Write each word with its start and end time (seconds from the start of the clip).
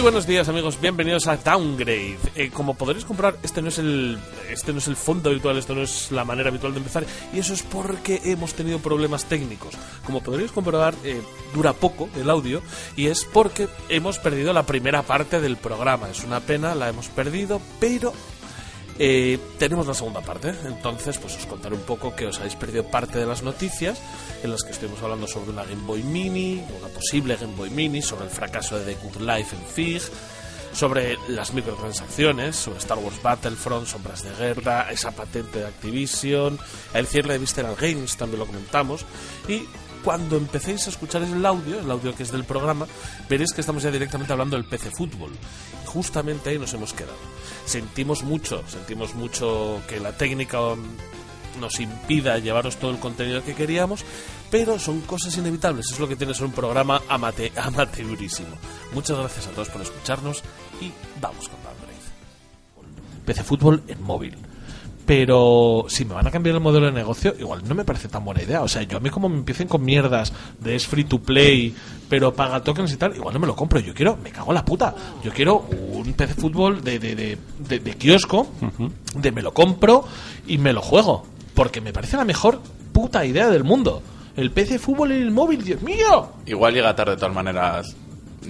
Muy 0.00 0.04
buenos 0.12 0.26
días 0.26 0.48
amigos, 0.48 0.80
bienvenidos 0.80 1.26
a 1.26 1.36
Downgrade. 1.36 2.16
Eh, 2.34 2.48
como 2.50 2.72
podréis 2.72 3.04
comprobar, 3.04 3.36
este 3.42 3.60
no 3.60 3.68
es 3.68 3.76
el 3.76 4.18
este 4.50 4.72
no 4.72 4.78
es 4.78 4.88
el 4.88 4.96
fondo 4.96 5.28
habitual, 5.28 5.58
esto 5.58 5.74
no 5.74 5.82
es 5.82 6.10
la 6.10 6.24
manera 6.24 6.48
habitual 6.48 6.72
de 6.72 6.78
empezar 6.78 7.04
y 7.34 7.38
eso 7.38 7.52
es 7.52 7.62
porque 7.62 8.18
hemos 8.24 8.54
tenido 8.54 8.78
problemas 8.78 9.26
técnicos. 9.26 9.74
Como 10.06 10.22
podréis 10.22 10.52
comprobar, 10.52 10.94
eh, 11.04 11.20
dura 11.52 11.74
poco 11.74 12.08
el 12.16 12.30
audio 12.30 12.62
y 12.96 13.08
es 13.08 13.26
porque 13.26 13.68
hemos 13.90 14.18
perdido 14.18 14.54
la 14.54 14.62
primera 14.62 15.02
parte 15.02 15.38
del 15.38 15.58
programa. 15.58 16.08
Es 16.08 16.24
una 16.24 16.40
pena, 16.40 16.74
la 16.74 16.88
hemos 16.88 17.08
perdido, 17.08 17.60
pero 17.78 18.14
eh, 18.98 19.38
tenemos 19.58 19.86
la 19.86 19.94
segunda 19.94 20.20
parte, 20.20 20.52
entonces 20.64 21.18
pues 21.18 21.36
os 21.36 21.46
contaré 21.46 21.74
un 21.74 21.82
poco 21.82 22.14
que 22.14 22.26
os 22.26 22.38
habéis 22.38 22.56
perdido 22.56 22.84
parte 22.84 23.18
de 23.18 23.26
las 23.26 23.42
noticias 23.42 23.98
en 24.42 24.50
las 24.50 24.62
que 24.62 24.72
estuvimos 24.72 25.02
hablando 25.02 25.26
sobre 25.26 25.50
una 25.50 25.64
Game 25.64 25.82
Boy 25.86 26.02
Mini, 26.02 26.62
una 26.78 26.88
posible 26.88 27.36
Game 27.36 27.54
Boy 27.54 27.70
Mini, 27.70 28.02
sobre 28.02 28.24
el 28.24 28.30
fracaso 28.30 28.78
de 28.78 28.94
The 28.94 29.00
Good 29.02 29.20
Life 29.22 29.56
en 29.56 29.62
FIG, 29.62 30.02
sobre 30.72 31.18
las 31.28 31.52
microtransacciones, 31.52 32.56
sobre 32.56 32.78
Star 32.78 32.98
Wars 32.98 33.20
Battlefront, 33.22 33.86
Sombras 33.86 34.22
de 34.22 34.34
Guerra, 34.34 34.90
esa 34.90 35.10
patente 35.10 35.60
de 35.60 35.66
Activision, 35.66 36.58
el 36.94 37.06
cierre 37.06 37.34
de 37.34 37.38
Visceral 37.38 37.76
Games 37.76 38.16
también 38.16 38.40
lo 38.40 38.46
comentamos 38.46 39.04
y 39.48 39.64
cuando 40.04 40.36
empecéis 40.36 40.86
a 40.86 40.90
escuchar 40.90 41.22
el 41.22 41.44
audio, 41.44 41.80
el 41.80 41.90
audio 41.90 42.14
que 42.14 42.22
es 42.22 42.32
del 42.32 42.44
programa, 42.44 42.86
veréis 43.28 43.52
que 43.52 43.60
estamos 43.60 43.82
ya 43.82 43.90
directamente 43.90 44.32
hablando 44.32 44.56
del 44.56 44.64
PC 44.64 44.90
Fútbol. 44.90 45.30
Justamente 45.86 46.50
ahí 46.50 46.58
nos 46.58 46.72
hemos 46.72 46.92
quedado. 46.92 47.18
Sentimos 47.64 48.22
mucho, 48.22 48.64
sentimos 48.68 49.14
mucho 49.14 49.80
que 49.88 50.00
la 50.00 50.16
técnica 50.16 50.58
nos 51.60 51.80
impida 51.80 52.38
llevaros 52.38 52.76
todo 52.76 52.90
el 52.90 52.98
contenido 52.98 53.44
que 53.44 53.54
queríamos, 53.54 54.04
pero 54.50 54.78
son 54.78 55.00
cosas 55.02 55.36
inevitables. 55.36 55.86
Es 55.92 55.98
lo 55.98 56.08
que 56.08 56.16
tiene 56.16 56.34
ser 56.34 56.46
un 56.46 56.52
programa 56.52 57.02
amate 57.08 57.52
amateurísimo. 57.56 58.56
Muchas 58.92 59.18
gracias 59.18 59.46
a 59.46 59.50
todos 59.50 59.68
por 59.68 59.82
escucharnos 59.82 60.42
y 60.80 60.92
vamos 61.20 61.48
con 61.48 61.62
Downgrade. 61.62 61.90
PC 63.26 63.44
Fútbol 63.44 63.82
en 63.86 64.02
móvil. 64.02 64.36
Pero 65.10 65.86
si 65.88 66.04
me 66.04 66.14
van 66.14 66.28
a 66.28 66.30
cambiar 66.30 66.54
el 66.54 66.60
modelo 66.60 66.86
de 66.86 66.92
negocio, 66.92 67.34
igual 67.36 67.62
no 67.66 67.74
me 67.74 67.84
parece 67.84 68.06
tan 68.06 68.24
buena 68.24 68.44
idea. 68.44 68.62
O 68.62 68.68
sea, 68.68 68.84
yo 68.84 68.98
a 68.98 69.00
mí 69.00 69.10
como 69.10 69.28
me 69.28 69.38
empiecen 69.38 69.66
con 69.66 69.84
mierdas 69.84 70.32
de 70.60 70.76
es 70.76 70.86
free 70.86 71.02
to 71.02 71.18
play, 71.18 71.74
pero 72.08 72.32
paga 72.32 72.62
tokens 72.62 72.92
y 72.92 72.96
tal, 72.96 73.16
igual 73.16 73.34
no 73.34 73.40
me 73.40 73.48
lo 73.48 73.56
compro. 73.56 73.80
Yo 73.80 73.92
quiero, 73.92 74.16
me 74.22 74.30
cago 74.30 74.52
en 74.52 74.54
la 74.54 74.64
puta. 74.64 74.94
Yo 75.24 75.32
quiero 75.32 75.66
un 75.94 76.12
PC 76.12 76.34
fútbol 76.34 76.84
de, 76.84 77.00
de, 77.00 77.16
de, 77.16 77.38
de, 77.58 77.80
de 77.80 77.94
kiosco, 77.94 78.50
de 79.16 79.32
me 79.32 79.42
lo 79.42 79.52
compro 79.52 80.04
y 80.46 80.58
me 80.58 80.72
lo 80.72 80.80
juego. 80.80 81.26
Porque 81.54 81.80
me 81.80 81.92
parece 81.92 82.16
la 82.16 82.24
mejor 82.24 82.60
puta 82.92 83.26
idea 83.26 83.50
del 83.50 83.64
mundo. 83.64 84.04
El 84.36 84.52
PC 84.52 84.78
fútbol 84.78 85.10
en 85.10 85.22
el 85.22 85.32
móvil, 85.32 85.64
Dios 85.64 85.82
mío. 85.82 86.34
Igual 86.46 86.72
llega 86.72 86.94
tarde 86.94 87.16
de 87.16 87.18
todas 87.18 87.34
maneras. 87.34 87.96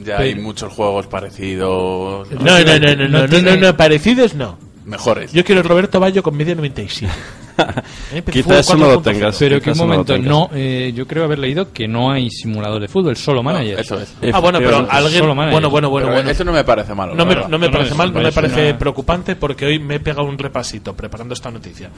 Ya 0.04 0.18
hay 0.18 0.34
muchos 0.34 0.74
juegos 0.74 1.06
parecidos. 1.06 2.30
No, 2.32 2.38
no, 2.38 2.64
no, 2.64 2.78
no, 2.78 3.08
no, 3.08 3.26
no, 3.26 3.40
no, 3.40 3.56
no, 3.56 3.76
parecidos 3.78 4.34
no. 4.34 4.69
Mejores. 4.84 5.32
Yo 5.32 5.44
quiero 5.44 5.60
el 5.60 5.68
Roberto 5.68 6.00
Bayo 6.00 6.22
con 6.22 6.36
media 6.36 6.54
97. 6.54 7.12
¿Eh? 8.14 8.22
PC 8.22 8.32
Quizá 8.32 8.42
Fútbol 8.44 8.58
eso 8.60 8.76
no 8.76 8.86
lo 8.86 9.00
4.0. 9.00 9.02
tengas. 9.02 9.36
Pero 9.38 9.60
que 9.60 9.70
un 9.70 9.74
Quizás 9.74 9.76
no 9.78 9.86
momento, 9.92 10.18
no, 10.18 10.50
eh, 10.54 10.92
yo 10.94 11.06
creo 11.06 11.24
haber 11.24 11.38
leído 11.38 11.72
que 11.72 11.86
no 11.86 12.10
hay 12.10 12.30
simulador 12.30 12.80
de 12.80 12.88
fútbol, 12.88 13.14
solo 13.16 13.42
manager. 13.42 13.78
Eso 13.80 14.00
es. 14.00 14.14
Ah, 14.32 14.38
bueno, 14.40 14.58
pero 14.58 14.86
alguien. 14.90 15.26
Bueno, 15.26 15.68
bueno, 15.68 15.90
bueno, 15.90 15.90
bueno. 16.08 16.30
Eso 16.30 16.44
no 16.44 16.52
me 16.52 16.64
parece 16.64 16.94
malo. 16.94 17.14
No 17.14 17.26
me, 17.26 17.34
no 17.34 17.58
me 17.58 17.66
No, 17.66 17.72
parece 17.72 17.90
no, 17.90 17.96
mal, 17.96 18.08
me 18.12 18.20
no 18.20 18.22
me 18.26 18.32
parece 18.32 18.74
preocupante 18.74 19.36
porque 19.36 19.66
hoy 19.66 19.78
me 19.78 19.96
he 19.96 20.00
pegado 20.00 20.24
un 20.26 20.38
repasito 20.38 20.94
preparando 20.96 21.34
esta 21.34 21.50
noticia 21.50 21.90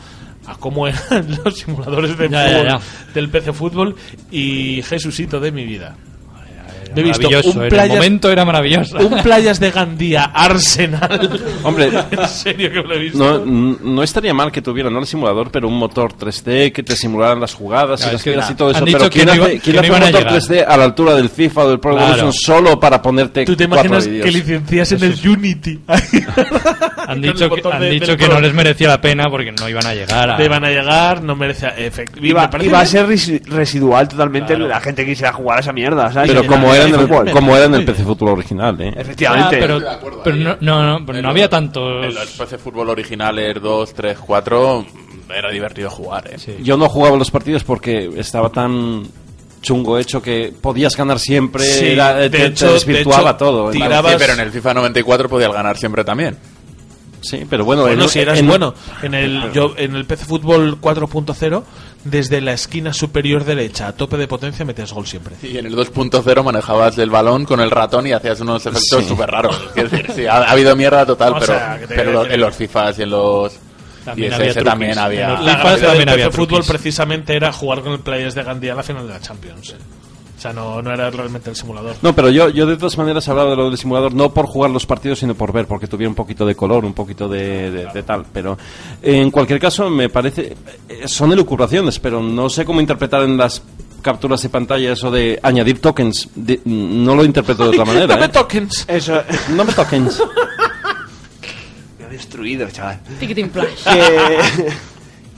a 0.47 0.57
cómo 0.57 0.89
eran 0.89 1.39
los 1.45 1.57
simuladores 1.57 2.19
de 2.19 2.29
Ya, 2.29 2.45
ya, 2.51 2.51
fútbol 2.59 2.67
ya. 2.69 2.81
del 3.15 3.29
PC 3.29 3.53
Fútbol 3.53 3.97
y 4.33 4.83
Jesucito 4.83 5.39
de 5.39 5.53
mi 5.53 5.65
vida. 5.65 5.95
He 6.97 7.03
visto 7.03 7.29
un 7.29 7.63
en 7.63 7.69
playas, 7.69 7.91
el 7.91 7.97
momento 7.97 8.31
era 8.31 8.45
maravilloso. 8.45 8.97
un 8.99 9.23
playas 9.23 9.59
de 9.61 9.71
Gandía 9.71 10.25
Arsenal. 10.25 11.31
Hombre, 11.63 11.91
en 12.11 12.29
serio 12.29 12.71
que 12.71 12.83
lo 12.83 12.95
he 12.95 12.99
visto. 12.99 13.19
no, 13.45 13.77
no 13.81 14.03
estaría 14.03 14.35
mal 14.35 14.51
que 14.53 14.63
tuviera 14.63 14.91
no 14.91 14.99
el 14.99 15.07
simulador, 15.07 15.51
pero 15.51 15.69
un 15.69 15.79
motor 15.79 16.13
3D 16.15 16.73
que 16.73 16.83
te 16.83 16.97
simularan 16.97 17.41
las 17.41 17.55
jugadas 17.55 18.01
Claro, 18.03 18.19
y 18.25 18.31
las 18.37 18.47
na- 18.49 18.53
y 18.53 18.57
todo 18.57 18.71
eso. 18.71 18.85
Pero 18.85 19.11
¿quién 19.11 19.27
no 19.27 19.33
hace, 19.45 19.61
quién 19.61 19.79
hace 19.79 19.87
iban 19.87 20.03
un 20.03 20.09
motor 20.11 20.25
llegar? 20.25 20.41
3D 20.41 20.65
a 20.67 20.77
la 20.77 20.85
altura 20.85 21.15
del 21.15 21.29
FIFA 21.31 21.61
o 21.65 21.69
del 21.71 21.81
Pro 21.81 21.93
Claro. 21.93 22.07
Evolution 22.15 22.33
solo 22.33 22.79
para 22.81 23.01
ponerte 23.03 23.45
¿Tú 23.45 23.57
te 23.57 23.67
cuatro 23.69 23.87
imaginas 23.87 24.07
vídeos? 24.09 24.25
que 24.27 24.31
licencias 24.33 24.93
en 24.93 25.03
el 25.05 25.29
Unity? 25.29 25.81
Han 27.09 27.21
dicho 27.21 27.51
que, 27.51 27.69
han 27.69 27.81
de- 27.81 27.91
dicho 27.91 28.17
que 28.17 28.29
no 28.29 28.41
les 28.41 28.55
merecía 28.55 28.89
la 28.89 29.01
pena 29.01 29.29
porque 29.29 29.53
no 29.53 29.69
iban 29.69 29.85
a 29.85 29.93
llegar 29.95 30.31
a... 30.31 30.37
Te 30.37 30.49
van 30.49 30.65
a 30.65 30.71
llegar, 30.71 31.23
no 31.23 31.35
merece 31.35 31.67
efecto. 31.79 32.19
Iba, 32.25 32.49
iba 32.63 32.81
a 32.81 32.87
ser 32.87 33.07
resi- 33.07 33.45
residual 33.45 34.09
totalmente 34.09 34.55
Claro. 34.55 34.69
la 34.69 34.81
gente 34.81 35.05
que 35.05 35.11
quisiera 35.13 35.33
jugar 35.33 35.59
a 35.59 35.61
esa 35.61 35.73
mierda, 35.73 36.13
¿sabes? 36.13 36.31
Pero 36.31 36.47
como 36.47 36.69
nada, 36.69 36.82
era, 36.83 36.89
en 36.89 36.97
de 36.97 37.03
el, 37.03 37.09
fútbol. 37.09 37.31
como 37.31 37.57
era 37.57 37.65
en 37.67 37.75
el 37.75 37.85
PC 37.85 38.05
Fútbol 38.05 38.29
original, 38.31 38.81
¿eh? 38.81 38.93
Efectivamente. 38.97 39.57
Ah, 39.57 39.59
pero 39.61 39.81
de 39.81 39.89
acuerdo 39.91 40.21
pero 40.25 40.37
no, 40.37 40.57
no, 40.61 40.99
no, 40.99 41.07
pero 41.07 41.23
no 41.23 41.29
había 41.31 41.49
tantos... 41.49 42.05
En 42.05 42.15
los 42.15 42.27
PC 42.31 42.59
Fútbol 42.59 42.89
originales 42.91 43.57
2, 43.61 43.95
3, 43.95 44.19
4 44.19 44.87
era 45.35 45.51
divertido 45.51 45.89
jugar, 45.91 46.29
¿eh? 46.31 46.39
Sí. 46.39 46.57
Yo 46.63 46.77
no 46.77 46.89
jugaba 46.89 47.17
los 47.17 47.31
partidos 47.31 47.65
porque 47.65 48.11
estaba 48.17 48.51
tan 48.51 49.07
chungo 49.63 49.97
hecho 49.99 50.21
que 50.21 50.53
podías 50.61 50.97
ganar 50.97 51.19
siempre, 51.21 51.63
Sí, 51.65 51.87
era- 51.91 52.15
de 52.17 52.29
te, 52.31 52.39
te 52.39 52.47
hecho- 52.47 52.67
de 52.67 52.73
desvirtuaba 52.75 53.31
hecho, 53.31 53.37
todo. 53.39 53.71
¿eh? 53.71 53.73
tiraba- 53.75 54.11
Sí, 54.11 54.17
pero 54.19 54.33
en 54.35 54.41
el 54.41 54.51
FIFA 54.51 54.75
94 54.75 55.29
podías 55.29 55.53
ganar 55.53 55.77
siempre 55.79 56.05
también. 56.05 56.37
Sí, 57.21 57.47
pero 57.49 57.65
bueno, 57.65 57.83
Bueno, 57.83 58.03
en- 58.03 58.09
si 58.09 58.19
eras 58.19 58.41
en- 58.41 58.49
bueno. 58.49 58.75
En 59.01 59.15
el, 59.15 59.53
yo, 59.53 59.75
en 59.77 59.95
el 59.95 60.05
PC 60.07 60.25
Fútbol 60.25 60.79
4.0, 60.81 61.63
desde 62.05 62.41
la 62.41 62.53
esquina 62.53 62.93
superior 62.93 63.45
derecha 63.45 63.87
a 63.89 63.93
tope 63.93 64.17
de 64.17 64.27
potencia 64.29 64.65
metías 64.65 64.93
gol 64.93 65.07
siempre. 65.07 65.37
Y 65.43 65.59
en 65.59 65.67
el 65.67 65.77
2.0 65.77 66.43
manejabas 66.45 66.99
el 66.99 67.11
balón 67.11 67.45
con 67.45 67.61
el 67.61 67.71
ratón 67.71 68.07
y 68.07 68.13
hacías 68.13 68.41
unos 68.41 68.65
efectos 68.67 69.03
Sí. 69.03 69.09
súper 69.09 69.31
raros. 69.31 69.59
Es 69.77 69.91
decir, 69.91 70.11
sí, 70.15 70.27
ha, 70.27 70.39
ha 70.39 70.51
habido 70.51 70.75
mierda 70.77 71.07
total, 71.07 71.33
O 71.33 71.39
pero, 71.39 71.47
sea, 71.47 71.79
que 71.79 71.87
te- 71.87 71.95
pero 71.95 72.13
lo- 72.13 72.25
que- 72.27 72.35
en 72.35 72.41
los 72.41 72.55
FIFAs 72.57 72.99
y 72.99 73.03
en 73.03 73.11
los... 73.11 73.53
También 74.05 74.33
y 74.33 74.35
había 74.35 74.47
ese 74.47 74.55
truquis. 74.61 74.71
también 74.71 74.99
había... 74.99 75.25
En 75.27 75.31
los 75.37 75.45
La 75.45 75.53
FIFA 75.57 75.69
gracia 75.71 75.87
también 75.89 76.09
había 76.09 76.31
Fútbol 76.33 76.65
precisamente 76.67 77.37
era 77.37 77.53
jugar 77.53 77.83
con 77.83 77.93
el 77.93 78.01
Players 78.01 78.35
de 78.35 78.43
Gandía 78.43 78.73
a 78.73 78.77
la 78.77 78.83
final 78.83 79.07
de 79.07 79.13
la 79.15 79.21
Champions. 79.21 79.75
O 80.37 80.41
sea, 80.43 80.53
no, 80.53 80.83
no 80.83 80.93
era 80.93 81.09
realmente 81.11 81.51
el 81.51 81.57
simulador. 81.57 81.95
No, 82.03 82.15
pero 82.17 82.29
yo, 82.29 82.49
yo 82.49 82.67
de 82.67 82.77
todas 82.77 82.99
maneras 82.99 83.29
hablaba 83.29 83.51
de 83.51 83.57
lo 83.57 83.69
del 83.69 83.79
simulador 83.79 84.13
no 84.13 84.35
por 84.35 84.47
jugar 84.47 84.71
los 84.73 84.87
partidos, 84.87 85.21
sino 85.21 85.35
por 85.37 85.53
ver, 85.53 85.67
porque 85.67 85.87
tuviera 85.87 86.09
un 86.09 86.17
poquito 86.17 86.45
de 86.45 86.57
color, 86.57 86.85
un 86.85 86.95
poquito 86.95 87.29
de, 87.29 87.71
de- 87.71 87.87
de 87.87 88.03
tal. 88.03 88.27
Pero 88.33 88.59
en 89.03 89.31
cualquier 89.31 89.61
caso, 89.61 89.89
me 89.89 90.09
parece. 90.09 90.57
eh, 90.89 91.07
Son 91.07 91.33
elucubraciones, 91.33 91.99
pero 92.01 92.21
no 92.21 92.49
sé 92.49 92.65
cómo 92.65 92.81
interpretar 92.81 93.23
en 93.23 93.37
las 93.37 93.63
capturas 94.01 94.43
de 94.43 94.49
pantalla 94.49 94.93
eso 94.93 95.13
de 95.13 95.39
añadir 95.45 95.81
tokens. 95.81 96.29
De- 96.35 96.61
no 96.65 97.15
lo 97.15 97.25
interpreto 97.25 97.63
de 97.63 97.69
otra 97.69 97.85
manera. 97.85 98.07
Dame 98.09 98.25
¿eh? 98.27 98.29
tokens. 98.31 98.85
Eso. 98.89 99.23
No 99.51 99.65
me 99.65 99.73
tokens. 99.73 100.21
Me 102.01 102.05
ha 102.07 102.09
destruido, 102.09 102.69
chaval. 102.69 102.99
Ticketing 103.21 103.51
Flash. 103.51 103.85
Que. 103.85 104.73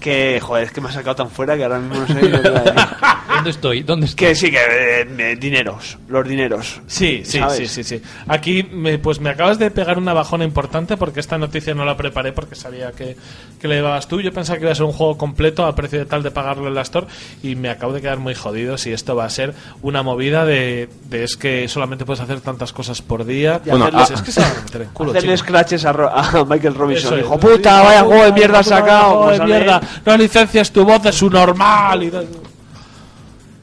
que, 0.05 0.39
joder, 0.41 0.65
es 0.65 0.71
que 0.71 0.81
me 0.83 0.89
ha 0.91 0.93
sacado 0.93 1.17
tan 1.17 1.31
fuera 1.31 1.57
que 1.57 1.65
ahora 1.65 1.79
mismo 1.79 1.97
no 2.01 2.07
sé 2.07 2.29
lo 2.29 2.43
que 2.43 2.49
iba 2.49 2.59
a 2.59 2.63
decir. 2.63 2.75
¿Dónde 3.35 3.51
estoy? 3.51 3.83
¿Dónde 3.83 4.07
estoy? 4.07 4.27
Que 4.29 4.35
sí, 4.35 4.51
que. 4.51 4.59
eh, 4.59 5.07
eh, 5.19 5.37
dineros. 5.41 5.97
Los 6.09 6.29
dineros. 6.29 6.81
Sí, 6.87 7.23
sí, 7.25 7.39
¿Sabes? 7.39 7.57
sí, 7.57 7.67
sí, 7.67 7.83
sí. 7.85 8.03
Aquí, 8.29 8.63
me, 8.71 8.99
pues 8.99 9.19
me 9.21 9.31
acabas 9.31 9.59
de 9.59 9.71
pegar 9.71 9.97
una 9.99 10.13
bajona 10.13 10.45
importante 10.45 10.97
porque 10.99 11.21
esta 11.21 11.39
noticia 11.39 11.75
no 11.75 11.85
la 11.87 11.97
preparé 11.97 12.33
porque 12.33 12.55
sabía 12.55 12.93
que, 12.93 13.17
que 13.61 13.67
le 13.69 13.77
llevabas 13.77 14.07
tú. 14.07 14.21
Yo 14.21 14.33
pensaba 14.33 14.59
que 14.59 14.65
iba 14.65 14.73
a 14.73 14.75
ser 14.75 14.85
un 14.85 14.93
juego 14.93 15.17
completo 15.19 15.65
a 15.65 15.75
precio 15.75 15.99
de 15.99 16.05
tal 16.07 16.23
de 16.23 16.31
pagarlo 16.31 16.69
en 16.69 16.75
la 16.75 16.83
Store 16.83 17.07
y 17.43 17.57
me 17.57 17.71
acabo 17.71 17.93
de 17.95 18.01
quedar 18.03 18.19
muy 18.19 18.35
jodido 18.35 18.77
si 18.79 18.93
esto 18.93 19.17
va 19.17 19.25
a 19.25 19.31
ser 19.31 19.55
una 19.83 20.03
movida 20.03 20.45
de, 20.45 20.89
de 21.09 21.25
es 21.25 21.37
que 21.37 21.67
solamente 21.69 22.05
puedes 22.05 22.21
hacer 22.21 22.41
tantas 22.41 22.73
cosas 22.73 23.01
por 23.03 23.25
día. 23.25 23.61
Y 23.65 23.71
Bueno, 23.71 23.87
hacerles- 23.87 24.11
es 24.11 24.23
que 24.23 24.33
se 24.33 24.41
van 24.43 24.51
a 24.53 24.61
meter 24.63 24.83
en 24.83 24.89
culo, 24.91 25.11
Hacerle 25.11 25.35
chico. 25.37 25.49
scratches 25.49 25.85
a, 25.87 25.93
Ro- 25.93 26.11
a 26.15 26.45
Michael 26.45 26.75
Eso 26.75 26.79
Robinson. 26.79 27.15
es. 27.19 27.25
Hijo 27.25 27.39
puta, 27.39 27.83
vaya 27.83 28.03
juego 28.05 28.25
de 28.25 28.33
mierda 28.33 28.63
sacado. 28.63 29.05
juego 29.09 29.25
Pues 29.25 29.39
de 29.39 29.43
a 29.43 29.47
mierda. 29.47 29.81
No 30.05 30.17
licencias 30.17 30.71
tu 30.73 30.85
voz 30.85 31.03
de 31.03 31.13
su 31.13 31.29
normal 31.31 32.03
y 32.03 32.11
tal. 32.11 32.29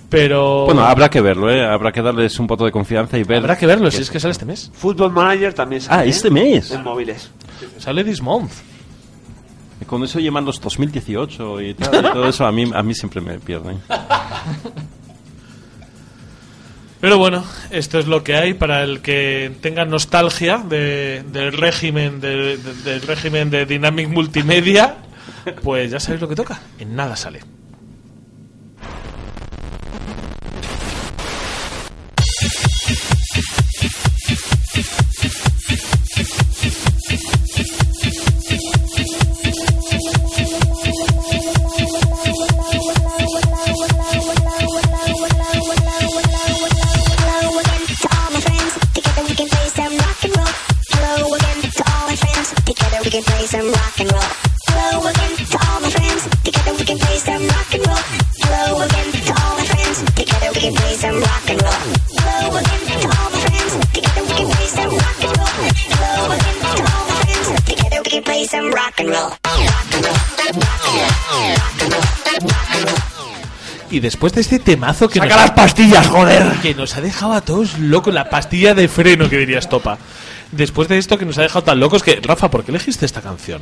Pero. 0.10 0.66
Bueno, 0.66 0.84
habrá 0.84 1.10
que 1.10 1.22
verlo, 1.22 1.50
¿eh? 1.50 1.66
Habrá 1.66 1.92
que 1.92 2.02
darles 2.02 2.38
un 2.40 2.48
poco 2.48 2.66
de 2.66 2.72
confianza 2.72 3.18
y 3.18 3.24
ver. 3.24 3.38
habrá 3.40 3.58
que 3.58 3.66
verlo 3.66 3.90
si 3.92 4.02
es 4.02 4.10
que 4.12 4.20
sale 4.20 4.34
este 4.34 4.46
mes. 4.46 4.70
Football 4.74 5.12
Manager 5.12 5.54
también 5.54 5.82
sale. 5.82 6.02
Ah, 6.02 6.06
este 6.06 6.28
¿eh? 6.28 6.32
mes. 6.32 6.72
En 6.72 6.84
móviles. 6.84 7.32
Sale 7.78 8.04
this 8.04 8.22
month. 8.22 8.52
Con 9.88 10.04
eso 10.04 10.20
llaman 10.20 10.46
los 10.46 10.62
2018 10.62 11.62
y 11.62 11.74
tal. 11.74 12.06
y 12.06 12.14
todo 12.14 12.28
eso 12.30 12.46
a 12.46 12.52
mí, 12.52 12.70
a 12.74 12.84
mí 12.84 12.94
siempre 12.94 13.20
me 13.22 13.40
pierden. 13.40 13.80
Pero 17.00 17.18
bueno, 17.18 17.44
esto 17.72 17.98
es 17.98 18.06
lo 18.08 18.24
que 18.24 18.36
hay 18.36 18.54
para 18.54 18.84
el 18.84 19.02
que 19.02 19.52
tenga 19.60 19.86
nostalgia 19.86 20.60
de- 20.60 21.24
del 21.32 21.52
régimen 21.54 22.22
de- 22.22 22.58
de- 22.58 22.74
del 22.84 23.02
régimen 23.02 23.50
de 23.50 23.66
Dynamic 23.66 24.08
Multimedia, 24.10 24.98
pues 25.64 25.92
ya 25.92 26.00
sabéis 26.00 26.22
lo 26.22 26.28
que 26.28 26.36
toca. 26.36 26.60
En 26.80 26.96
nada 26.96 27.16
sale. 27.16 27.42
Después 74.02 74.34
de 74.34 74.42
este 74.42 74.60
temazo 74.60 75.08
que 75.08 75.20
¡Saca 75.20 75.36
nos, 75.36 75.42
las 75.44 75.52
pastillas, 75.52 76.08
joder! 76.08 76.44
que 76.62 76.76
nos 76.76 76.98
ha 76.98 77.02
dejado 77.02 77.34
a 77.34 77.42
todos 77.42 77.80
locos, 77.80 78.14
la 78.14 78.30
pastilla 78.30 78.74
de 78.74 78.88
freno 78.88 79.30
que 79.30 79.38
diría 79.38 79.60
Estopa. 79.60 79.98
Después 80.52 80.90
de 80.90 80.98
esto 80.98 81.18
que 81.18 81.26
nos 81.26 81.38
ha 81.38 81.44
dejado 81.44 81.64
tan 81.64 81.80
locos 81.80 82.04
que, 82.04 82.20
Rafa, 82.22 82.52
¿por 82.52 82.66
qué 82.66 82.72
elegiste 82.72 83.06
esta 83.06 83.22
canción? 83.22 83.62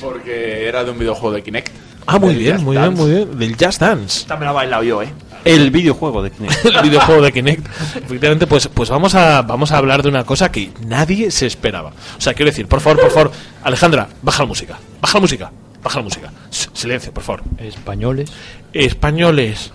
Porque 0.00 0.66
era 0.66 0.82
de 0.82 0.90
un 0.90 0.98
videojuego 0.98 1.36
de 1.36 1.42
Kinect. 1.44 1.72
Ah, 2.06 2.18
muy 2.18 2.34
bien, 2.34 2.54
Just 2.54 2.64
muy 2.64 2.76
bien, 2.76 2.94
muy 2.94 3.10
bien. 3.10 3.38
Del 3.38 3.56
Just 3.56 3.80
Dance. 3.80 4.20
Esta 4.20 4.36
me 4.36 4.44
la 4.44 4.50
he 4.50 4.54
bailado 4.54 4.82
yo, 4.82 5.02
eh. 5.02 5.12
El 5.44 5.70
videojuego 5.70 6.22
de 6.22 6.30
Kinect. 6.32 6.64
el 6.64 6.82
videojuego 6.82 7.22
de 7.22 7.32
Kinect. 7.32 7.66
Efectivamente, 8.04 8.46
pues, 8.48 8.68
pues 8.68 8.90
vamos, 8.90 9.14
a, 9.14 9.42
vamos 9.42 9.70
a 9.70 9.78
hablar 9.78 10.02
de 10.02 10.08
una 10.08 10.24
cosa 10.24 10.50
que 10.50 10.72
nadie 10.86 11.30
se 11.30 11.46
esperaba. 11.46 11.90
O 12.18 12.20
sea, 12.20 12.34
quiero 12.34 12.50
decir, 12.50 12.66
por 12.66 12.80
favor, 12.80 13.00
por 13.00 13.10
favor, 13.10 13.32
Alejandra, 13.62 14.08
baja 14.20 14.42
la 14.42 14.48
música. 14.48 14.78
Baja 15.00 15.18
la 15.18 15.20
música. 15.20 15.52
Baja 15.82 15.98
la 15.98 16.02
música. 16.02 16.32
Silencio, 16.54 17.12
por 17.12 17.22
favor. 17.22 17.42
Españoles. 17.58 18.30
Españoles, 18.72 19.72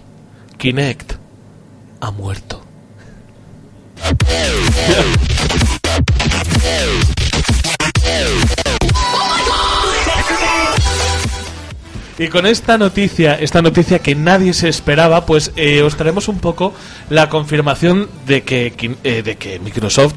Kinect 0.57 1.13
ha 2.01 2.11
muerto. 2.11 2.63
Y 12.17 12.27
con 12.27 12.45
esta 12.45 12.77
noticia, 12.77 13.35
esta 13.35 13.61
noticia 13.61 13.99
que 13.99 14.13
nadie 14.13 14.53
se 14.53 14.67
esperaba, 14.67 15.25
pues 15.25 15.53
eh, 15.55 15.81
os 15.83 15.95
traemos 15.95 16.27
un 16.27 16.39
poco 16.39 16.73
la 17.09 17.29
confirmación 17.29 18.09
de 18.27 18.43
que, 18.43 18.73
eh, 19.05 19.21
de 19.23 19.37
que 19.37 19.59
Microsoft 19.59 20.15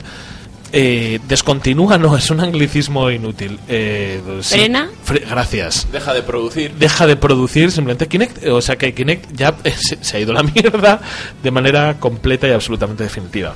eh, 0.72 1.20
descontinúa, 1.28 1.98
no, 1.98 2.16
es 2.16 2.30
un 2.30 2.40
anglicismo 2.40 3.10
inútil. 3.10 3.58
Eh, 3.68 4.20
sí. 4.40 4.54
¿Frena? 4.56 4.88
Fre- 5.06 5.22
gracias 5.28 5.86
Deja 5.92 6.14
de 6.14 6.22
producir. 6.22 6.72
deja 6.74 7.06
de 7.06 7.16
producir 7.16 7.70
simplemente 7.70 8.08
Kinect. 8.08 8.46
O 8.48 8.60
sea 8.62 8.76
que 8.76 8.94
Kinect 8.94 9.32
ya 9.34 9.54
eh, 9.64 9.74
se, 9.78 10.02
se 10.02 10.16
ha 10.16 10.20
ido 10.20 10.32
a 10.32 10.36
la 10.36 10.42
mierda 10.54 11.00
de 11.42 11.50
manera 11.50 11.98
completa 12.00 12.48
y 12.48 12.52
absolutamente 12.52 13.02
definitiva. 13.04 13.54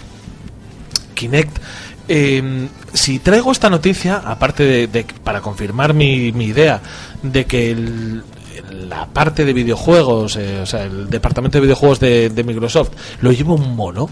Kinect. 1.14 1.58
eh, 2.08 2.68
si 2.92 3.18
traigo 3.18 3.50
esta 3.52 3.68
noticia, 3.70 4.16
aparte 4.24 4.62
de, 4.64 4.86
de- 4.86 5.04
para 5.24 5.40
confirmar 5.40 5.94
mi, 5.94 6.32
mi 6.32 6.46
idea 6.46 6.80
de 7.22 7.44
que 7.46 7.70
el- 7.70 8.22
la 8.88 9.06
parte 9.06 9.44
de 9.44 9.52
videojuegos, 9.52 10.36
eh, 10.36 10.60
o 10.62 10.66
sea, 10.66 10.84
el 10.84 11.08
departamento 11.08 11.58
de 11.58 11.62
videojuegos 11.62 12.00
de, 12.00 12.30
de 12.30 12.44
Microsoft, 12.44 12.90
lo 13.20 13.30
lleva 13.32 13.54
un 13.54 13.74
mono. 13.76 14.08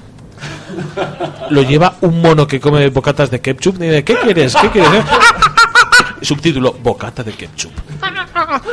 Lo 1.51 1.63
lleva 1.63 1.97
un 2.01 2.21
mono 2.21 2.47
que 2.47 2.61
come 2.61 2.89
bocatas 2.89 3.31
de 3.31 3.41
ketchup. 3.41 3.77
Y 3.83 4.03
¿Qué 4.03 4.17
quieres? 4.17 4.55
¿Qué 4.57 4.71
quieres? 4.71 5.05
Subtítulo: 6.23 6.73
Bocata 6.73 7.23
de 7.23 7.33
ketchup. 7.33 7.73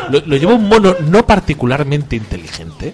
Lo, 0.09 0.21
lo 0.25 0.37
lleva 0.37 0.53
un 0.53 0.67
mono 0.67 0.95
no 1.01 1.25
particularmente 1.25 2.15
inteligente. 2.15 2.93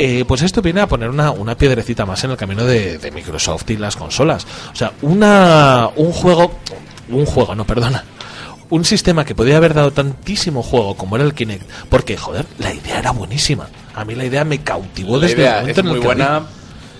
Eh, 0.00 0.24
pues 0.28 0.42
esto 0.42 0.62
viene 0.62 0.80
a 0.80 0.86
poner 0.86 1.10
una, 1.10 1.32
una 1.32 1.56
piedrecita 1.56 2.06
más 2.06 2.22
en 2.22 2.30
el 2.30 2.36
camino 2.36 2.64
de, 2.64 2.98
de 2.98 3.10
Microsoft 3.10 3.68
y 3.70 3.76
las 3.76 3.96
consolas. 3.96 4.46
O 4.72 4.76
sea, 4.76 4.92
una, 5.02 5.90
un 5.96 6.12
juego. 6.12 6.52
Un 7.08 7.26
juego, 7.26 7.54
no, 7.56 7.64
perdona. 7.64 8.04
Un 8.70 8.84
sistema 8.84 9.24
que 9.24 9.34
podía 9.34 9.56
haber 9.56 9.74
dado 9.74 9.90
tantísimo 9.92 10.62
juego 10.62 10.94
como 10.94 11.16
era 11.16 11.24
el 11.24 11.34
Kinect. 11.34 11.68
Porque, 11.88 12.16
joder, 12.16 12.46
la 12.58 12.72
idea 12.72 13.00
era 13.00 13.10
buenísima. 13.10 13.66
A 13.94 14.04
mí 14.04 14.14
la 14.14 14.24
idea 14.24 14.44
me 14.44 14.58
cautivó 14.62 15.16
La 15.16 15.22
desde 15.26 15.40
idea 15.40 15.50
el 15.54 15.60
momento 15.60 15.72
es 15.72 15.78
en 15.78 15.86
el 15.86 15.90
muy 15.92 16.00
que 16.00 16.06
vi. 16.14 16.22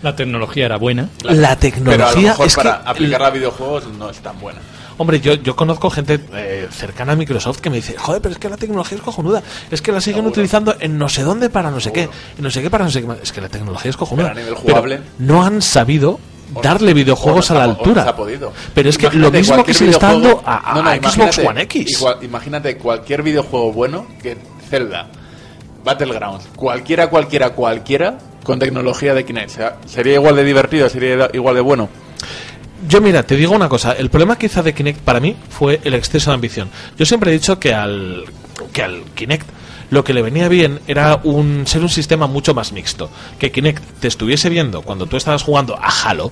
La 0.03 0.15
tecnología 0.17 0.67
era 0.67 0.77
buena. 0.77 1.09
La 1.23 1.31
pero 1.33 1.45
a 1.47 1.51
lo 1.51 1.57
tecnología 1.59 2.29
mejor 2.31 2.47
es 2.47 2.57
que 2.57 2.69
aplicarla 2.69 3.27
a 3.27 3.31
videojuegos 3.31 3.85
no 3.99 4.11
es 4.11 4.19
tan 4.19 4.39
buena. 4.41 4.61
Hombre, 5.01 5.21
yo, 5.21 5.35
yo 5.35 5.55
conozco 5.55 5.91
gente 5.91 6.19
eh, 6.35 6.67
cercana 6.73 7.13
a 7.13 7.17
Microsoft 7.17 7.61
que 7.61 7.71
me 7.71 7.77
dice, 7.77 7.97
joder, 7.97 8.21
pero 8.21 8.33
es 8.33 8.39
que 8.41 8.49
la 8.49 8.57
tecnología 8.57 8.99
es 8.99 9.03
cojonuda. 9.05 9.43
Es 9.71 9.81
que 9.81 9.93
la 9.93 10.01
siguen 10.01 10.27
utilizando 10.27 10.75
en 10.81 10.99
no 10.99 11.09
sé 11.09 11.23
dónde 11.23 11.51
para 11.51 11.71
no 11.71 11.79
sé 11.81 11.93
qué. 11.93 12.03
En 12.03 12.11
no 12.43 12.51
sé 12.51 12.63
qué 12.63 12.69
para 12.71 12.85
no 12.85 12.91
sé 12.91 13.03
qué. 13.03 13.09
Es 13.23 13.33
que 13.33 13.41
la 13.41 13.49
tecnología 13.49 13.91
es 13.91 13.97
cojonuda. 13.97 14.31
Pero 14.33 14.41
a 14.41 14.43
nivel 14.43 14.55
jugable- 14.57 15.01
no 15.19 15.45
han 15.45 15.63
sabido 15.63 16.19
darle 16.63 16.91
no- 16.91 16.97
videojuegos 16.97 17.49
no 17.51 17.57
a 17.57 17.59
la 17.61 17.67
no 17.67 17.73
altura. 17.79 18.03
se 18.03 18.09
ha 18.09 18.17
podido. 18.17 18.53
Pero 18.75 18.89
es 18.89 18.99
que 18.99 19.07
Imagínate 19.07 19.31
lo 19.33 19.39
mismo 19.39 19.65
que 19.65 19.75
se 19.75 19.85
le 19.85 19.91
está 19.93 20.09
dando 20.13 20.43
a, 20.45 20.73
a 20.73 20.75
No, 20.75 20.83
no, 20.83 20.91
Xbox 20.91 21.15
imagínate- 21.17 21.47
One 21.47 21.63
X. 21.63 21.91
igual- 21.93 22.19
imagínate 22.23 22.77
cualquier 22.79 23.23
videojuego 23.23 23.73
bueno 23.73 24.07
que 24.21 24.37
Zelda, 24.69 25.07
Battlegrounds, 25.85 26.49
cualquiera, 26.57 27.09
cualquiera, 27.09 27.51
cualquiera 27.51 28.19
con 28.43 28.59
tecnología 28.59 29.15
de 29.15 29.25
Kinect. 29.25 29.51
Sea, 29.51 29.77
sería 29.87 30.15
igual 30.15 30.37
de 30.37 30.45
divertido, 30.45 30.89
sería 30.89 31.31
igual 31.33 31.55
de 31.55 31.61
bueno. 31.61 31.89
Yo 32.89 33.01
mira, 33.01 33.23
te 33.25 33.37
digo 33.37 33.55
una 33.55 33.69
cosa, 33.69 33.93
el 33.93 34.09
problema 34.09 34.39
quizá 34.39 34.63
de 34.63 34.73
Kinect 34.73 35.01
para 35.01 35.21
mí 35.21 35.37
fue 35.51 35.81
el 35.85 35.95
exceso 35.95 36.31
de 36.31 36.35
ambición. 36.35 36.71
Yo 36.97 37.05
siempre 37.05 37.31
he 37.31 37.35
dicho 37.35 37.59
que 37.59 37.75
al 37.75 38.25
que 38.73 38.83
al 38.83 39.03
Kinect 39.15 39.47
lo 39.91 40.05
que 40.05 40.15
le 40.15 40.23
venía 40.23 40.49
bien 40.49 40.81
era 40.87 41.21
un 41.25 41.67
ser 41.67 41.83
un 41.83 41.89
sistema 41.89 42.27
mucho 42.27 42.55
más 42.55 42.73
mixto, 42.73 43.11
que 43.39 43.51
Kinect 43.51 43.83
te 44.01 44.09
estuviese 44.09 44.49
viendo 44.49 44.83
cuando 44.83 45.07
tú 45.07 45.17
estabas 45.17 45.43
jugando 45.43 45.77
a 45.77 45.89
Halo 45.89 46.31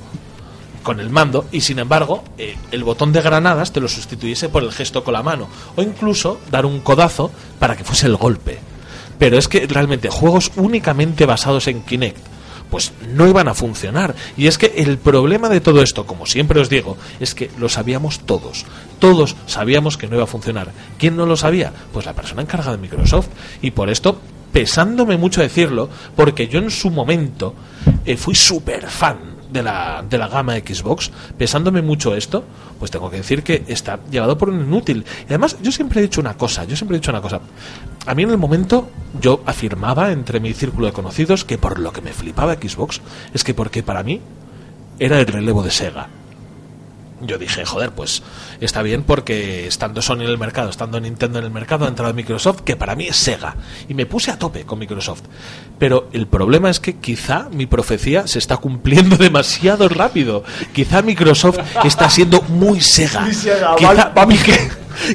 con 0.83 1.01
el 1.01 1.11
mando 1.11 1.47
y 1.51 1.63
sin 1.63 1.81
embargo 1.81 2.23
eh, 2.39 2.57
el 2.71 2.85
botón 2.85 3.13
de 3.13 3.21
granadas 3.21 3.73
te 3.73 3.81
lo 3.81 3.89
sustituyese 3.89 4.49
por 4.49 4.63
el 4.63 4.73
gesto 4.73 5.03
con 5.03 5.15
la 5.15 5.23
mano 5.23 5.49
o 5.75 5.83
incluso 5.83 6.39
dar 6.51 6.65
un 6.65 6.81
codazo 6.81 7.31
para 7.59 7.77
que 7.77 7.85
fuese 7.85 8.07
el 8.07 8.17
golpe. 8.17 8.59
Pero 9.19 9.39
es 9.39 9.49
que 9.49 9.67
realmente 9.67 10.09
juegos 10.09 10.53
únicamente 10.57 11.27
basados 11.27 11.69
en 11.69 11.83
Kinect 11.83 12.37
pues 12.71 12.93
no 13.15 13.29
iban 13.29 13.49
a 13.49 13.55
funcionar. 13.55 14.15
Y 14.37 14.47
es 14.47 14.59
que 14.59 14.73
el 14.77 14.99
problema 14.99 15.49
de 15.49 15.61
todo 15.61 15.83
esto, 15.83 16.07
como 16.07 16.27
siempre 16.27 16.61
os 16.61 16.69
digo, 16.69 16.97
es 17.21 17.35
que 17.35 17.51
lo 17.59 17.69
sabíamos 17.69 18.21
todos. 18.21 18.65
Todos 18.99 19.37
sabíamos 19.47 19.97
que 19.97 20.09
no 20.09 20.17
iba 20.17 20.25
a 20.25 20.29
funcionar. 20.29 20.73
¿Quién 20.99 21.17
no 21.17 21.27
lo 21.27 21.37
sabía? 21.37 21.73
Pues 21.93 22.07
la 22.07 22.15
persona 22.15 22.43
encargada 22.43 22.73
de 22.73 22.83
Microsoft. 22.83 23.29
Y 23.63 23.71
por 23.71 23.89
esto, 23.89 24.21
pesándome 24.52 25.17
mucho 25.17 25.43
decirlo, 25.43 25.88
porque 26.17 26.49
yo 26.49 26.59
en 26.59 26.71
su 26.71 26.90
momento 26.90 27.55
eh, 28.05 28.17
fui 28.17 28.35
súper 28.35 28.88
fan 28.88 29.36
de 29.57 29.63
la, 29.63 30.05
de 30.09 30.19
la 30.19 30.29
gama 30.29 30.55
Xbox, 30.57 31.11
pesándome 31.37 31.83
mucho 31.83 32.15
esto, 32.15 32.45
pues 32.79 32.91
tengo 32.91 33.11
que 33.11 33.19
decir 33.19 33.43
que 33.43 33.65
está 33.67 33.99
llevado 34.11 34.37
por 34.37 34.51
un 34.51 34.61
inútil. 34.61 35.05
Y 35.23 35.29
además, 35.29 35.57
yo 35.63 35.73
siempre 35.73 36.01
he 36.01 36.03
dicho 36.03 36.21
una 36.21 36.37
cosa, 36.37 36.65
yo 36.65 36.77
siempre 36.77 36.97
he 36.97 37.01
dicho 37.01 37.11
una 37.11 37.23
cosa. 37.23 37.41
A 38.07 38.15
mí 38.15 38.23
en 38.23 38.31
el 38.31 38.39
momento 38.39 38.91
yo 39.21 39.41
afirmaba 39.47 40.13
entre 40.13 40.41
mi 40.41 40.53
círculo 40.53 40.87
de 40.87 40.93
conocidos 40.93 41.45
que 41.45 41.59
por 41.59 41.79
lo 41.79 41.93
que 41.93 42.03
me 42.03 42.13
flipaba 42.13 42.55
Xbox 42.55 43.01
es 43.35 43.43
que 43.43 43.55
porque 43.55 43.83
para 43.83 44.03
mí 44.03 44.21
era 44.99 45.19
el 45.19 45.27
relevo 45.27 45.63
de 45.63 45.71
Sega. 45.71 46.09
Yo 47.26 47.38
dije, 47.38 47.64
joder, 47.64 47.92
pues 47.92 48.23
está 48.61 48.83
bien 48.83 49.02
porque 49.02 49.66
estando 49.66 50.02
Sony 50.02 50.23
en 50.23 50.30
el 50.30 50.38
mercado, 50.38 50.71
estando 50.71 51.00
Nintendo 51.00 51.38
en 51.38 51.45
el 51.45 51.50
mercado, 51.50 51.85
ha 51.85 51.88
entrado 51.88 52.12
Microsoft, 52.14 52.61
que 52.62 52.76
para 52.76 52.95
mí 52.95 53.06
es 53.06 53.16
Sega. 53.16 53.56
Y 53.88 53.95
me 53.95 54.06
puse 54.06 54.30
a 54.30 54.38
tope 54.38 54.64
con 54.64 54.78
Microsoft. 54.78 55.23
Pero 55.78 56.09
el 56.12 56.26
problema 56.26 56.71
es 56.71 56.80
que 56.80 56.97
quizá 56.97 57.49
mi 57.50 57.66
profecía 57.66 58.26
se 58.26 58.38
está 58.38 58.56
cumpliendo 58.56 59.16
demasiado 59.18 59.88
rápido. 59.88 60.45
Quizá 60.73 61.02
Microsoft 61.02 61.59
está 61.85 62.09
siendo 62.11 62.42
muy 62.42 62.80
Sega. 62.80 63.28
Quizá, 63.28 64.12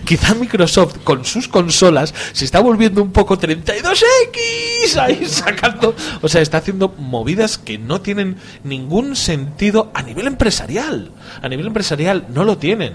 quizá 0.05 0.33
Microsoft 0.35 0.97
con 1.03 1.25
sus 1.25 1.47
consolas 1.47 2.13
se 2.33 2.45
está 2.45 2.59
volviendo 2.59 3.01
un 3.01 3.11
poco 3.11 3.37
32X 3.37 4.97
ahí 4.99 5.25
sacando. 5.25 5.95
O 6.21 6.27
sea, 6.27 6.41
está 6.41 6.57
haciendo 6.57 6.93
movidas 6.97 7.57
que 7.57 7.77
no 7.77 8.01
tienen 8.01 8.37
ningún 8.63 9.15
sentido 9.15 9.91
a 9.93 10.01
nivel 10.03 10.27
empresarial. 10.27 11.11
A 11.41 11.49
nivel 11.49 11.67
empresarial 11.67 12.25
no 12.29 12.43
lo 12.43 12.57
tienen. 12.57 12.93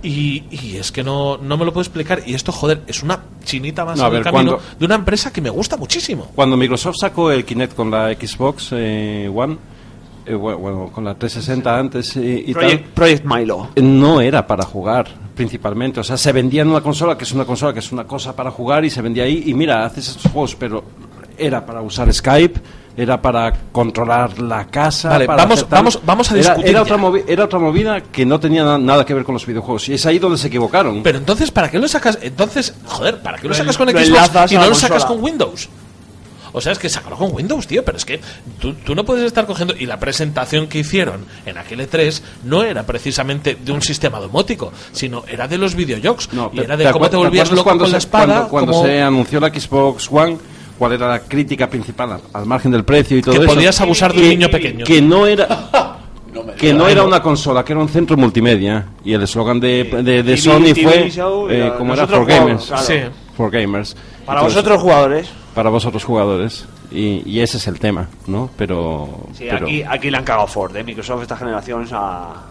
Y, 0.00 0.44
y 0.50 0.76
es 0.76 0.92
que 0.92 1.02
no, 1.02 1.38
no 1.38 1.56
me 1.56 1.64
lo 1.64 1.72
puedo 1.72 1.82
explicar. 1.82 2.22
Y 2.24 2.34
esto, 2.34 2.52
joder, 2.52 2.82
es 2.86 3.02
una 3.02 3.20
chinita 3.44 3.84
más 3.84 3.98
No, 3.98 4.04
a 4.04 4.08
en 4.08 4.14
el 4.14 4.18
ver, 4.22 4.32
camino 4.32 4.52
cuando- 4.58 4.78
de 4.78 4.86
una 4.86 4.94
empresa 4.94 5.32
que 5.32 5.40
me 5.40 5.50
gusta 5.50 5.76
muchísimo. 5.76 6.30
Cuando 6.34 6.56
Microsoft 6.56 6.96
sacó 7.00 7.32
el 7.32 7.44
Kinect 7.44 7.74
con 7.74 7.90
la 7.90 8.12
Xbox 8.12 8.68
eh, 8.72 9.28
One, 9.34 9.58
eh, 10.28 10.34
bueno, 10.34 10.58
bueno, 10.58 10.90
con 10.92 11.04
la 11.04 11.14
360 11.14 11.78
antes 11.78 12.16
eh, 12.16 12.44
y 12.46 12.52
Project, 12.52 12.82
tal, 12.84 12.92
Project 12.94 13.24
Milo. 13.24 13.68
no 13.76 14.20
era 14.20 14.46
para 14.46 14.64
jugar 14.64 15.06
principalmente. 15.34 16.00
O 16.00 16.04
sea, 16.04 16.16
se 16.16 16.32
vendía 16.32 16.62
en 16.62 16.68
una 16.68 16.80
consola 16.80 17.16
que 17.16 17.24
es 17.24 17.32
una 17.32 17.44
consola 17.44 17.72
que 17.72 17.78
es 17.80 17.92
una 17.92 18.04
cosa 18.04 18.34
para 18.34 18.50
jugar 18.50 18.84
y 18.84 18.90
se 18.90 19.00
vendía 19.02 19.24
ahí. 19.24 19.44
Y 19.46 19.54
mira, 19.54 19.84
haces 19.84 20.08
estos 20.08 20.30
juegos, 20.32 20.54
pero 20.56 20.82
era 21.36 21.64
para 21.64 21.80
usar 21.80 22.12
Skype, 22.12 22.60
era 22.96 23.22
para 23.22 23.52
controlar 23.70 24.40
la 24.40 24.66
casa. 24.66 25.10
Vale, 25.10 25.26
para 25.26 25.42
vamos- 25.44 25.66
vamos- 25.70 26.00
vamos 26.04 26.30
a 26.32 26.34
Era- 26.34 26.40
discutir 26.42 26.70
Era, 26.70 26.78
ya. 26.80 26.82
otra 26.82 26.96
movi- 26.98 27.22
era 27.28 27.44
otra 27.44 27.58
movida 27.60 28.00
que 28.00 28.26
no 28.26 28.40
tenía 28.40 28.64
na- 28.64 28.78
nada 28.78 29.04
que 29.06 29.14
ver 29.14 29.22
con 29.22 29.34
los 29.34 29.46
videojuegos. 29.46 29.88
Y 29.88 29.94
es 29.94 30.04
ahí 30.06 30.18
donde 30.18 30.36
se 30.36 30.48
equivocaron. 30.48 31.04
Pero 31.04 31.18
entonces, 31.18 31.52
¿para 31.52 31.70
qué 31.70 31.78
lo 31.78 31.86
sacas? 31.86 32.18
Entonces, 32.20 32.74
joder, 32.86 33.22
¿para 33.22 33.38
qué 33.38 33.44
lo 33.44 33.50
Lo 33.50 33.54
sacas 33.54 33.78
con 33.78 33.88
Xbox 33.88 34.50
y 34.50 34.56
no 34.56 34.66
lo 34.68 34.74
sacas 34.74 35.04
con 35.04 35.22
Windows? 35.22 35.68
O 36.52 36.60
sea, 36.60 36.72
es 36.72 36.78
que 36.78 36.88
sacaron 36.88 37.18
con 37.18 37.34
Windows, 37.34 37.66
tío, 37.66 37.84
pero 37.84 37.96
es 37.98 38.04
que 38.04 38.20
tú, 38.60 38.74
tú 38.74 38.94
no 38.94 39.04
puedes 39.04 39.24
estar 39.24 39.46
cogiendo... 39.46 39.74
Y 39.78 39.86
la 39.86 39.98
presentación 39.98 40.66
que 40.66 40.78
hicieron 40.78 41.24
en 41.46 41.58
aquel 41.58 41.80
E3 41.80 42.20
no 42.44 42.62
era 42.62 42.84
precisamente 42.84 43.56
de 43.62 43.72
un 43.72 43.82
sistema 43.82 44.18
domótico, 44.20 44.72
sino 44.92 45.24
era 45.28 45.46
de 45.48 45.58
los 45.58 45.74
videojuegos. 45.74 46.28
No, 46.32 46.50
y 46.52 46.60
era 46.60 46.76
¿te 46.76 46.84
de 46.84 46.92
cómo 46.92 47.08
te 47.10 47.16
volvías 47.16 47.48
acuerdas 47.48 47.56
loco 47.56 47.64
cuando 47.64 47.84
con 47.84 47.92
la 47.92 48.00
se- 48.00 48.06
espada. 48.06 48.26
Cuando, 48.26 48.48
cuando 48.50 48.72
cómo- 48.72 48.84
se 48.86 49.02
anunció 49.02 49.40
la 49.40 49.48
Xbox 49.48 50.08
One, 50.10 50.38
¿cuál 50.78 50.92
era 50.92 51.08
la 51.08 51.20
crítica 51.20 51.68
principal? 51.68 52.20
Al- 52.32 52.46
margen 52.46 52.70
del 52.72 52.84
precio 52.84 53.16
y 53.18 53.22
todo 53.22 53.34
que 53.34 53.44
eso. 53.44 53.54
podías 53.54 53.80
abusar 53.80 54.12
de 54.12 54.22
un 54.22 54.28
niño 54.28 54.48
pequeño. 54.50 54.84
Que 54.84 55.00
no 55.02 55.26
era... 55.26 55.70
Que 56.58 56.72
no 56.72 56.86
era 56.86 57.02
una 57.04 57.20
consola, 57.20 57.64
que 57.64 57.72
era 57.72 57.80
un 57.80 57.88
centro 57.88 58.16
multimedia. 58.16 58.86
Y 59.04 59.12
el 59.12 59.22
eslogan 59.22 59.58
de, 59.58 59.84
de, 59.84 60.02
de 60.02 60.22
TV, 60.22 60.36
Sony 60.36 60.74
TV 60.74 60.82
fue, 60.82 61.10
show, 61.10 61.48
eh, 61.48 61.72
como 61.76 61.94
era, 61.94 62.06
for 62.06 62.24
gamers. 62.26 62.72
For 63.36 63.50
gamers. 63.50 63.96
Para 64.24 64.40
Entonces, 64.40 64.62
vosotros 64.62 64.82
jugadores. 64.82 65.28
Para 65.58 65.70
vosotros 65.70 66.04
jugadores. 66.04 66.68
Y, 66.92 67.28
y 67.28 67.40
ese 67.40 67.56
es 67.56 67.66
el 67.66 67.80
tema, 67.80 68.06
¿no? 68.28 68.48
Pero... 68.56 69.26
Sí, 69.32 69.44
pero- 69.50 69.66
aquí, 69.66 69.82
aquí 69.82 70.08
le 70.08 70.16
han 70.16 70.22
cagado 70.22 70.46
Ford, 70.46 70.76
¿eh? 70.76 70.84
Microsoft 70.84 71.22
esta 71.22 71.36
generación 71.36 71.84
a, 71.90 72.44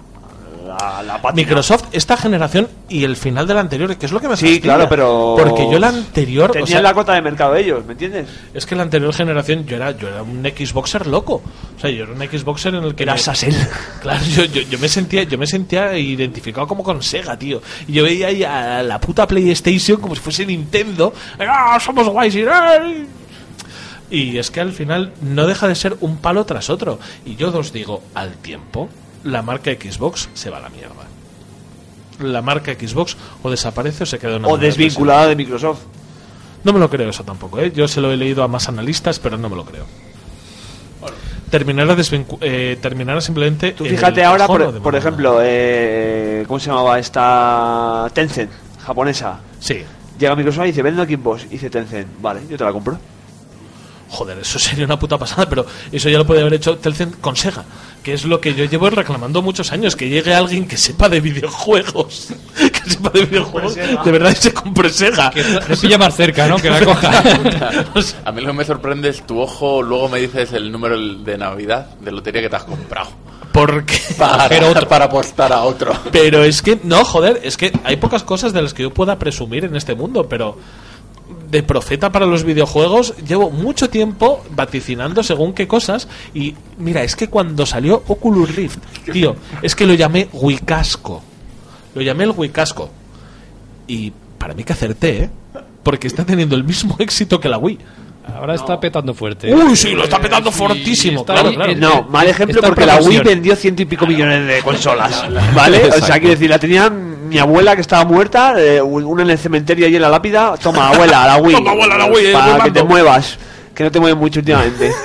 la. 0.68 1.20
Microsoft, 1.34 1.86
esta 1.92 2.18
generación 2.18 2.68
y 2.90 3.04
el 3.04 3.16
final 3.16 3.48
de 3.48 3.54
la 3.54 3.62
anterior, 3.62 3.96
que 3.98 4.06
es 4.06 4.12
lo 4.12 4.20
que 4.20 4.28
me 4.28 4.36
Sí, 4.38 4.46
fastidia. 4.46 4.62
claro, 4.76 4.88
pero... 4.90 5.36
Porque 5.38 5.70
yo 5.72 5.80
la 5.80 5.90
anterior... 5.90 6.50
o 6.50 6.54
Tenían 6.54 6.68
sea, 6.68 6.82
la 6.82 6.94
cota 6.94 7.14
de 7.14 7.22
mercado 7.22 7.56
ellos, 7.56 7.86
¿me 7.86 7.94
entiendes? 7.94 8.28
Es 8.54 8.66
que 8.66 8.76
la 8.76 8.84
anterior 8.84 9.14
generación 9.14 9.66
yo 9.66 9.76
era, 9.78 9.92
yo 9.98 10.08
era 10.08 10.22
un 10.24 10.44
Xboxer 10.44 11.08
loco. 11.08 11.42
O 11.78 11.80
sea, 11.80 11.90
yo 11.90 12.04
era 12.04 12.14
un 12.14 12.20
Xboxer 12.20 12.76
en 12.76 12.84
el 12.84 12.96
que... 12.96 13.04
Era 13.04 13.14
me- 13.14 13.20
Sassel. 13.20 13.56
Claro, 14.02 14.24
yo, 14.26 14.46
yo, 14.46 14.62
yo 14.62 14.80
me 14.80 14.88
sentía 14.90 15.24
yo 15.24 15.38
me 15.38 15.48
sentía 15.48 15.98
identificado 15.98 16.68
como 16.68 16.84
con 16.84 17.02
Sega, 17.04 17.38
tío. 17.38 17.62
Y 17.88 17.94
yo 17.94 18.04
veía 18.04 18.28
ahí 18.28 18.44
a 18.44 18.84
la 18.84 19.00
puta 19.00 19.28
PlayStation 19.28 20.00
como 20.00 20.16
si 20.16 20.22
fuese 20.22 20.46
Nintendo. 20.46 21.14
¡Ah, 21.40 21.80
somos 21.80 22.08
guays! 22.08 22.36
Y, 22.36 22.42
¡ay! 22.50 23.08
y 24.10 24.38
es 24.38 24.52
que 24.52 24.62
al 24.62 24.72
final 24.72 25.12
no 25.22 25.46
deja 25.48 25.68
de 25.68 25.76
ser 25.76 25.98
un 26.00 26.18
palo 26.18 26.46
tras 26.46 26.70
otro. 26.70 27.00
Y 27.26 27.36
yo 27.36 27.50
os 27.58 27.74
digo, 27.74 28.02
al 28.16 28.36
tiempo, 28.38 28.88
la 29.28 29.42
marca 29.42 29.72
Xbox 29.72 30.30
se 30.34 30.50
va 30.50 30.58
a 30.58 30.62
la 30.62 30.70
mierda. 30.70 30.94
La 32.20 32.42
marca 32.42 32.74
Xbox 32.74 33.16
o 33.44 33.50
desaparece 33.50 34.04
o 34.04 34.06
se 34.06 34.18
queda 34.18 34.36
en 34.38 34.40
una 34.46 34.48
O 34.48 34.58
desvinculada 34.58 35.28
de 35.28 35.36
Microsoft. 35.36 35.80
no 36.64 36.74
me 36.74 36.80
lo 36.80 36.90
creo 36.90 37.10
eso 37.10 37.24
tampoco, 37.24 37.60
¿eh? 37.60 37.72
Yo 37.76 37.88
se 37.88 38.02
lo 38.02 38.12
he 38.12 38.18
leído 38.18 38.44
a 38.44 38.48
más 38.48 38.68
analistas, 38.68 39.20
pero 39.20 39.38
no 39.38 39.50
me 39.50 39.56
lo 39.56 39.64
creo. 39.66 39.86
Terminará, 41.50 41.96
desvincu- 41.96 42.40
eh, 42.42 42.78
terminará 42.82 43.22
simplemente. 43.22 43.72
Tú 43.72 43.86
fíjate 43.86 44.20
el 44.20 44.26
ahora, 44.28 44.48
por, 44.48 44.96
ejemplo, 44.96 45.40
eh, 45.42 46.44
¿cómo 46.48 46.60
se 46.60 46.68
llamaba 46.70 47.00
esta 47.00 48.10
Tencent, 48.14 48.52
japonesa? 48.84 49.40
Sí. 49.60 49.82
Llega 50.20 50.34
a 50.34 50.36
Microsoft 50.36 50.66
y 50.66 50.68
dice, 50.68 50.82
vende 50.82 51.06
Xbox. 51.06 51.46
Y 51.46 51.50
dice 51.50 51.70
Tencent, 51.70 52.08
vale, 52.22 52.42
yo 52.50 52.58
te 52.58 52.64
la 52.66 52.74
compro. 52.74 52.98
Joder, 54.10 54.40
eso 54.40 54.58
sería 54.60 54.84
una 54.86 55.00
puta 55.00 55.18
pasada, 55.18 55.48
pero 55.48 55.66
eso 55.92 56.10
ya 56.10 56.18
lo 56.18 56.26
puede 56.28 56.42
haber 56.42 56.56
hecho 56.56 56.78
Telcent 56.78 57.20
con 57.22 57.36
Sega, 57.36 57.64
que 58.08 58.14
es 58.14 58.24
lo 58.24 58.40
que 58.40 58.54
yo 58.56 58.64
llevo 58.64 58.90
reclamando 58.90 59.42
muchos 59.42 59.74
años, 59.74 59.98
que 59.98 60.08
llegue 60.08 60.34
alguien 60.34 60.66
que 60.66 60.78
sepa 60.78 61.10
de 61.10 61.20
videojuegos, 61.20 62.30
que 62.58 62.90
sepa 62.90 63.10
de 63.10 63.26
videojuegos, 63.26 63.76
de 63.76 64.12
verdad 64.14 64.32
y 64.32 64.36
se 64.42 64.54
compre 64.54 64.90
Sega. 64.90 65.30
Que 65.30 65.44
le 65.44 65.76
pilla 65.76 65.98
más 65.98 66.16
cerca, 66.16 66.48
¿no? 66.48 66.56
Que 66.56 66.70
la 66.70 66.80
coja. 66.86 67.12
A 68.24 68.32
mí 68.32 68.40
lo 68.40 68.48
que 68.48 68.54
me 68.54 68.64
sorprende 68.64 69.10
es 69.10 69.28
tu 69.28 69.42
ojo, 69.42 69.82
luego 69.82 70.08
me 70.08 70.20
dices 70.20 70.54
el 70.54 70.72
número 70.72 70.98
de 70.98 71.38
Navidad 71.38 71.88
de 72.00 72.14
lotería 72.14 72.42
que 72.42 72.50
te 72.50 72.56
has 72.56 72.64
comprado. 72.64 73.10
porque... 73.52 74.00
Para, 74.18 74.48
Pero 74.48 74.70
otro- 74.70 74.88
para 74.88 75.04
apostar 75.06 75.52
a 75.52 75.64
otro. 75.64 75.92
Pero 76.10 76.46
es 76.46 76.62
que, 76.62 76.80
no, 76.84 77.04
joder, 77.04 77.42
es 77.44 77.58
que 77.58 77.74
hay 77.84 77.98
pocas 77.98 78.24
cosas 78.24 78.54
de 78.54 78.62
las 78.62 78.74
que 78.74 78.84
yo 78.84 78.94
pueda 78.94 79.20
presumir 79.20 79.66
en 79.66 79.76
este 79.76 79.96
mundo, 79.96 80.30
pero 80.30 80.58
de 81.50 81.64
profeta 81.64 82.12
para 82.12 82.26
los 82.26 82.44
videojuegos 82.44 83.16
llevo 83.26 83.50
mucho 83.50 83.90
tiempo 83.90 84.44
vaticinando 84.52 85.24
según 85.24 85.54
qué 85.54 85.68
cosas 85.68 86.08
y 86.34 86.56
mira, 86.78 87.04
es 87.04 87.16
que 87.16 87.30
cuando 87.30 87.66
salió 87.66 88.04
Oculus 88.08 88.56
Rift, 88.56 88.80
tío, 89.12 89.36
es 89.62 89.76
que 89.76 89.86
lo 89.86 89.94
llamé 89.94 90.30
Wicasco. 90.34 91.22
Lo 91.96 92.02
llamé 92.02 92.26
el 92.26 92.32
Wicasco. 92.32 92.90
Y 93.88 94.12
para 94.38 94.54
mí 94.54 94.64
que 94.64 94.74
acerté, 94.74 95.24
¿eh? 95.24 95.30
Porque 95.84 96.08
está 96.08 96.26
teniendo 96.26 96.56
el 96.56 96.64
mismo 96.64 96.96
éxito 97.00 97.40
que 97.40 97.50
la 97.50 97.58
Wii. 97.58 97.80
Ahora 98.36 98.56
está 98.56 98.80
petando 98.80 99.14
fuerte. 99.14 99.54
Uy, 99.54 99.76
sí, 99.76 99.92
lo 99.94 100.04
está 100.04 100.20
petando 100.20 100.52
fortísimo, 100.52 101.22
está 101.22 101.34
claro, 101.34 101.50
ahí 101.50 101.56
claro. 101.56 101.72
en- 101.72 101.80
No, 101.80 102.04
mal 102.04 102.28
ejemplo 102.28 102.62
porque 102.62 102.86
la 102.86 102.98
Wii 102.98 103.20
vendió 103.22 103.56
ciento 103.56 103.82
y 103.82 103.86
pico 103.86 104.06
millones 104.06 104.48
de 104.48 104.62
consolas. 104.62 105.24
¿Vale? 105.56 105.86
O 105.90 106.00
sea, 106.06 106.16
quiero 106.20 106.30
decir, 106.32 106.50
la 106.50 106.60
tenía 106.60 106.90
mi 106.90 107.40
abuela 107.40 107.76
que 107.76 107.82
estaba 107.82 108.06
muerta, 108.06 108.54
eh, 108.58 108.82
una 108.82 109.24
en 109.24 109.32
el 109.32 109.38
cementerio 109.38 109.88
y 109.88 109.96
en 109.96 110.02
la 110.02 110.10
lápida. 110.10 110.56
Toma, 110.62 110.90
abuela, 110.90 111.26
la 111.26 111.38
Wii. 111.38 111.56
Toma, 111.56 111.72
abuela, 111.72 111.98
la 111.98 112.06
Wii, 112.06 112.26
eh, 112.28 112.34
Para 112.34 112.54
voy 112.54 112.62
que 112.62 112.72
te 112.72 112.84
muevas. 112.84 113.38
Que 113.74 113.84
no 113.84 113.92
te 113.92 114.00
mueves 114.00 114.18
mucho 114.18 114.40
últimamente. 114.40 114.92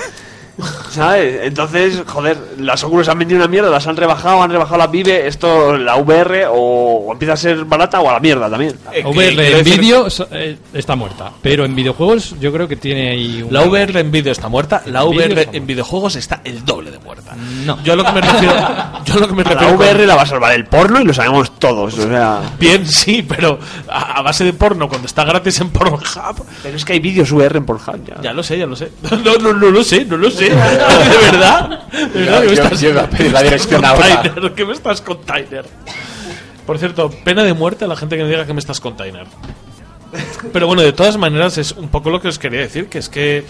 ¿Sabes? 0.91 1.41
Entonces, 1.45 2.03
joder, 2.07 2.37
las 2.59 2.83
Oculus 2.85 3.09
han 3.09 3.19
vendido 3.19 3.39
una 3.41 3.49
mierda, 3.49 3.71
las 3.71 3.87
han 3.87 3.97
rebajado, 3.97 4.43
han 4.43 4.51
rebajado 4.51 4.77
las 4.79 4.91
Vive, 4.91 5.27
esto, 5.27 5.77
la 5.79 5.97
VR, 5.97 6.47
o, 6.47 6.55
o 7.07 7.13
empieza 7.13 7.33
a 7.35 7.37
ser 7.37 7.65
barata 7.65 8.01
o 8.01 8.11
a 8.11 8.15
la 8.15 8.21
mierda 8.21 8.51
también. 8.51 8.77
Eh, 8.93 9.03
VR 9.05 9.31
en 9.59 9.65
decir- 9.65 9.81
vídeo 9.81 10.07
eh, 10.33 10.59
está 10.75 10.95
muerta. 10.97 11.33
Pero 11.41 11.65
en 11.65 11.75
videojuegos 11.75 12.35
yo 12.41 12.53
creo 12.53 12.69
que 12.69 12.77
tiene 12.77 13.11
ahí 13.11 13.43
un... 13.43 13.53
La 13.53 13.63
VR 13.63 14.01
en 14.01 14.11
vídeo 14.11 14.33
está 14.33 14.49
muerta, 14.49 14.83
la 14.87 15.05
VR 15.05 15.49
en 15.53 15.67
videojuegos 15.67 16.17
está 16.17 16.41
el 16.45 16.65
doble 16.65 16.91
de 16.91 16.99
muerta. 16.99 17.35
No. 17.65 17.83
Yo 17.83 17.95
a 17.95 17.97
lo 17.97 18.05
que 18.05 18.13
me 18.13 18.21
refiero, 18.23 18.55
yo 19.05 19.15
a 19.15 19.19
lo 19.19 19.29
que 19.29 19.35
me 19.35 19.43
A 19.43 19.45
la 19.47 19.51
refiero 19.55 19.77
con- 19.77 19.87
VR 19.87 20.07
la 20.07 20.17
va 20.17 20.23
a 20.23 20.27
salvar 20.27 20.53
el 20.55 20.67
porno 20.67 21.01
y 21.01 21.05
lo 21.05 21.15
sabemos 21.15 21.59
todos, 21.59 21.99
o 21.99 22.09
sea... 22.09 22.41
bien 22.59 22.87
sí, 22.87 23.23
pero 23.27 23.59
a, 23.89 24.19
a 24.19 24.23
base 24.23 24.45
de 24.45 24.53
porno 24.53 24.89
cuando 24.89 25.07
está 25.07 25.25
gratis 25.25 25.59
en 25.61 25.71
Pornhub, 25.71 26.03
Pero 26.63 26.77
es 26.77 26.85
que 26.85 26.93
hay 26.93 27.01
vídeos 27.01 27.33
VR 27.33 27.57
en 27.59 27.65
Pornhub 27.65 28.05
ya. 28.07 28.21
ya 28.23 28.33
lo 28.33 28.43
sé, 28.43 28.59
ya 28.59 28.67
lo 28.67 28.77
sé. 28.77 28.91
No, 29.25 29.35
no, 29.37 29.53
no 29.53 29.71
lo 29.71 29.83
sé, 29.85 30.05
no 30.05 30.17
lo 30.17 30.31
sé. 30.31 30.52
De 30.55 31.31
verdad. 31.31 31.81
De 31.91 32.21
verdad, 32.21 32.41
¿qué 32.43 32.49
me 32.49 32.57
yo- 32.57 32.63
estás- 32.63 32.81
yo 32.81 33.01
a 33.01 33.07
pedir 33.07 33.33
la 33.33 33.43
dirección 33.43 33.85
ahora. 33.85 34.23
¿Qué 34.55 34.65
me 34.65 34.73
estás 34.73 35.01
container? 35.01 35.65
Por 36.67 36.79
cierto, 36.79 37.11
pena 37.25 37.43
de 37.45 37.53
muerte 37.55 37.85
a 37.85 37.89
la 37.89 37.97
gente 37.97 38.17
que 38.17 38.23
me 38.23 38.29
diga 38.29 38.47
que 38.47 38.53
me 38.55 38.61
estás 38.61 38.81
container. 38.81 39.27
Pero 40.53 40.67
bueno, 40.67 40.83
de 40.83 40.93
todas 40.93 41.17
maneras 41.17 41.59
es 41.59 41.73
un 41.73 41.89
poco 41.89 42.11
lo 42.11 42.21
que 42.21 42.29
os 42.29 42.39
quería 42.39 42.61
decir, 42.61 42.89
que 42.89 42.99
es 42.99 43.09
que 43.09 43.45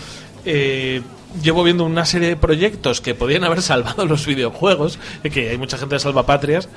eh, 0.45 1.03
llevo 1.43 1.63
viendo 1.65 1.85
una 1.85 2.05
serie 2.05 2.29
de 2.29 2.37
proyectos 2.37 3.01
que 3.01 3.15
podían 3.15 3.43
haber 3.45 3.63
salvado 3.63 4.07
los 4.07 4.27
videojuegos, 4.27 4.99
que 5.33 5.51
hay 5.51 5.59
mucha 5.59 5.77
gente 5.77 5.97
de 5.97 5.99
salvapatrias, 5.99 6.69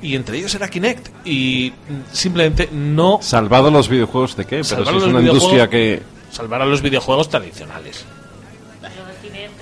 y 0.00 0.14
entre 0.14 0.38
ellos 0.38 0.54
era 0.54 0.68
Kinect, 0.68 1.08
y 1.26 1.72
simplemente 2.12 2.68
no 2.72 3.18
¿Salvado 3.20 3.70
los 3.70 3.88
videojuegos 3.88 4.36
de 4.36 4.44
qué? 4.44 4.62
Pero 4.68 4.84
si 4.86 4.96
es 4.96 5.02
una 5.04 5.20
industria 5.20 5.68
que... 5.68 6.02
salvar 6.30 6.62
a 6.62 6.66
los 6.66 6.80
videojuegos 6.82 7.28
tradicionales. 7.28 8.04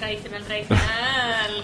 Tradicional, 0.00 0.42
tradicional. 0.45 0.85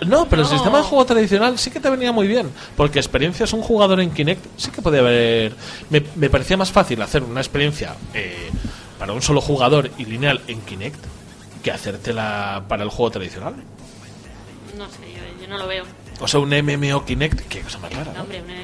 No, 0.07 0.29
pero 0.29 0.43
el 0.43 0.49
sistema 0.49 0.79
de 0.79 0.85
juego 0.85 1.05
tradicional 1.07 1.59
sí 1.59 1.71
que 1.71 1.81
te 1.81 1.89
venía 1.91 2.13
muy 2.13 2.29
bien. 2.29 2.51
Porque 2.77 2.99
experiencias 2.99 3.53
un 3.55 3.63
jugador 3.63 3.99
en 4.01 4.11
Kinect 4.11 4.45
sí 4.57 4.71
que 4.71 4.83
podía 4.83 5.01
haber. 5.01 5.55
Me, 5.91 6.03
me 6.15 6.29
parecía 6.31 6.57
más 6.57 6.71
fácil 6.71 7.01
hacer 7.03 7.23
una 7.23 7.41
experiencia 7.41 7.95
eh, 8.15 8.51
para 8.99 9.13
un 9.15 9.23
solo 9.23 9.41
jugador 9.41 9.91
y 9.99 10.05
lineal 10.05 10.43
en 10.49 10.61
Kinect 10.61 11.03
que 11.65 11.71
hacértela 11.73 12.63
para 12.69 12.83
el 12.85 12.91
juego 12.91 13.11
tradicional. 13.13 13.55
No 14.77 14.85
sé, 14.91 14.99
yo, 15.13 15.43
yo 15.43 15.49
no 15.49 15.59
lo 15.59 15.67
veo. 15.67 15.85
O 16.21 16.29
sea, 16.29 16.41
un 16.41 16.51
MMO 16.51 17.05
Kinect, 17.05 17.41
qué 17.49 17.61
cosa 17.61 17.79
más 17.79 17.93
rara. 17.93 18.13
No, 18.13 18.19
¿no? 18.19 18.23
hombre, 18.25 18.43
una- 18.43 18.55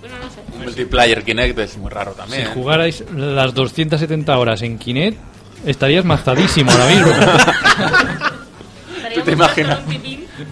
bueno, 0.00 0.16
no 0.20 0.30
sé. 0.30 0.40
Un 0.56 0.64
multiplayer 0.64 1.22
Kinect 1.24 1.58
es 1.60 1.76
muy 1.78 1.90
raro 1.90 2.10
Si 2.12 2.18
también. 2.18 2.42
¿eh? 2.42 2.50
jugarais 2.52 3.04
las 3.16 3.54
270 3.54 4.36
horas 4.36 4.60
en 4.62 4.78
Kinect, 4.78 5.16
estarías 5.64 6.04
mazadísimo 6.04 6.70
ahora 6.72 6.86
mismo. 6.86 7.12
Te 9.24 9.32
imaginas? 9.32 9.80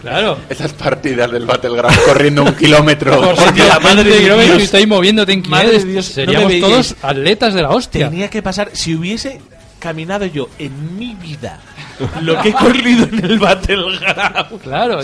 claro. 0.01 0.39
Esas 0.49 0.73
partidas 0.73 1.31
del 1.31 1.47
Battleground 1.47 1.97
corriendo 2.05 2.45
un 2.45 2.55
kilómetro. 2.55 3.35
Porque 3.35 3.65
la 3.65 3.81
madre 3.81 4.11
de 4.11 4.19
kilómetros 4.19 4.47
Dios. 4.47 4.61
y 4.61 4.63
estáis 4.65 4.89
moviéndote 4.89 5.33
en 5.33 5.43
de 5.43 5.85
Dios, 5.85 6.09
no 6.09 6.15
seríamos 6.15 6.53
me 6.53 6.61
todos 6.61 6.97
atletas 7.03 7.55
de 7.55 7.63
la 7.63 7.71
hostia. 7.71 8.09
Tenía 8.09 8.31
que 8.31 8.43
pasar, 8.43 8.71
si 8.73 8.95
hubiese 8.95 9.41
caminado 9.79 10.27
yo 10.27 10.49
en 10.59 10.99
mi 10.99 11.15
vida 11.15 11.61
lo 12.23 12.41
que 12.41 12.51
he 12.51 12.53
corrido 12.53 13.05
en 13.05 13.25
el 13.25 13.39
Battleground. 13.39 14.61
Claro, 14.63 15.01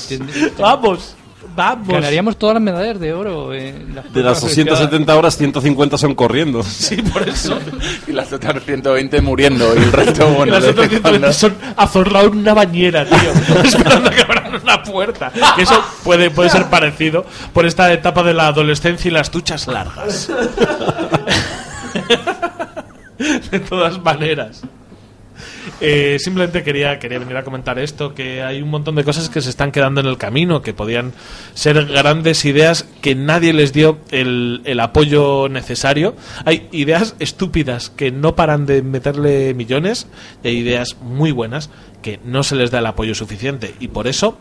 Vamos, 0.58 1.14
vamos. 1.55 1.88
ganaríamos 1.88 2.37
todas 2.38 2.55
las 2.55 2.62
medallas 2.62 2.99
de 3.00 3.12
oro. 3.12 3.52
en 3.55 3.95
las 3.95 4.05
De 4.12 4.23
las 4.23 4.38
pruebas 4.38 4.40
270 4.43 5.16
horas, 5.16 5.37
150 5.37 5.99
son 5.99 6.14
corriendo. 6.14 6.62
Sí, 6.62 6.97
por 7.02 7.28
eso. 7.28 7.59
y 8.07 8.12
las 8.12 8.33
otras 8.33 8.62
120 8.64 9.21
muriendo 9.21 9.75
y 9.75 9.78
el 9.78 9.93
resto, 9.93 10.28
Y 10.33 10.35
bueno, 10.35 10.52
las 10.52 10.62
de 10.64 10.71
otras 10.71 10.88
vez 10.88 10.97
en 10.97 11.02
cuando- 11.02 11.33
120 11.33 11.33
son 11.33 11.75
azorrado 11.76 12.26
en 12.28 12.38
una 12.38 12.55
bañera, 12.55 13.05
tío. 13.05 13.57
esperando 13.64 14.09
a 14.11 14.12
que 14.12 14.23
abran 14.23 14.55
una 14.62 14.83
puerta. 14.83 15.33
Que 15.57 15.62
eso 15.62 15.81
puede, 16.05 16.31
puede 16.31 16.50
ser 16.50 16.66
parecido 16.66 17.25
por 17.52 17.66
esta 17.66 17.93
etapa 17.93 18.23
de 18.23 18.35
la 18.35 18.49
adolescencia 18.49 19.09
y 19.09 19.12
las 19.12 19.31
duchas 19.31 19.66
largas. 19.66 20.31
de 23.50 23.61
todas 23.61 23.99
maneras. 24.02 24.62
Eh, 25.80 26.16
simplemente 26.18 26.62
quería, 26.62 26.99
quería 26.99 27.18
venir 27.18 27.37
a 27.37 27.44
comentar 27.44 27.78
esto, 27.78 28.14
que 28.14 28.42
hay 28.42 28.62
un 28.62 28.70
montón 28.70 28.94
de 28.94 29.04
cosas 29.04 29.28
que 29.28 29.40
se 29.40 29.50
están 29.50 29.73
quedando 29.73 30.00
en 30.00 30.06
el 30.06 30.18
camino, 30.18 30.62
que 30.62 30.73
podían 30.75 31.12
ser 31.54 31.85
grandes 31.87 32.44
ideas 32.44 32.87
que 33.00 33.14
nadie 33.14 33.52
les 33.52 33.73
dio 33.73 33.99
el, 34.11 34.62
el 34.64 34.80
apoyo 34.80 35.49
necesario. 35.49 36.16
Hay 36.44 36.68
ideas 36.73 37.14
estúpidas 37.18 37.90
que 37.90 38.11
no 38.11 38.37
paran 38.37 38.66
de 38.66 38.82
meterle 38.82 39.54
millones 39.54 40.06
y 40.42 40.49
hay 40.49 40.56
ideas 40.58 40.96
muy 41.00 41.32
buenas 41.32 41.70
que 42.02 42.20
no 42.25 42.42
se 42.42 42.56
les 42.56 42.70
da 42.70 42.78
el 42.78 42.87
apoyo 42.87 43.14
suficiente. 43.14 43.75
Y 43.80 43.88
por 43.88 44.06
eso 44.06 44.38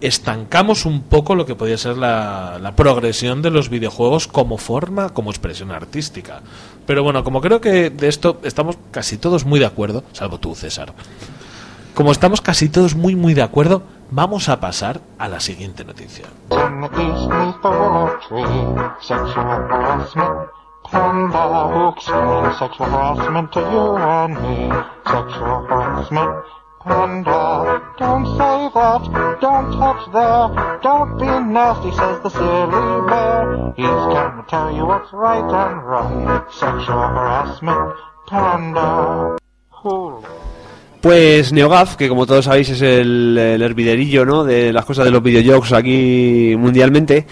estancamos 0.00 0.86
un 0.86 1.02
poco 1.02 1.34
lo 1.34 1.46
que 1.46 1.54
podía 1.54 1.78
ser 1.78 1.96
la, 1.96 2.58
la 2.60 2.76
progresión 2.76 3.42
de 3.42 3.50
los 3.50 3.68
videojuegos 3.68 4.26
como 4.28 4.58
forma, 4.58 5.10
como 5.10 5.30
expresión 5.30 5.70
artística. 5.70 6.42
Pero 6.86 7.02
bueno, 7.02 7.24
como 7.24 7.40
creo 7.40 7.60
que 7.60 7.90
de 7.90 8.08
esto 8.08 8.38
estamos 8.44 8.76
casi 8.90 9.18
todos 9.18 9.44
muy 9.44 9.58
de 9.58 9.66
acuerdo, 9.66 10.04
salvo 10.12 10.38
tú, 10.38 10.54
César. 10.54 10.92
Como 11.94 12.12
estamos 12.12 12.42
casi 12.42 12.68
todos 12.68 12.94
muy 12.94 13.16
muy 13.16 13.32
de 13.32 13.42
acuerdo, 13.42 13.82
vamos 14.10 14.48
a 14.50 14.60
pasar 14.60 15.00
a 15.18 15.28
la 15.28 15.40
siguiente 15.40 15.84
noticia. 15.84 16.26
Panda, 26.86 27.82
don't 27.98 28.24
say 28.38 28.70
that, 28.72 29.38
don't 29.40 29.72
touch 29.72 30.06
there, 30.12 30.78
don't 30.82 31.18
be 31.18 31.26
nasty, 31.26 31.90
says 31.90 32.22
the 32.22 32.30
silly 32.30 33.06
bear. 33.10 33.74
He's 33.74 33.86
to 33.86 34.44
tell 34.48 34.72
you 34.72 34.86
what's 34.86 35.12
right 35.12 35.42
and 35.42 35.84
wrong. 35.84 36.44
Sexual 36.48 37.08
harassment. 37.10 37.92
Panda. 38.28 39.36
Who 39.82 40.22
Pues 41.00 41.52
NeoGAF, 41.52 41.96
que 41.96 42.08
como 42.08 42.24
todos 42.24 42.44
sabéis 42.44 42.68
es 42.68 42.80
el, 42.82 43.36
el 43.36 43.62
herviderillo 43.62 44.24
¿no? 44.24 44.44
de 44.44 44.72
las 44.72 44.84
cosas 44.84 45.06
de 45.06 45.10
los 45.10 45.22
videojuegos 45.24 45.72
aquí 45.72 46.54
mundialmente, 46.56 47.26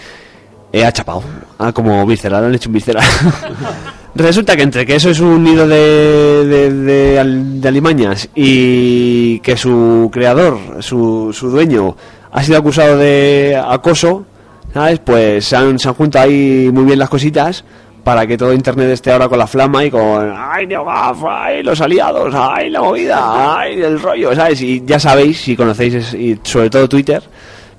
eh, 0.73 0.85
ha 0.85 0.91
chapado. 0.91 1.23
Ah, 1.57 1.71
como 1.71 2.05
víscera, 2.05 2.41
le 2.41 2.47
han 2.47 2.55
hecho 2.55 2.67
un 2.67 2.73
víscera. 2.73 3.01
Resulta 4.15 4.55
que 4.55 4.63
entre 4.63 4.85
que 4.85 4.95
eso 4.95 5.09
es 5.09 5.19
un 5.19 5.43
nido 5.43 5.67
de, 5.67 6.45
de, 6.45 6.71
de 6.73 7.19
al- 7.19 7.59
de 7.59 7.67
alimañas 7.67 8.29
y 8.33 9.39
que 9.39 9.57
su 9.57 10.09
creador, 10.11 10.57
su, 10.79 11.31
su 11.33 11.49
dueño, 11.49 11.97
ha 12.31 12.41
sido 12.41 12.57
acusado 12.57 12.97
de 12.97 13.61
acoso, 13.61 14.25
¿sabes? 14.73 14.99
Pues 14.99 15.43
se 15.45 15.57
han, 15.57 15.77
se 15.77 15.89
han 15.89 15.95
juntado 15.95 16.25
ahí 16.25 16.69
muy 16.71 16.85
bien 16.85 16.97
las 16.99 17.09
cositas 17.09 17.65
para 18.05 18.25
que 18.25 18.37
todo 18.37 18.53
internet 18.53 18.89
esté 18.91 19.11
ahora 19.11 19.27
con 19.27 19.37
la 19.39 19.47
flama 19.47 19.83
y 19.83 19.91
con 19.91 20.33
ay 20.37 20.65
NeoGAF, 20.67 21.17
ay 21.27 21.63
los 21.63 21.81
aliados, 21.81 22.33
ay 22.37 22.69
la 22.69 22.81
movida, 22.81 23.59
ay 23.59 23.81
el 23.81 23.99
rollo, 23.99 24.33
¿sabes? 24.33 24.61
Y 24.61 24.81
ya 24.85 24.97
sabéis, 24.99 25.41
si 25.41 25.57
conocéis 25.57 26.13
y 26.13 26.39
sobre 26.43 26.69
todo 26.69 26.87
Twitter, 26.87 27.21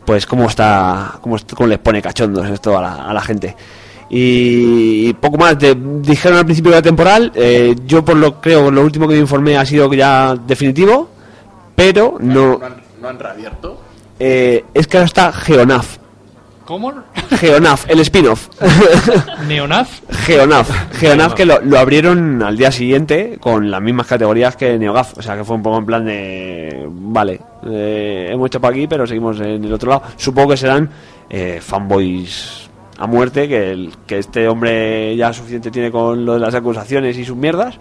pues 0.05 0.27
cómo 0.27 0.49
está, 0.49 1.13
cómo, 1.23 1.37
cómo 1.55 1.67
les 1.69 1.79
pone 1.79 2.03
cachondos 2.03 2.47
esto 2.51 2.77
a 2.77 2.83
la, 2.83 2.95
a 3.07 3.15
la 3.15 3.23
gente. 3.23 3.57
Y, 4.09 5.13
poco 5.15 5.37
más, 5.37 5.59
de- 5.59 5.77
dijeron 6.03 6.39
al 6.39 6.45
principio 6.45 6.71
de 6.71 6.77
la 6.79 6.83
temporal, 6.83 7.33
eh, 7.35 7.75
yo 7.87 8.05
por 8.05 8.17
lo 8.17 8.41
creo, 8.41 8.71
lo 8.71 8.83
último 8.83 9.09
que 9.09 9.15
me 9.15 9.21
informé 9.21 9.57
ha 9.57 9.67
sido 9.67 9.93
ya 9.93 10.35
definitivo, 10.47 11.09
pero 11.75 12.17
no, 12.21 12.59
¿No 12.59 12.67
han, 12.67 12.77
no 13.03 13.09
han 13.09 13.19
reabierto? 13.19 13.81
eh, 14.19 14.65
es 14.73 14.87
que 14.87 14.97
ahora 14.99 15.07
está 15.07 15.33
Geonaf, 15.33 15.99
¿Cómo? 16.65 16.93
Geonaf, 17.39 17.89
el 17.89 18.01
spin-off. 18.01 18.49
¿Neonaz? 19.49 20.03
Geonaf, 20.25 20.69
Geonaf 20.99 21.35
que 21.35 21.45
lo, 21.45 21.61
lo 21.61 21.79
abrieron 21.79 22.43
al 22.43 22.57
día 22.57 22.73
siguiente 22.73 23.39
con 23.41 23.71
las 23.71 23.81
mismas 23.81 24.07
categorías 24.09 24.57
que 24.57 24.77
NeoGAF, 24.79 25.19
o 25.19 25.23
sea 25.23 25.37
que 25.37 25.45
fue 25.45 25.55
un 25.57 25.63
poco 25.63 25.79
en 25.79 25.87
plan 25.87 26.05
de, 26.05 26.87
vale, 26.91 27.41
eh, 27.69 28.31
hemos 28.33 28.47
hecho 28.49 28.61
para 28.61 28.75
aquí 28.75 28.87
pero 28.89 29.07
seguimos 29.07 29.39
en 29.41 29.65
el 29.65 29.73
otro 29.73 29.91
lado. 29.91 30.03
Supongo 30.17 30.51
que 30.51 30.57
serán 30.57 30.91
eh, 31.31 31.61
fanboys 31.63 32.66
a 32.99 33.07
muerte, 33.07 33.49
que, 33.49 33.71
el, 33.73 33.93
que 34.07 34.19
este 34.19 34.49
hombre 34.49 35.15
ya 35.17 35.33
suficiente 35.33 35.71
tiene 35.71 35.91
con 35.91 36.25
lo 36.25 36.35
de 36.35 36.41
las 36.41 36.55
acusaciones 36.55 37.17
y 37.19 37.25
sus 37.25 37.37
mierdas. 37.37 37.79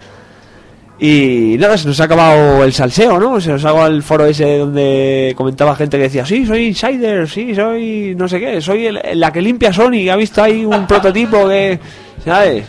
Y 0.98 1.56
nada, 1.58 1.76
se 1.76 1.86
nos 1.88 2.00
ha 2.00 2.04
acabado 2.04 2.64
el 2.64 2.72
salseo, 2.72 3.18
¿no? 3.20 3.38
Se 3.38 3.50
nos 3.50 3.62
ha 3.66 3.68
acabado 3.68 3.92
el 3.92 4.02
foro 4.02 4.24
ese 4.24 4.58
donde 4.58 5.34
comentaba 5.36 5.76
gente 5.76 5.98
que 5.98 6.04
decía, 6.04 6.24
sí, 6.24 6.46
soy 6.46 6.68
insider, 6.68 7.28
sí, 7.28 7.54
soy 7.54 8.14
no 8.16 8.26
sé 8.26 8.40
qué, 8.40 8.60
soy 8.62 8.86
el- 8.86 9.00
la 9.20 9.30
que 9.30 9.42
limpia 9.42 9.72
Sony, 9.74 10.08
ha 10.10 10.16
visto 10.16 10.42
ahí 10.42 10.64
un 10.64 10.86
prototipo 10.88 11.46
que, 11.48 11.78
¿sabes? 12.24 12.64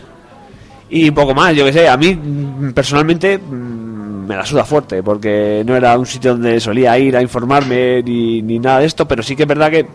Y 0.89 1.09
poco 1.11 1.33
más, 1.33 1.55
yo 1.55 1.63
que 1.65 1.71
sé, 1.73 1.87
a 1.87 1.95
mí 1.95 2.13
mm, 2.15 2.73
personalmente 2.73 3.37
mm, 3.37 4.25
me 4.27 4.35
la 4.35 4.45
suda 4.45 4.65
fuerte, 4.65 5.01
porque 5.03 5.63
no 5.65 5.73
era 5.77 5.97
un 5.97 6.05
sitio 6.05 6.31
donde 6.31 6.59
solía 6.59 6.99
ir 6.99 7.15
a 7.15 7.21
informarme 7.21 8.03
ni, 8.03 8.41
ni 8.41 8.59
nada 8.59 8.79
de 8.79 8.87
esto, 8.87 9.07
pero 9.07 9.23
sí 9.23 9.37
que 9.37 9.43
es 9.43 9.47
verdad 9.49 9.71
que 9.71 9.87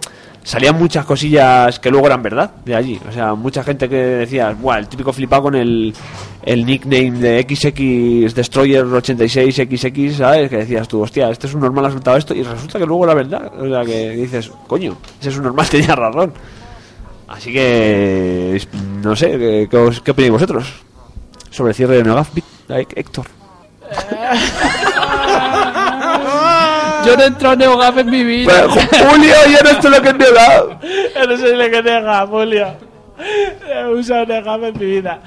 salían 0.45 0.79
muchas 0.79 1.05
cosillas 1.05 1.79
que 1.79 1.91
luego 1.91 2.07
eran 2.07 2.23
verdad 2.23 2.51
de 2.65 2.75
allí. 2.75 3.01
O 3.09 3.13
sea, 3.13 3.35
mucha 3.35 3.63
gente 3.63 3.89
que 3.89 3.97
decía, 3.97 4.51
Buah, 4.51 4.79
el 4.79 4.89
típico 4.89 5.13
flipado 5.13 5.45
con 5.45 5.55
el, 5.55 5.95
el 6.43 6.67
nickname 6.67 7.13
de 7.13 7.43
XX 7.43 8.35
Destroyer 8.35 8.85
86XX, 8.85 10.13
¿sabes? 10.13 10.51
Que 10.51 10.59
decías 10.59 10.89
tú, 10.89 11.03
hostia, 11.03 11.31
este 11.31 11.47
es 11.47 11.55
un 11.55 11.61
normal, 11.61 11.87
ha 11.87 11.91
soltado 11.91 12.17
esto, 12.17 12.35
y 12.35 12.43
resulta 12.43 12.79
que 12.79 12.87
luego 12.87 13.07
la 13.07 13.15
verdad, 13.15 13.53
o 13.59 13.69
sea, 13.69 13.85
que 13.85 14.11
dices, 14.11 14.51
coño, 14.67 14.97
ese 15.21 15.31
es 15.31 15.37
un 15.37 15.45
normal, 15.45 15.69
tenía 15.71 15.95
razón. 15.95 16.33
Así 17.29 17.53
que, 17.53 18.61
no 19.03 19.17
sé, 19.17 19.31
¿qué, 19.39 19.69
qué, 19.71 19.91
qué 20.05 20.11
opináis 20.11 20.33
vosotros? 20.33 20.73
Sobre 21.51 21.71
el 21.71 21.75
cierre 21.75 21.97
de 21.97 22.05
Nogaf, 22.05 22.29
Héctor. 22.69 23.27
Yo 27.07 27.17
no 27.17 27.23
entro 27.25 27.51
a 27.51 27.57
NeoGAF 27.57 27.99
en 27.99 28.11
mi 28.11 28.25
vida. 28.25 28.53
Pero, 28.53 28.71
Julio, 29.11 29.35
yo 29.51 29.73
no 29.73 29.83
sé 29.83 29.91
lo 29.91 30.03
que 30.03 30.09
he 30.09 30.13
Nogaf. 30.15 30.65
no 31.29 31.37
soy 31.39 31.57
lo 31.57 31.71
que 31.71 31.83
nega, 31.83 32.27
Julio. 32.27 32.67
He 33.69 33.87
usado 33.95 34.27
negame 34.27 34.69
en 34.69 34.79
mi 34.79 34.87
vida. 34.87 35.21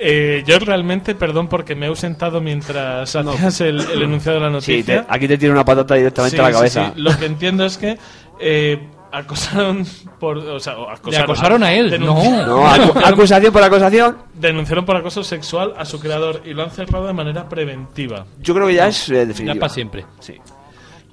Eh, 0.00 0.44
yo 0.46 0.58
realmente, 0.60 1.14
perdón 1.16 1.48
porque 1.48 1.74
me 1.74 1.86
he 1.86 1.88
ausentado 1.88 2.40
mientras 2.40 3.14
hacías 3.16 3.60
el, 3.62 3.80
el 3.80 4.02
enunciado 4.02 4.38
de 4.40 4.48
la 4.50 4.60
Sí, 4.60 4.72
noticia. 4.76 5.02
te- 5.02 5.06
aquí 5.12 5.26
te 5.26 5.36
tiene 5.38 5.54
una 5.54 5.64
patata 5.64 5.94
directamente 5.94 6.36
Sí, 6.36 6.40
a 6.40 6.44
la 6.44 6.48
sí, 6.50 6.54
cabeza. 6.54 6.92
sí. 6.94 7.00
Lo 7.00 7.18
que 7.18 7.26
entiendo 7.26 7.64
es 7.64 7.78
que 7.78 7.98
eh, 8.40 8.80
acosaron 9.10 9.84
por. 10.20 10.38
O 10.38 10.60
sea, 10.60 10.74
acosaron, 10.74 11.10
¿Le 11.10 11.18
acosaron 11.18 11.62
a 11.64 11.72
él? 11.72 11.98
No, 12.00 12.14
acu- 12.16 13.02
acusación 13.04 13.52
por 13.52 13.62
acusación. 13.64 14.18
Denunciaron 14.34 14.84
por 14.84 14.94
acoso 14.96 15.24
sexual 15.24 15.74
a 15.76 15.84
su 15.84 15.98
creador 15.98 16.42
y 16.44 16.54
lo 16.54 16.62
han 16.62 16.70
cerrado 16.70 17.06
de 17.08 17.12
manera 17.12 17.48
preventiva. 17.48 18.24
Yo 18.40 18.54
creo 18.54 18.68
que 18.68 18.74
ya 18.74 18.86
es 18.88 19.08
eh, 19.10 19.26
Ya 19.44 19.54
para 19.56 19.68
siempre. 19.68 20.04
Sí. 20.20 20.34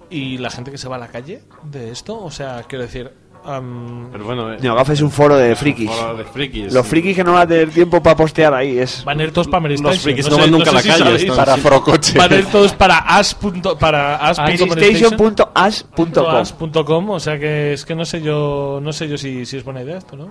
¿Y 0.10 0.38
la 0.38 0.50
gente 0.50 0.72
que 0.72 0.78
se 0.78 0.88
va 0.88 0.96
a 0.96 1.00
la 1.00 1.08
calle 1.08 1.42
de 1.64 1.92
esto? 1.92 2.22
O 2.24 2.32
sea, 2.32 2.64
quiero 2.68 2.84
decir. 2.84 3.12
Pero 3.46 4.26
bueno, 4.26 4.52
eh, 4.54 4.58
Neogaf 4.60 4.90
es 4.90 5.02
un 5.02 5.12
foro 5.12 5.38
de 5.38 5.56
frikis. 5.56 5.92
foro 5.92 6.18
de 6.18 6.24
frikis. 6.24 6.74
Los 6.74 6.88
frikis 6.88 7.16
que 7.16 7.24
no 7.24 7.34
van 7.34 7.44
a 7.44 7.48
tener 7.48 7.70
tiempo 7.70 8.02
para 8.02 8.16
postear 8.16 8.52
ahí 8.56 8.80
es. 8.80 9.04
van 9.06 9.20
a 9.20 9.24
ir 9.24 9.32
todos 9.32 9.48
para 9.48 9.62
Mary 9.62 9.78
Los 9.78 9.98
Station. 9.98 10.02
frikis 10.04 10.26
No 10.26 10.32
no 10.32 10.36
sé- 10.38 10.42
van 10.42 10.52
no 10.52 10.58
nunca 10.58 10.66
sé 10.66 10.72
a 10.72 10.74
la 10.74 10.82
si 10.82 10.90
calle, 10.90 11.04
sabéis. 11.20 11.32
Para 11.32 11.58
Forocoche. 11.58 12.18
Van 12.18 12.34
a 12.34 12.36
ir 12.38 12.46
todos 12.48 12.74
para 12.74 12.98
as. 12.98 13.36
punto- 13.36 13.78
Para 13.78 14.16
as. 14.16 14.40
as.com, 14.40 17.10
o 17.12 17.20
sea 17.20 17.38
que 17.38 17.74
es 17.74 17.86
que 17.86 17.94
no 17.94 18.04
sé 18.04 18.20
yo 18.24 18.80
no 18.82 18.92
sé 18.92 19.08
yo 19.08 19.16
si, 19.16 19.46
si 19.46 19.58
es 19.58 19.64
buena 19.64 19.84
idea 19.84 20.00
esto, 20.00 20.16
¿no? 20.18 20.28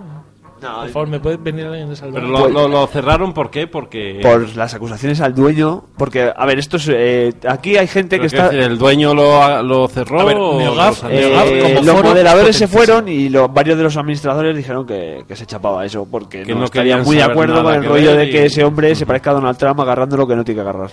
Por 0.64 0.88
favor, 0.90 1.09
¿me 1.09 1.20
puede 1.20 1.37
venir 1.37 1.66
alguien 1.66 1.88
de 1.90 1.96
salvar? 1.96 2.22
Pero 2.22 2.33
lo, 2.33 2.48
lo- 2.48 2.68
lo 2.68 2.87
cerraron, 2.87 3.33
¿por 3.33 3.50
qué? 3.50 3.66
Porque... 3.66 4.20
Por 4.22 4.57
las 4.57 4.74
acusaciones 4.74 5.20
al 5.20 5.35
dueño. 5.35 5.85
Porque, 5.96 6.33
a 6.35 6.46
ver, 6.46 6.59
esto 6.59 6.77
es. 6.79 6.88
eh, 6.92 7.33
aquí 7.48 7.77
hay 7.77 7.87
gente 7.87 8.16
Pero 8.16 8.22
que 8.24 8.31
¿qué 8.31 8.37
está. 8.37 8.48
decir, 8.50 8.70
¿El 8.70 8.79
dueño 8.79 9.14
lo, 9.14 9.62
lo 9.62 9.88
cerró? 9.88 10.20
A 10.20 10.24
ver, 10.24 10.37
Neogaf, 10.37 11.03
los 11.03 11.12
Eh, 11.12 11.20
Neogaf, 11.29 11.48
como 11.62 11.74
los 11.87 11.96
foro, 11.96 12.09
moderadores 12.09 12.57
se 12.57 12.68
fueron 12.68 13.09
y 13.09 13.29
los, 13.29 13.53
varios 13.53 13.77
de 13.79 13.85
los 13.85 13.96
administradores 13.96 14.57
dijeron 14.57 14.87
que, 14.87 15.24
que 15.29 15.37
se 15.37 15.46
chapaba 15.46 15.85
eso 15.85 16.07
porque 16.11 16.42
Que 16.42 16.53
no, 16.55 16.61
no 16.61 16.64
estarían 16.66 17.03
muy 17.05 17.16
de 17.16 17.22
acuerdo 17.22 17.62
con 17.62 17.74
el 17.74 17.85
rollo 17.85 18.16
de 18.16 18.27
y- 18.27 18.31
que 18.31 18.46
ese 18.46 18.64
hombre 18.64 18.94
se 18.94 19.07
parezca 19.07 19.31
a 19.31 19.35
Donald 19.35 19.57
Trump 19.59 19.79
agarrando 19.81 20.16
lo 20.16 20.27
que 20.27 20.37
no 20.37 20.44
tiene 20.44 20.62
que 20.62 20.68
agarrar. 20.68 20.90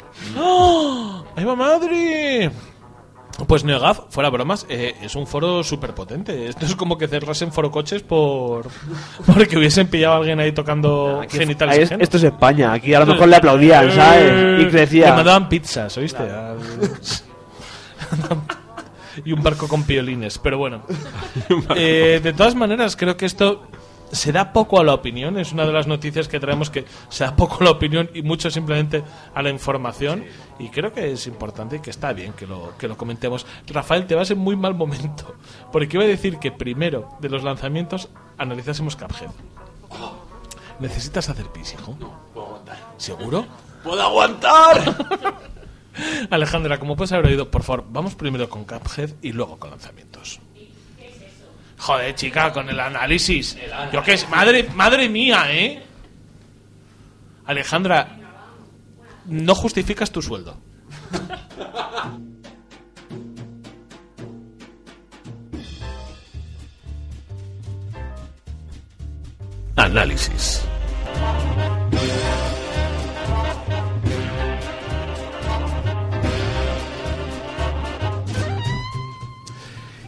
¡Ay, 1.36 1.46
va 1.46 1.56
madre! 1.56 2.52
Pues 3.48 3.64
NeoGAF, 3.64 4.02
fuera 4.10 4.30
bromas, 4.30 4.66
eh, 4.70 4.96
es 5.02 5.16
un 5.16 5.26
foro 5.26 5.64
súper 5.64 5.94
potente. 5.96 6.48
Esto 6.48 6.66
es 6.66 6.76
como 6.76 6.98
que 6.98 7.08
cerrasen 7.08 7.52
foro 7.52 7.72
coches 7.72 8.04
por 8.04 8.68
porque 9.26 9.58
hubiesen 9.58 9.88
pillado 9.88 10.16
a 10.16 10.18
alguien 10.18 10.40
ahí 10.40 10.52
tocando 10.52 11.22
genitales 11.30 11.92
es- 11.92 12.00
esto 12.00 12.18
es 12.18 12.24
España, 12.24 12.74
aquí 12.74 12.94
a 12.94 13.00
lo 13.00 13.06
mejor 13.08 13.28
le 13.28 13.38
aplaudían, 13.38 13.92
¿sabes? 13.92 14.60
Y 14.60 14.64
Le 14.66 14.70
crecía. 14.70 15.14
mandaban 15.14 15.50
pizzas, 15.50 15.98
¿oíste? 15.98 16.24
Y 19.26 19.34
un 19.34 19.44
barco 19.44 19.68
con 19.68 19.84
piolines, 19.84 20.38
pero 20.38 20.58
bueno. 20.58 20.84
Eh, 21.76 22.20
de 22.24 22.34
todas 22.34 22.56
maneras, 22.56 22.96
creo 22.96 23.18
que 23.18 23.26
esto 23.26 23.64
se 24.12 24.32
da 24.32 24.54
poco 24.54 24.80
a 24.80 24.84
la 24.84 24.94
opinión. 24.94 25.38
Es 25.38 25.52
una 25.52 25.66
de 25.66 25.74
las 25.74 25.88
noticias 25.88 26.28
que 26.28 26.40
traemos 26.40 26.70
que 26.70 26.86
se 27.10 27.24
da 27.24 27.36
poco 27.36 27.58
a 27.62 27.64
la 27.66 27.72
opinión 27.72 28.10
y 28.14 28.22
mucho 28.22 28.52
simplemente 28.52 29.04
a 29.34 29.42
la 29.42 29.50
información. 29.50 30.26
Y 30.60 30.70
creo 30.70 30.94
que 30.94 31.12
es 31.12 31.28
importante 31.28 31.78
y 31.78 31.80
que 31.80 31.90
está 31.90 32.14
bien 32.14 32.34
que 32.34 32.48
lo, 32.48 32.78
que 32.78 32.88
lo 32.88 32.98
comentemos. 32.98 33.46
Rafael, 33.68 34.06
te 34.08 34.16
vas 34.16 34.32
en 34.32 34.38
muy 34.38 34.56
mal 34.56 34.76
momento. 34.76 35.36
Porque 35.72 35.98
iba 35.98 36.04
a 36.04 36.08
decir 36.08 36.38
que 36.38 36.52
primero 36.52 37.10
de 37.20 37.30
los 37.30 37.44
lanzamientos 37.44 38.10
analizásemos 38.38 38.96
Cuphead. 38.96 39.30
¿Necesitas 40.80 41.30
hacer 41.30 41.46
pis, 41.48 41.74
hijo? 41.74 41.96
No, 42.00 42.12
puedo 42.34 42.48
aguantar. 42.48 42.78
¿Seguro? 42.98 43.46
¡Puedo 43.84 44.02
aguantar! 44.02 44.96
Alejandra, 46.30 46.80
como 46.80 46.96
puedes 46.96 47.12
haber 47.12 47.28
oído, 47.28 47.52
por 47.52 47.64
favor, 47.64 47.86
vamos 47.90 48.16
primero 48.16 48.50
con 48.50 48.66
Cuphead 48.66 49.12
y 49.22 49.32
luego 49.32 49.60
con 49.60 49.72
lanzamientos. 49.72 50.40
Joder, 51.82 52.14
chica, 52.14 52.54
con 52.54 52.70
el 52.70 52.80
análisis. 52.80 53.58
Yo 53.92 54.04
qué 54.04 54.16
sé, 54.16 54.28
madre, 54.28 54.70
madre 54.76 55.10
mía, 55.10 55.46
¿eh? 55.50 55.82
Alejandra, 57.46 58.20
no 59.26 59.56
justificas 59.56 60.12
tu 60.12 60.22
sueldo. 60.22 60.62
Análisis. 69.76 70.62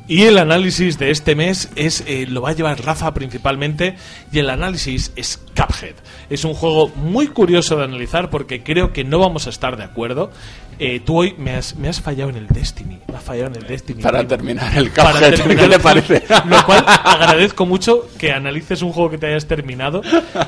Y 0.08 0.24
el 0.24 0.38
análisis 0.38 1.00
de 1.00 1.12
este 1.12 1.34
mes 1.34 1.70
es 1.76 2.04
eh, 2.08 2.26
lo 2.28 2.42
va 2.42 2.50
a 2.50 2.54
llevar 2.54 2.84
Rafa 2.84 3.14
principalmente 3.14 3.96
y 4.34 4.40
el 4.40 4.50
análisis 4.50 5.14
es 5.16 5.40
Cuphead. 5.54 5.96
Es 6.30 6.44
un 6.44 6.54
juego 6.54 6.90
muy 6.90 7.28
curioso 7.28 7.78
de 7.78 7.84
analizar 7.84 8.30
porque 8.30 8.64
creo 8.64 8.94
que 8.94 9.04
no 9.04 9.20
vamos 9.20 9.48
a 9.48 9.50
estar 9.50 9.78
de 9.78 9.84
acuerdo. 9.84 10.32
Eh, 10.80 11.00
tú 11.00 11.20
hoy 11.20 11.36
me 11.38 11.52
has, 11.52 11.76
me 11.76 11.88
has 11.88 12.02
fallado 12.02 12.30
en 12.32 12.38
el 12.38 12.48
Destiny. 12.48 13.00
Me 13.08 13.16
has 13.16 13.24
fallado 13.24 13.52
en 13.52 13.62
el 13.62 13.68
Destiny. 13.68 14.02
Para 14.02 14.28
terminar 14.28 14.76
el 14.76 14.90
Cuphead, 14.90 15.36
¿qué 15.36 15.68
te 15.68 15.80
parece? 15.80 16.24
Lo 16.48 16.66
cual 16.66 16.84
agradezco 16.88 17.66
mucho 17.66 18.08
que 18.18 18.32
analices 18.32 18.82
un 18.82 18.92
juego 18.92 19.12
que 19.12 19.18
te 19.18 19.28
hayas 19.28 19.46
terminado. 19.46 20.02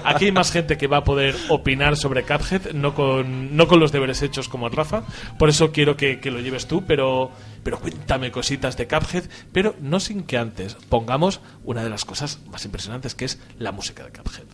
Aquí 0.03 0.25
hay 0.25 0.31
más 0.31 0.51
gente 0.51 0.77
que 0.77 0.87
va 0.87 0.97
a 0.97 1.03
poder 1.03 1.35
opinar 1.49 1.95
sobre 1.95 2.23
Cuphead, 2.23 2.73
no 2.73 2.95
con, 2.95 3.55
no 3.55 3.67
con 3.67 3.79
los 3.79 3.91
deberes 3.91 4.21
hechos 4.21 4.49
como 4.49 4.69
Rafa. 4.69 5.03
Por 5.37 5.49
eso 5.49 5.71
quiero 5.71 5.95
que, 5.95 6.19
que 6.19 6.31
lo 6.31 6.39
lleves 6.39 6.67
tú, 6.67 6.83
pero, 6.85 7.31
pero 7.63 7.79
cuéntame 7.79 8.31
cositas 8.31 8.77
de 8.77 8.87
Cuphead, 8.87 9.25
pero 9.51 9.75
no 9.79 9.99
sin 9.99 10.23
que 10.23 10.37
antes 10.37 10.75
pongamos 10.89 11.39
una 11.63 11.83
de 11.83 11.89
las 11.89 12.03
cosas 12.03 12.39
más 12.49 12.65
impresionantes 12.65 13.15
que 13.15 13.25
es 13.25 13.39
la 13.59 13.71
música 13.71 14.03
de 14.03 14.11
Cuphead. 14.11 14.45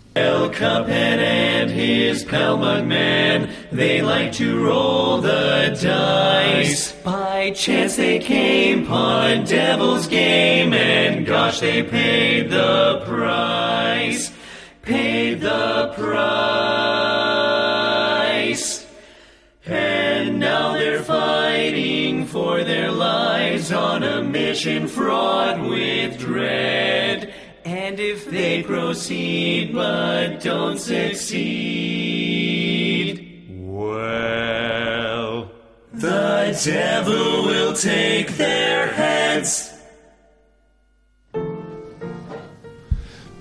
By 7.01 7.51
chance 7.51 7.95
they 7.95 8.19
came 8.19 8.83
upon 8.83 9.45
devil's 9.45 10.07
game, 10.07 10.73
and 10.73 11.25
gosh, 11.25 11.61
they 11.61 11.81
paid 11.81 12.49
the 12.49 13.03
price. 13.05 14.33
Paid 14.81 15.39
the 15.39 15.93
price. 15.95 16.41
And 19.65 20.39
now 20.41 20.73
they're 20.73 21.03
fighting 21.03 22.25
for 22.25 22.65
their 22.65 22.91
lives 22.91 23.71
on 23.71 24.03
a 24.03 24.21
mission 24.21 24.89
fraught 24.89 25.61
with 25.61 26.19
dread. 26.19 27.33
And 27.91 27.99
if 27.99 28.31
they 28.31 28.63
proceed 28.63 29.73
but 29.73 30.41
don't 30.41 30.79
succeed, 30.79 31.35
well, 33.67 35.51
the 35.91 36.57
devil 36.63 37.47
will 37.47 37.73
take 37.73 38.31
their 38.37 38.93
heads. 38.93 39.73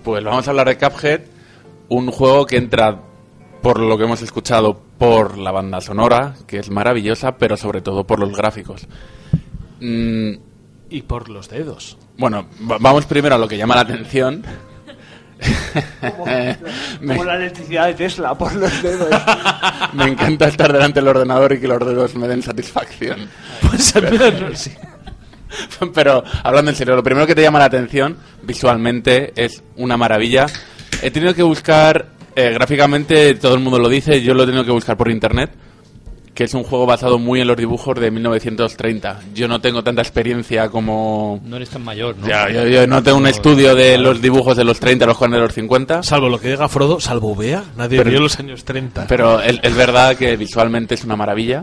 Pues 0.03 0.25
vamos 0.25 0.49
a 0.49 0.51
hablar 0.51 0.67
de 0.67 0.79
Cuphead, 0.79 1.21
un 1.89 2.11
juego 2.11 2.45
que 2.47 2.57
entra, 2.57 2.99
por 3.63 3.79
lo 3.79 3.97
que 3.97 4.03
hemos 4.03 4.21
escuchado, 4.21 4.83
por 4.99 5.39
la 5.39 5.53
banda 5.53 5.81
sonora, 5.81 6.35
que 6.49 6.59
es 6.59 6.71
maravillosa, 6.71 7.39
pero 7.39 7.57
sobre 7.57 7.83
todo 7.83 8.05
por 8.05 8.19
los 8.19 8.37
gráficos. 8.37 8.89
Mm, 9.79 10.51
Y 10.93 11.03
por 11.03 11.29
los 11.29 11.49
dedos. 11.49 11.97
Bueno, 12.21 12.47
va- 12.71 12.77
vamos 12.79 13.07
primero 13.07 13.35
a 13.35 13.39
lo 13.39 13.49
que 13.49 13.57
llama 13.57 13.75
la 13.75 13.81
atención. 13.81 14.45
Como 17.01 17.25
la 17.25 17.37
electricidad 17.37 17.87
de 17.87 17.95
Tesla 17.95 18.35
por 18.37 18.55
los 18.55 18.83
dedos. 18.83 19.09
me 19.95 20.05
encanta 20.05 20.47
estar 20.49 20.73
delante 20.73 21.01
del 21.01 21.09
ordenador 21.09 21.53
y 21.55 21.61
que 21.61 21.67
los 21.69 21.79
dedos 21.81 22.15
me 22.15 22.29
den 22.29 22.43
satisfacción. 22.43 23.29
Pues 23.69 23.97
al 23.97 24.11
menos 24.11 24.41
no, 24.41 24.55
sí. 24.55 24.71
Pero 25.95 26.23
hablando 26.45 26.71
en 26.71 26.77
serio, 26.77 26.95
lo 26.95 27.03
primero 27.03 27.27
que 27.27 27.35
te 27.35 27.43
llama 27.43 27.59
la 27.59 27.65
atención 27.65 28.17
visualmente 28.43 29.33
es 29.35 29.63
una 29.77 29.97
maravilla. 29.97 30.47
He 31.03 31.11
tenido 31.11 31.35
que 31.35 31.43
buscar, 31.43 32.07
eh, 32.37 32.51
gráficamente 32.53 33.35
todo 33.35 33.55
el 33.55 33.61
mundo 33.61 33.79
lo 33.79 33.89
dice, 33.89 34.21
yo 34.23 34.35
lo 34.35 34.43
he 34.43 34.47
tenido 34.47 34.65
que 34.65 34.71
buscar 34.71 34.97
por 34.97 35.11
internet, 35.11 35.51
que 36.41 36.45
es 36.45 36.55
un 36.55 36.63
juego 36.65 36.87
basado 36.87 37.19
muy 37.19 37.43
en 37.43 37.49
los 37.49 37.55
dibujos 37.59 38.01
de 38.01 38.11
1930. 38.11 39.21
Yo 39.35 39.47
no 39.47 39.61
tengo 39.61 39.85
tanta 39.85 40.01
experiencia 40.01 40.71
como... 40.71 41.39
No 41.45 41.57
eres 41.57 41.69
tan 41.69 41.85
mayor, 41.85 42.17
¿no? 42.17 42.27
Ya, 42.27 42.49
yo, 42.49 42.67
yo 42.67 42.87
no 42.87 43.03
tengo 43.03 43.19
un 43.19 43.27
estudio 43.27 43.75
de 43.75 43.99
los 43.99 44.23
dibujos 44.23 44.57
de 44.57 44.65
los 44.65 44.81
30, 44.81 45.05
los 45.05 45.19
jóvenes 45.19 45.37
de 45.37 45.43
los 45.43 45.53
50. 45.53 46.03
Salvo 46.03 46.31
lo 46.31 46.41
que 46.41 46.49
diga 46.49 46.67
Frodo, 46.71 46.99
salvo 46.99 47.37
Bea, 47.37 47.63
nadie 47.77 47.99
Pero- 47.99 48.11
vio 48.11 48.21
los 48.21 48.39
años 48.39 48.65
30. 48.65 49.07
Pero 49.07 49.39
es, 49.43 49.77
verdad 49.77 50.17
que 50.17 50.35
visualmente 50.39 50.95
es 50.95 51.05
una 51.05 51.15
maravilla. 51.15 51.63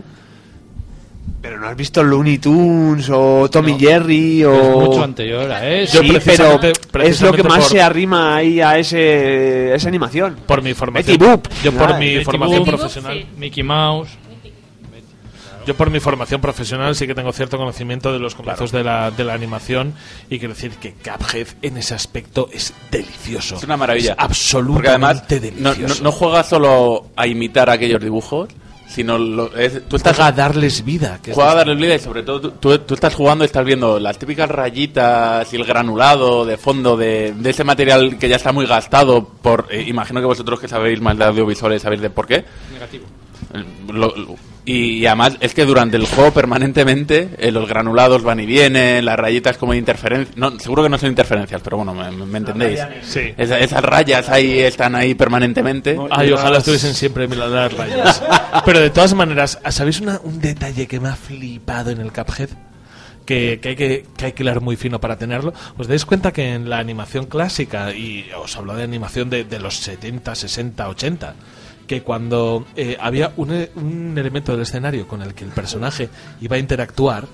Pero 1.42 1.58
no 1.58 1.66
has 1.66 1.76
visto 1.76 2.00
Looney 2.00 2.38
Tunes 2.38 3.10
o 3.12 3.48
Tommy 3.50 3.72
No. 3.72 3.78
Jerry 3.80 4.44
o... 4.44 4.54
Es 4.54 4.86
mucho 4.88 5.02
anterior 5.02 5.50
a 5.50 5.68
eso. 5.68 6.00
Yo 6.04 6.12
Sí, 6.20 6.20
pero 6.24 7.04
es 7.04 7.20
lo 7.20 7.32
que 7.32 7.42
más 7.42 7.62
por- 7.64 7.68
se 7.70 7.82
arrima 7.82 8.36
ahí 8.36 8.60
a 8.60 8.78
ese, 8.78 9.70
a 9.72 9.74
esa 9.74 9.88
animación. 9.88 10.36
por 10.46 10.62
mi 10.62 10.72
formación. 10.72 11.18
Betty 11.18 11.30
Boop. 11.30 11.48
Yo 11.64 11.72
por 11.72 11.92
Ah, 11.94 11.98
mi 11.98 12.12
Betty 12.14 12.24
formación 12.26 12.58
Boop. 12.60 12.68
profesional. 12.68 13.26
Mickey 13.36 13.64
Mouse. 13.64 14.10
Yo 15.68 15.74
por 15.74 15.90
mi 15.90 16.00
formación 16.00 16.40
profesional 16.40 16.94
sí 16.96 17.06
que 17.06 17.14
tengo 17.14 17.30
cierto 17.30 17.58
conocimiento 17.58 18.10
de 18.10 18.18
los 18.18 18.34
comienzos 18.34 18.72
de, 18.72 18.82
la, 18.82 19.10
de 19.10 19.22
la 19.22 19.34
animación 19.34 19.92
y 20.30 20.38
quiero 20.38 20.54
decir 20.54 20.70
que 20.80 20.94
Cuphead 20.94 21.46
en 21.60 21.76
ese 21.76 21.94
aspecto 21.94 22.48
es 22.50 22.72
delicioso. 22.90 23.56
Es 23.56 23.64
una 23.64 23.76
maravilla. 23.76 24.12
Es 24.12 24.18
absolutamente 24.18 24.72
Porque 24.72 24.88
además 24.88 25.22
no, 25.58 25.70
delicioso. 25.74 26.02
no, 26.02 26.04
no 26.04 26.12
juega 26.12 26.42
solo 26.42 27.08
a 27.14 27.26
imitar 27.26 27.68
aquellos 27.68 28.02
dibujos, 28.02 28.48
sino 28.88 29.18
lo, 29.18 29.54
es- 29.54 29.86
tú 29.86 29.96
estás 29.96 30.16
Juega 30.16 30.28
a 30.28 30.32
darles 30.32 30.82
vida. 30.86 31.18
Que 31.22 31.32
es 31.32 31.34
Juega 31.34 31.50
a 31.50 31.54
de- 31.56 31.58
darle 31.58 31.74
vida 31.74 31.94
y 31.96 31.98
sobre 31.98 32.22
todo 32.22 32.40
tú, 32.40 32.50
tú- 32.52 32.78
tú 32.78 32.94
estás 32.94 33.14
jugando 33.14 33.44
y 33.44 33.46
estás 33.46 33.66
viendo 33.66 34.00
las 34.00 34.16
típicas 34.18 34.48
rayitas 34.48 35.52
y 35.52 35.56
el 35.56 35.64
granulado 35.66 36.46
de 36.46 36.56
fondo 36.56 36.96
de, 36.96 37.34
de 37.34 37.50
ese 37.50 37.62
material 37.62 38.16
que 38.18 38.30
ya 38.30 38.36
está 38.36 38.52
muy 38.52 38.64
gastado 38.64 39.22
por... 39.28 39.66
eh, 39.70 39.84
imagino 39.86 40.20
que 40.20 40.26
vosotros 40.26 40.58
que 40.60 40.66
sabéis 40.68 41.02
más 41.02 41.18
de 41.18 41.24
audiovisuales 41.24 41.82
sabéis 41.82 42.00
de 42.00 42.08
por 42.08 42.26
qué. 42.26 42.42
Negativo. 42.72 43.04
Lo- 43.92 44.16
lo- 44.16 44.36
y, 44.72 44.98
y 44.98 45.06
además 45.06 45.36
es 45.40 45.54
que 45.54 45.64
durante 45.64 45.96
el 45.96 46.06
juego 46.06 46.32
permanentemente 46.32 47.30
eh, 47.38 47.50
los 47.50 47.68
granulados 47.68 48.22
van 48.22 48.40
y 48.40 48.46
vienen, 48.46 49.04
las 49.04 49.16
rayitas 49.18 49.56
como 49.58 49.72
de 49.72 49.78
interferencia... 49.78 50.34
No, 50.36 50.58
seguro 50.58 50.82
que 50.82 50.88
no 50.88 50.98
son 50.98 51.08
interferencias, 51.10 51.60
pero 51.62 51.78
bueno, 51.78 51.94
me, 51.94 52.10
me 52.26 52.38
entendéis. 52.38 52.80
Sí. 53.02 53.32
Esa- 53.36 53.58
esas 53.58 53.82
rayas 53.82 54.28
ahí 54.28 54.58
están 54.60 54.94
ahí 54.94 55.14
permanentemente. 55.14 55.98
Ay, 56.10 56.32
ojalá 56.32 56.58
estuviesen 56.58 56.94
siempre 56.94 57.24
en 57.24 57.38
las 57.38 57.72
rayas. 57.72 58.22
Pero 58.64 58.80
de 58.80 58.90
todas 58.90 59.14
maneras, 59.14 59.58
¿sabéis 59.70 60.00
una- 60.00 60.20
un 60.22 60.40
detalle 60.40 60.86
que 60.86 61.00
me 61.00 61.08
ha 61.08 61.16
flipado 61.16 61.90
en 61.90 62.00
el 62.00 62.12
Cuphead? 62.12 62.50
Que, 63.24 63.58
que 63.60 63.68
hay 63.70 63.76
que, 63.76 64.06
que 64.16 64.24
hay 64.26 64.32
que 64.32 64.42
hilar 64.42 64.60
muy 64.62 64.76
fino 64.76 65.00
para 65.00 65.18
tenerlo. 65.18 65.52
¿Os 65.76 65.86
dais 65.86 66.04
cuenta 66.06 66.32
que 66.32 66.54
en 66.54 66.70
la 66.70 66.78
animación 66.78 67.26
clásica, 67.26 67.92
y 67.94 68.26
os 68.36 68.56
hablo 68.56 68.74
de 68.74 68.84
animación 68.84 69.28
de, 69.28 69.44
de 69.44 69.58
los 69.60 69.76
70, 69.76 70.34
60, 70.34 70.88
80, 70.88 71.34
que 71.88 72.02
cuando 72.02 72.64
eh, 72.76 72.96
había 73.00 73.32
un, 73.36 73.50
un 73.74 74.16
elemento 74.16 74.52
del 74.52 74.62
escenario 74.62 75.08
con 75.08 75.22
el 75.22 75.34
que 75.34 75.42
el 75.42 75.50
personaje 75.50 76.08
iba 76.40 76.54
a 76.54 76.58
interactuar, 76.60 77.26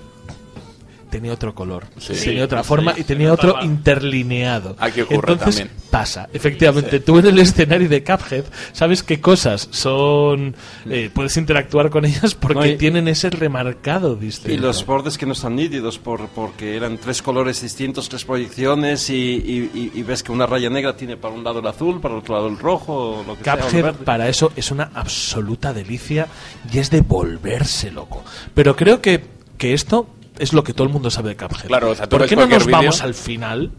tenía 1.15 1.33
otro 1.33 1.53
color, 1.55 1.85
tenía 2.23 2.43
otra 2.45 2.63
forma 2.63 2.93
y 2.97 3.03
tenía 3.03 3.31
otro 3.31 3.55
interlineado. 3.63 4.75
Aquí 4.79 5.01
ocurre 5.01 5.33
Entonces, 5.33 5.61
también. 5.67 5.77
pasa. 5.89 6.27
Efectivamente, 6.33 6.99
tú 6.99 7.17
en 7.19 7.27
el 7.27 7.39
escenario 7.39 7.87
de 7.87 8.03
Cuphead 8.03 8.43
sabes 8.73 9.01
qué 9.03 9.21
cosas 9.21 9.67
son. 9.71 10.55
eh, 10.89 11.09
puedes 11.13 11.37
interactuar 11.37 11.89
con 11.89 12.05
ellas 12.05 12.35
porque 12.35 12.55
No, 12.59 12.65
y- 12.65 12.75
tienen 12.77 13.07
ese 13.07 13.29
remarcado 13.29 14.15
distinto. 14.15 14.53
Y 14.53 14.57
los 14.57 14.85
bordes 14.85 15.17
que 15.17 15.25
no 15.25 15.33
están 15.33 15.55
nítidos 15.55 15.97
por, 15.99 16.27
porque 16.29 16.75
eran 16.75 16.97
tres 16.97 17.21
colores 17.21 17.61
distintos, 17.61 18.09
tres 18.09 18.25
proyecciones 18.25 19.09
y, 19.09 19.13
y- 19.15 19.71
y- 19.73 19.99
y 19.99 20.03
ves 20.03 20.21
que 20.23 20.31
una 20.31 20.45
raya 20.45 20.69
negra 20.69 20.95
tiene 20.97 21.17
para 21.17 21.33
un 21.33 21.43
lado 21.43 21.59
el 21.59 21.67
azul, 21.67 22.01
para 22.01 22.13
el 22.15 22.19
otro 22.19 22.35
lado 22.35 22.47
el 22.47 22.57
rojo, 22.59 23.23
lo 23.25 23.37
que 23.37 23.43
sea, 23.43 23.89
el 23.89 23.93
para 23.95 24.27
eso 24.27 24.51
es 24.55 24.71
una 24.71 24.91
absoluta 24.93 25.73
delicia 25.73 26.27
y 26.71 26.79
es 26.79 26.89
de 26.89 27.01
volverse 27.01 27.91
loco. 27.91 28.23
Pero 28.53 28.75
creo 28.75 29.01
que, 29.01 29.23
que 29.57 29.73
esto 29.73 30.07
es 30.39 30.53
lo 30.53 30.63
que 30.63 30.73
todo 30.73 30.87
el 30.87 30.93
mundo 30.93 31.09
sabe 31.09 31.29
de 31.29 31.37
Cuphead. 31.37 31.67
Claro, 31.67 31.91
o 31.91 31.95
sea, 31.95 32.07
¿Por 32.07 32.25
qué 32.27 32.35
no 32.35 32.45
nos 32.45 32.65
vamos 32.67 33.01
al 33.01 33.13
final 33.13 33.71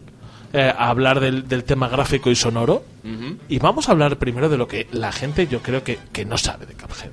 eh, 0.53 0.73
a 0.75 0.89
hablar 0.89 1.19
del, 1.19 1.47
del 1.47 1.63
tema 1.63 1.87
gráfico 1.87 2.29
y 2.29 2.35
sonoro? 2.35 2.83
Y 3.47 3.59
vamos 3.59 3.87
a 3.87 3.93
hablar 3.93 4.17
primero 4.17 4.49
de 4.49 4.57
lo 4.57 4.67
que 4.67 4.87
la 4.91 5.11
gente 5.11 5.47
yo 5.47 5.61
creo 5.61 5.83
que, 5.83 5.97
que 6.11 6.25
no 6.25 6.37
sabe 6.37 6.65
de 6.65 6.73
Cuphead. 6.73 7.11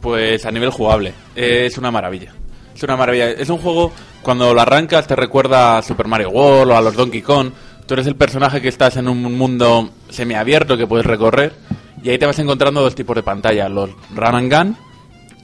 Pues 0.00 0.44
a 0.44 0.50
nivel 0.50 0.70
jugable, 0.70 1.14
eh, 1.34 1.64
es 1.66 1.78
una 1.78 1.90
maravilla. 1.90 2.34
Es 2.74 2.82
una 2.82 2.96
maravilla. 2.96 3.30
Es 3.30 3.48
un 3.48 3.58
juego, 3.58 3.90
cuando 4.22 4.52
lo 4.52 4.60
arrancas, 4.60 5.06
te 5.06 5.16
recuerda 5.16 5.78
a 5.78 5.82
Super 5.82 6.08
Mario 6.08 6.28
World 6.28 6.72
o 6.72 6.76
a 6.76 6.82
los 6.82 6.94
Donkey 6.94 7.22
Kong. 7.22 7.50
Tú 7.86 7.94
eres 7.94 8.06
el 8.06 8.16
personaje 8.16 8.60
que 8.60 8.68
estás 8.68 8.96
en 8.96 9.08
un 9.08 9.22
mundo 9.36 9.90
semiabierto 10.10 10.76
que 10.76 10.86
puedes 10.86 11.06
recorrer. 11.06 11.54
Y 12.02 12.10
ahí 12.10 12.18
te 12.18 12.26
vas 12.26 12.38
encontrando 12.38 12.82
dos 12.82 12.94
tipos 12.94 13.16
de 13.16 13.22
pantalla: 13.22 13.68
los 13.68 13.90
Run 14.14 14.34
and 14.34 14.52
Gun 14.52 14.76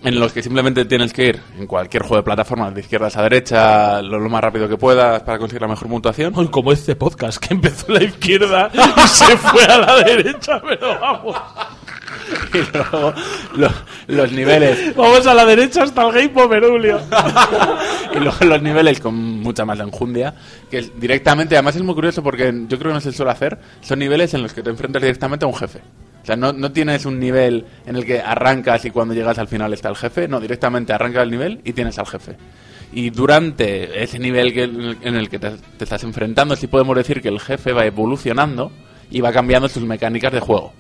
en 0.05 0.19
los 0.19 0.33
que 0.33 0.43
simplemente 0.43 0.85
tienes 0.85 1.13
que 1.13 1.29
ir 1.29 1.41
en 1.59 1.67
cualquier 1.67 2.03
juego 2.03 2.17
de 2.17 2.23
plataforma 2.25 2.71
de 2.71 2.81
izquierdas 2.81 3.17
a 3.17 3.23
derecha 3.23 4.03
lo, 4.03 4.19
lo 4.19 4.29
más 4.29 4.43
rápido 4.43 4.69
que 4.69 4.77
puedas 4.77 5.23
para 5.23 5.39
conseguir 5.39 5.63
la 5.63 5.69
mejor 5.69 5.89
puntuación. 5.89 6.33
Como 6.49 6.73
este 6.73 6.97
podcast 6.97 7.39
que 7.39 7.55
empezó 7.55 7.87
en 7.89 7.95
la 7.95 8.05
izquierda 8.05 8.71
y 8.75 9.09
se 9.09 9.37
fue 9.37 9.65
a 9.65 9.79
la 9.79 9.97
derecha, 10.03 10.61
pero 10.61 10.99
vamos. 11.01 11.37
y 12.55 12.77
luego 12.77 13.15
lo- 13.57 13.71
los 14.09 14.33
niveles 14.33 14.95
Vamos 14.95 15.27
a 15.27 15.35
la 15.35 15.45
derecha 15.45 15.83
hasta 15.85 16.07
el 16.07 16.13
Game 16.13 16.29
Pomerulio. 16.31 17.01
y 18.15 18.19
luego 18.19 18.45
los 18.45 18.63
niveles 18.63 19.01
con 19.01 19.15
mucha 19.15 19.65
más 19.65 19.79
enjundia 19.81 20.35
que 20.71 20.79
es 20.79 21.01
directamente 21.01 21.55
además 21.57 21.77
es 21.77 21.83
muy 21.83 21.95
curioso 21.95 22.23
porque 22.23 22.53
yo 22.69 22.79
creo 22.79 22.91
que 22.91 22.95
no 22.95 23.01
se 23.01 23.13
suele 23.13 23.33
hacer 23.33 23.59
son 23.81 23.99
niveles 23.99 24.35
en 24.35 24.43
los 24.43 24.53
que 24.53 24.63
te 24.63 24.71
enfrentas 24.71 25.03
directamente 25.03 25.45
a 25.45 25.49
un 25.49 25.55
jefe 25.55 25.81
o 26.23 26.27
sea 26.27 26.37
no, 26.37 26.53
no 26.53 26.73
tienes 26.73 27.05
un 27.05 27.19
nivel 27.19 27.67
en 27.87 27.97
el 27.97 28.05
que 28.05 28.21
arrancas 28.21 28.85
y 28.85 28.91
cuando 28.91 29.15
llegas 29.15 29.39
al 29.39 29.49
final 29.49 29.73
está 29.73 29.89
el 29.89 29.97
jefe 29.97 30.29
no 30.29 30.41
directamente 30.41 30.93
arrancas 30.93 31.25
el 31.25 31.31
nivel 31.31 31.61
y 31.65 31.73
tienes 31.73 31.99
al 31.99 32.07
jefe 32.07 32.37
y 32.93 33.11
durante 33.11 34.03
ese 34.03 34.19
nivel 34.19 34.53
que, 34.53 34.65
en 34.65 35.17
el 35.17 35.29
que 35.29 35.39
te, 35.39 35.51
te 35.51 35.85
estás 35.85 36.05
enfrentando 36.05 36.57
sí 36.57 36.67
podemos 36.67 36.97
decir 36.97 37.21
que 37.21 37.29
el 37.29 37.41
jefe 37.41 37.73
va 37.73 37.85
evolucionando 37.85 38.71
y 39.11 39.21
va 39.21 39.33
cambiando 39.33 39.69
sus 39.69 39.85
mecánicas 39.85 40.33
de 40.33 40.41
juego 40.41 40.73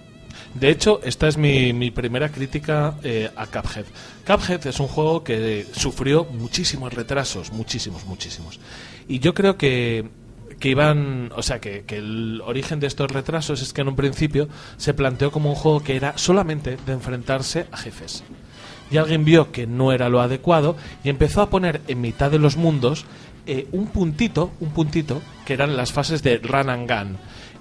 De 0.55 0.71
hecho, 0.71 1.01
esta 1.03 1.29
es 1.29 1.37
mi, 1.37 1.73
mi 1.73 1.91
primera 1.91 2.29
crítica 2.29 2.95
eh, 3.03 3.31
a 3.37 3.47
Cuphead. 3.47 3.87
Cuphead 4.27 4.67
es 4.67 4.81
un 4.81 4.89
juego 4.89 5.25
que 5.25 5.67
sufrió 5.73 6.25
muchísimos 6.25 6.93
retrasos, 6.93 7.53
muchísimos, 7.53 8.05
muchísimos. 8.05 8.61
Y 9.09 9.19
yo 9.19 9.33
creo 9.33 9.57
que, 9.57 10.09
que 10.63 10.69
iban, 10.69 11.33
o 11.35 11.43
sea, 11.43 11.61
que, 11.61 11.83
que 11.83 11.97
el 11.97 12.41
origen 12.47 12.79
de 12.79 12.87
estos 12.87 13.11
retrasos 13.11 13.61
es 13.63 13.73
que 13.73 13.81
en 13.81 13.89
un 13.89 13.97
principio 13.97 14.49
se 14.77 14.95
planteó 14.95 15.33
como 15.33 15.51
un 15.51 15.57
juego 15.57 15.83
que 15.83 15.97
era 15.97 16.17
solamente 16.17 16.79
de 16.87 16.93
enfrentarse 16.93 17.67
a 17.73 17.77
jefes. 17.77 18.23
Y 18.89 18.97
alguien 18.97 19.25
vio 19.25 19.51
que 19.51 19.67
no 19.67 19.91
era 19.91 20.09
lo 20.09 20.21
adecuado 20.21 20.77
y 21.03 21.09
empezó 21.09 21.43
a 21.43 21.51
poner 21.51 21.81
en 21.89 22.01
mitad 22.01 22.31
de 22.31 22.39
los 22.39 22.57
mundos 22.57 23.07
eh, 23.45 23.67
un 23.73 23.89
puntito, 23.89 24.53
un 24.61 24.71
puntito, 24.71 25.21
que 25.45 25.55
eran 25.55 25.77
las 25.77 25.93
fases 25.93 26.23
de 26.23 26.39
run 26.39 26.71
and 26.71 26.89
gun. 26.89 27.17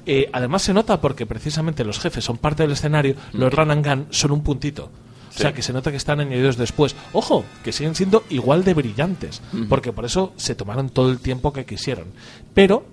Eh, 0.06 0.30
además 0.32 0.62
se 0.62 0.76
nota 0.76 1.02
porque 1.02 1.26
precisamente 1.26 1.84
los 1.84 2.00
jefes 2.00 2.24
son 2.24 2.38
parte 2.38 2.62
del 2.62 2.74
escenario, 2.74 3.16
los 3.34 3.52
run 3.52 3.72
and 3.72 3.84
gun 3.84 4.08
son 4.12 4.32
un 4.32 4.44
puntito. 4.44 4.92
O 5.34 5.38
sea, 5.40 5.54
que 5.54 5.62
se 5.62 5.72
nota 5.74 5.92
que 5.92 5.98
están 5.98 6.20
añadidos 6.20 6.58
después. 6.58 6.96
Ojo, 7.14 7.46
que 7.64 7.72
siguen 7.72 7.96
siendo 7.96 8.24
igual 8.30 8.64
de 8.64 8.74
brillantes, 8.74 9.42
porque 9.70 9.94
por 9.94 10.06
eso 10.06 10.34
se 10.36 10.56
tomaron 10.56 10.90
todo 10.90 11.10
el 11.10 11.20
tiempo 11.20 11.54
que 11.54 11.66
quisieron. 11.66 12.08
Pero 12.54 12.86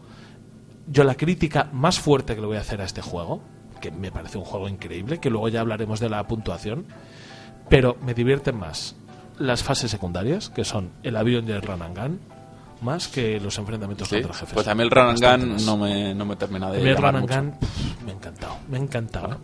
yo 0.87 1.05
la 1.05 1.16
crítica 1.16 1.68
más 1.72 1.98
fuerte 1.98 2.35
que 2.35 2.40
le 2.40 2.46
voy 2.46 2.57
a 2.57 2.61
hacer 2.61 2.81
a 2.81 2.85
este 2.85 3.03
juego, 3.03 3.42
que 3.81 3.90
me 3.90 4.11
parece 4.12 4.38
un 4.38 4.44
juego 4.44 4.68
increíble, 4.68 5.18
que 5.18 5.31
luego 5.31 5.48
ya 5.48 5.61
hablaremos 5.61 6.01
de 6.01 6.09
la 6.09 6.27
puntuación, 6.27 6.87
pero 7.68 7.96
me 8.03 8.14
divierten 8.14 8.57
más 8.57 8.94
las 9.38 9.62
fases 9.62 9.90
secundarias, 9.90 10.48
que 10.51 10.64
son 10.64 10.90
el 11.03 11.16
avión 11.16 11.46
y 11.48 11.53
el 11.53 11.62
run 11.62 11.83
and 11.83 11.98
gun, 11.98 12.20
más 12.81 13.09
que 13.09 13.38
los 13.40 13.59
enfrentamientos 13.59 14.09
¿sí? 14.09 14.16
contra 14.16 14.35
jefes. 14.35 14.55
pues 14.55 14.66
a 14.68 14.74
mí 14.74 14.83
el 14.83 14.90
run 14.90 15.09
and 15.09 15.20
gun 15.20 15.66
no 15.66 15.77
me, 15.77 16.14
no 16.14 16.24
me 16.24 16.37
termina 16.37 16.70
de 16.70 16.79
A 16.79 16.83
mí 16.83 16.88
el 16.90 16.96
run 16.96 17.16
and 17.16 17.20
mucho. 17.20 17.35
gun, 17.40 17.51
pff, 17.53 18.03
me 18.05 18.12
ha 18.12 18.14
encantado, 18.14 18.57
me 18.68 18.77
ha 18.79 18.81
encantado. 18.81 19.38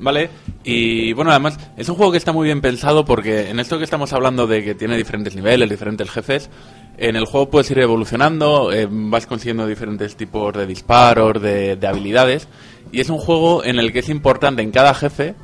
Vale, 0.00 0.30
y 0.62 1.12
bueno, 1.12 1.30
además 1.30 1.58
es 1.76 1.88
un 1.88 1.96
juego 1.96 2.12
que 2.12 2.18
está 2.18 2.32
muy 2.32 2.46
bien 2.46 2.60
pensado 2.60 3.04
porque 3.04 3.50
en 3.50 3.58
esto 3.58 3.78
que 3.78 3.84
estamos 3.84 4.12
hablando 4.12 4.46
de 4.46 4.62
que 4.62 4.74
tiene 4.74 4.96
diferentes 4.96 5.34
niveles, 5.34 5.68
diferentes 5.68 6.08
jefes, 6.10 6.50
en 6.98 7.16
el 7.16 7.24
juego 7.24 7.50
puedes 7.50 7.70
ir 7.70 7.80
evolucionando, 7.80 8.72
eh, 8.72 8.86
vas 8.90 9.26
consiguiendo 9.26 9.66
diferentes 9.66 10.16
tipos 10.16 10.52
de 10.54 10.66
disparos, 10.66 11.40
de, 11.42 11.76
de 11.76 11.86
habilidades, 11.86 12.48
y 12.92 13.00
es 13.00 13.10
un 13.10 13.18
juego 13.18 13.64
en 13.64 13.78
el 13.78 13.92
que 13.92 14.00
es 14.00 14.08
importante 14.08 14.62
en 14.62 14.70
cada 14.70 14.94
jefe 14.94 15.34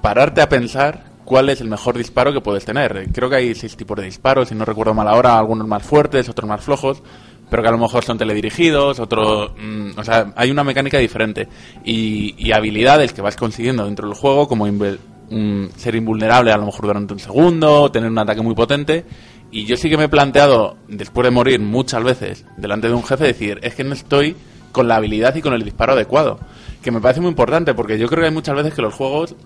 pararte 0.00 0.42
a 0.42 0.48
pensar 0.48 1.04
cuál 1.24 1.48
es 1.48 1.60
el 1.60 1.68
mejor 1.68 1.96
disparo 1.96 2.32
que 2.32 2.40
puedes 2.40 2.64
tener. 2.64 3.08
Creo 3.12 3.30
que 3.30 3.36
hay 3.36 3.54
seis 3.54 3.76
tipos 3.76 3.96
de 3.96 4.04
disparos, 4.04 4.48
si 4.48 4.54
no 4.54 4.64
recuerdo 4.64 4.94
mal 4.94 5.08
ahora, 5.08 5.38
algunos 5.38 5.66
más 5.66 5.82
fuertes, 5.82 6.28
otros 6.28 6.48
más 6.48 6.60
flojos, 6.60 7.02
pero 7.52 7.62
que 7.62 7.68
a 7.68 7.72
lo 7.72 7.76
mejor 7.76 8.02
son 8.02 8.16
teledirigidos, 8.16 8.98
otros... 8.98 9.50
mm, 9.58 9.90
o 9.98 10.02
sea, 10.04 10.32
hay 10.36 10.50
una 10.50 10.64
mecánica 10.64 10.96
diferente. 10.96 11.48
Y, 11.84 12.34
y 12.38 12.52
habilidades 12.52 13.12
que 13.12 13.20
vas 13.20 13.36
consiguiendo 13.36 13.84
dentro 13.84 14.08
del 14.08 14.16
juego, 14.16 14.48
como 14.48 14.64
mm, 14.64 15.66
ser 15.76 15.94
invulnerable 15.94 16.50
a 16.50 16.56
lo 16.56 16.64
mejor 16.64 16.86
durante 16.86 17.12
un 17.12 17.20
segundo, 17.20 17.92
tener 17.92 18.10
un 18.10 18.18
ataque 18.18 18.40
muy 18.40 18.54
potente. 18.54 19.04
Y 19.50 19.66
yo 19.66 19.76
sí 19.76 19.90
que 19.90 19.98
me 19.98 20.04
he 20.04 20.08
planteado, 20.08 20.78
después 20.88 21.26
de 21.26 21.30
morir 21.30 21.60
muchas 21.60 22.02
veces 22.02 22.46
delante 22.56 22.88
de 22.88 22.94
un 22.94 23.04
jefe, 23.04 23.24
decir, 23.24 23.60
es 23.62 23.74
que 23.74 23.84
no 23.84 23.92
estoy 23.92 24.34
con 24.72 24.88
la 24.88 24.96
habilidad 24.96 25.34
y 25.34 25.42
con 25.42 25.52
el 25.52 25.62
disparo 25.62 25.92
adecuado. 25.92 26.40
Que 26.82 26.90
me 26.90 27.02
parece 27.02 27.20
muy 27.20 27.28
importante, 27.28 27.74
porque 27.74 27.98
yo 27.98 28.08
creo 28.08 28.20
que 28.22 28.28
hay 28.28 28.34
muchas 28.34 28.56
veces 28.56 28.72
que 28.72 28.80
los 28.80 28.94
juegos 28.94 29.36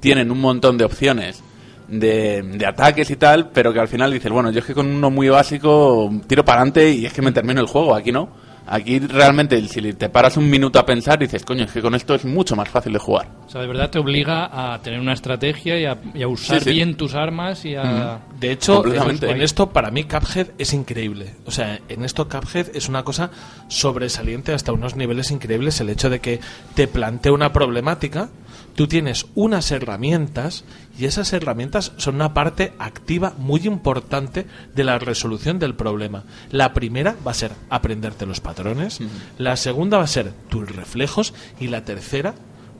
tienen 0.00 0.32
un 0.32 0.40
montón 0.40 0.76
de 0.76 0.86
opciones 0.86 1.44
de, 1.88 2.42
de 2.42 2.66
ataques 2.66 3.10
y 3.10 3.16
tal, 3.16 3.50
pero 3.50 3.72
que 3.72 3.80
al 3.80 3.88
final 3.88 4.12
dices, 4.12 4.30
bueno, 4.30 4.50
yo 4.50 4.60
es 4.60 4.64
que 4.64 4.74
con 4.74 4.86
uno 4.86 5.10
muy 5.10 5.28
básico 5.28 6.10
tiro 6.26 6.44
para 6.44 6.60
adelante 6.60 6.90
y 6.90 7.06
es 7.06 7.12
que 7.12 7.22
me 7.22 7.32
termino 7.32 7.60
el 7.60 7.66
juego. 7.66 7.94
Aquí 7.94 8.12
no. 8.12 8.42
Aquí 8.66 8.98
realmente, 8.98 9.60
si 9.68 9.92
te 9.92 10.08
paras 10.08 10.38
un 10.38 10.48
minuto 10.48 10.78
a 10.78 10.86
pensar, 10.86 11.18
dices, 11.18 11.44
coño, 11.44 11.64
es 11.64 11.70
que 11.70 11.82
con 11.82 11.94
esto 11.94 12.14
es 12.14 12.24
mucho 12.24 12.56
más 12.56 12.66
fácil 12.66 12.94
de 12.94 12.98
jugar. 12.98 13.28
O 13.46 13.50
sea, 13.50 13.60
de 13.60 13.66
verdad 13.66 13.90
te 13.90 13.98
obliga 13.98 14.72
a 14.72 14.80
tener 14.80 15.00
una 15.00 15.12
estrategia 15.12 15.78
y 15.78 15.84
a, 15.84 15.98
y 16.14 16.22
a 16.22 16.28
usar 16.28 16.60
Sí, 16.60 16.64
sí. 16.64 16.70
bien 16.72 16.96
tus 16.96 17.14
armas 17.14 17.62
y 17.66 17.74
a... 17.74 18.20
De 18.40 18.52
hecho, 18.52 18.82
en 18.86 19.42
esto 19.42 19.68
para 19.68 19.90
mí 19.90 20.04
Cuphead 20.04 20.46
es 20.56 20.72
increíble. 20.72 21.34
O 21.44 21.50
sea, 21.50 21.78
en 21.90 22.04
esto 22.06 22.26
Cuphead 22.26 22.68
es 22.74 22.88
una 22.88 23.02
cosa 23.02 23.30
sobresaliente 23.68 24.54
hasta 24.54 24.72
unos 24.72 24.96
niveles 24.96 25.30
increíbles. 25.30 25.78
El 25.82 25.90
hecho 25.90 26.08
de 26.08 26.20
que 26.20 26.40
te 26.74 26.88
plantea 26.88 27.32
una 27.32 27.52
problemática, 27.52 28.30
tú 28.74 28.86
tienes 28.86 29.26
unas 29.34 29.70
herramientas 29.70 30.64
y 30.98 31.06
esas 31.06 31.32
herramientas 31.32 31.92
son 31.96 32.16
una 32.16 32.34
parte 32.34 32.72
activa 32.78 33.34
muy 33.38 33.62
importante 33.66 34.46
de 34.74 34.84
la 34.84 34.98
resolución 34.98 35.58
del 35.58 35.74
problema. 35.74 36.24
La 36.50 36.72
primera 36.72 37.16
va 37.26 37.32
a 37.32 37.34
ser 37.34 37.52
aprenderte 37.70 38.26
los 38.26 38.40
patrones, 38.40 39.00
la 39.38 39.56
segunda 39.56 39.98
va 39.98 40.04
a 40.04 40.08
ser 40.08 40.32
tus 40.48 40.68
reflejos 40.68 41.34
y 41.60 41.68
la 41.68 41.84
tercera 41.84 42.34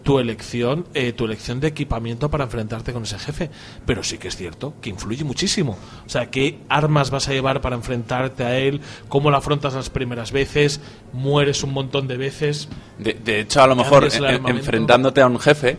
tu 0.04 0.20
elección, 0.20 0.86
eh, 0.94 1.12
tu 1.12 1.24
elección 1.24 1.58
de 1.58 1.66
equipamiento 1.68 2.30
para 2.30 2.44
enfrentarte 2.44 2.92
con 2.92 3.02
ese 3.02 3.18
jefe. 3.18 3.50
Pero 3.84 4.04
sí 4.04 4.18
que 4.18 4.28
es 4.28 4.36
cierto 4.36 4.74
que 4.80 4.90
influye 4.90 5.24
muchísimo. 5.24 5.76
O 6.06 6.08
sea, 6.08 6.26
qué 6.30 6.58
armas 6.68 7.10
vas 7.10 7.26
a 7.28 7.32
llevar 7.32 7.60
para 7.60 7.74
enfrentarte 7.74 8.44
a 8.44 8.56
él, 8.58 8.80
cómo 9.08 9.30
lo 9.32 9.36
afrontas 9.36 9.74
las 9.74 9.90
primeras 9.90 10.30
veces, 10.30 10.80
mueres 11.12 11.64
un 11.64 11.72
montón 11.72 12.06
de 12.06 12.16
veces. 12.18 12.68
De, 12.98 13.14
de 13.14 13.40
hecho, 13.40 13.62
a 13.62 13.66
lo 13.66 13.74
mejor 13.74 14.04
en- 14.04 14.46
enfrentándote 14.58 15.20
a 15.22 15.26
un 15.26 15.40
jefe, 15.40 15.78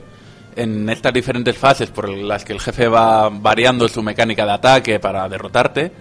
en 0.57 0.89
estas 0.89 1.13
diferentes 1.13 1.57
fases 1.57 1.89
por 1.89 2.09
las 2.09 2.43
que 2.45 2.53
el 2.53 2.59
jefe 2.59 2.87
va 2.87 3.29
variando 3.29 3.87
su 3.87 4.01
mecánica 4.01 4.45
de 4.45 4.51
ataque 4.53 4.99
para 4.99 5.27
derrotarte, 5.29 5.91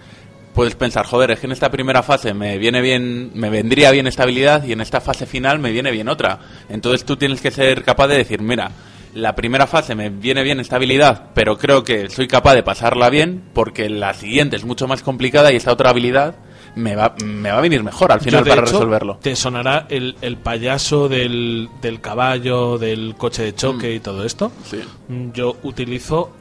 puedes 0.55 0.75
pensar, 0.77 1.05
joder, 1.07 1.33
es 1.33 1.41
que 1.41 1.47
en 1.47 1.53
esta 1.53 1.71
primera 1.71 2.03
fase 2.03 2.33
me 2.33 2.57
viene 2.59 2.81
bien, 2.81 3.33
me 3.35 3.51
vendría 3.51 3.91
bien 3.91 4.07
esta 4.07 4.23
habilidad 4.23 4.65
y 4.65 4.73
en 4.73 4.81
esta 4.81 5.01
fase 5.01 5.27
final 5.27 5.59
me 5.59 5.73
viene 5.73 5.91
bien 5.91 6.09
otra. 6.09 6.39
Entonces 6.69 7.05
tú 7.05 7.17
tienes 7.17 7.41
que 7.41 7.51
ser 7.51 7.83
capaz 7.85 8.07
de 8.09 8.17
decir, 8.19 8.41
mira, 8.41 8.71
la 9.15 9.35
primera 9.35 9.67
fase 9.67 9.95
me 9.95 10.11
viene 10.11 10.43
bien 10.43 10.61
esta 10.61 10.77
habilidad, 10.77 11.31
pero 11.35 11.59
creo 11.59 11.85
que 11.85 12.09
soy 12.11 12.27
capaz 12.29 12.55
de 12.55 12.63
pasarla 12.63 13.11
bien 13.11 13.43
porque 13.53 13.89
la 13.89 14.15
siguiente 14.15 14.57
es 14.57 14.65
mucho 14.65 14.89
más 14.89 15.03
complicada 15.03 15.53
y 15.53 15.57
esta 15.57 15.73
otra 15.73 15.91
habilidad 15.91 16.35
me 16.77 16.97
va, 16.97 17.15
me 17.25 17.53
va 17.53 17.59
a 17.59 17.61
venir 17.61 17.85
mejor 17.85 18.11
al 18.11 18.21
final 18.21 18.45
Yo, 18.45 18.49
para 18.51 18.63
hecho, 18.63 18.73
resolverlo. 18.73 19.19
Te 19.23 19.37
sonará 19.37 19.87
el, 19.89 20.17
el 20.21 20.37
payaso 20.39 21.09
del, 21.09 21.69
del 21.81 22.01
caballo, 22.01 22.79
del 22.79 23.15
coche 23.17 23.45
de 23.45 23.55
choque 23.55 23.95
y 23.95 24.01
todo 24.01 24.25
esto. 24.25 24.51
Sí. 24.65 24.81
Mm, 25.07 25.31
Yo 25.33 25.57
utilizo 25.63 26.33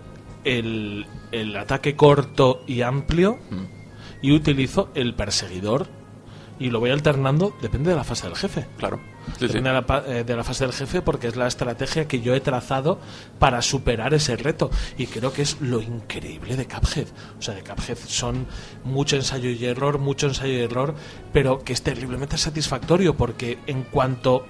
el, 0.44 1.06
el 1.32 1.56
ataque 1.56 1.96
corto 1.96 2.64
y 2.66 2.82
amplio 2.82 3.38
y 4.24 4.32
utilizo 4.32 4.90
el 4.96 5.14
perseguidor 5.14 5.88
y 6.60 6.70
lo 6.70 6.80
voy 6.80 6.92
alternando, 6.92 7.54
depende 7.62 7.90
de 7.90 7.96
la 7.96 8.04
fase 8.04 8.28
del 8.28 8.36
jefe. 8.36 8.68
Claro. 8.78 9.00
Sí, 9.38 9.48
sí. 9.48 9.48
Depende 9.48 9.72
de 9.72 9.82
la, 9.82 10.04
eh, 10.08 10.24
de 10.24 10.36
la 10.36 10.44
fase 10.44 10.64
del 10.64 10.74
jefe 10.74 11.02
porque 11.02 11.28
es 11.28 11.36
la 11.36 11.48
estrategia 11.48 12.08
que 12.08 12.22
yo 12.22 12.34
he 12.36 12.40
trazado 12.40 13.00
para 13.38 13.62
superar 13.62 14.14
ese 14.14 14.38
reto. 14.38 14.70
Y 14.98 15.08
creo 15.08 15.34
que 15.34 15.42
es 15.42 15.60
lo 15.62 15.82
increíble 15.82 16.56
de 16.56 16.66
Cuphead. 16.66 17.08
O 17.38 17.42
sea, 17.42 17.54
de 17.54 17.64
Cuphead 17.64 17.98
son 18.08 18.46
mucho 18.86 19.16
ensayo 19.16 19.50
y 19.50 19.66
error, 19.66 20.00
mucho 20.00 20.28
ensayo 20.28 20.54
y 20.54 20.62
error, 20.62 20.96
pero 21.34 21.60
que 21.60 21.74
es 21.74 21.82
terriblemente 21.82 22.38
satisfactorio 22.38 23.18
porque 23.18 23.60
en 23.68 23.84
cuanto 23.84 24.46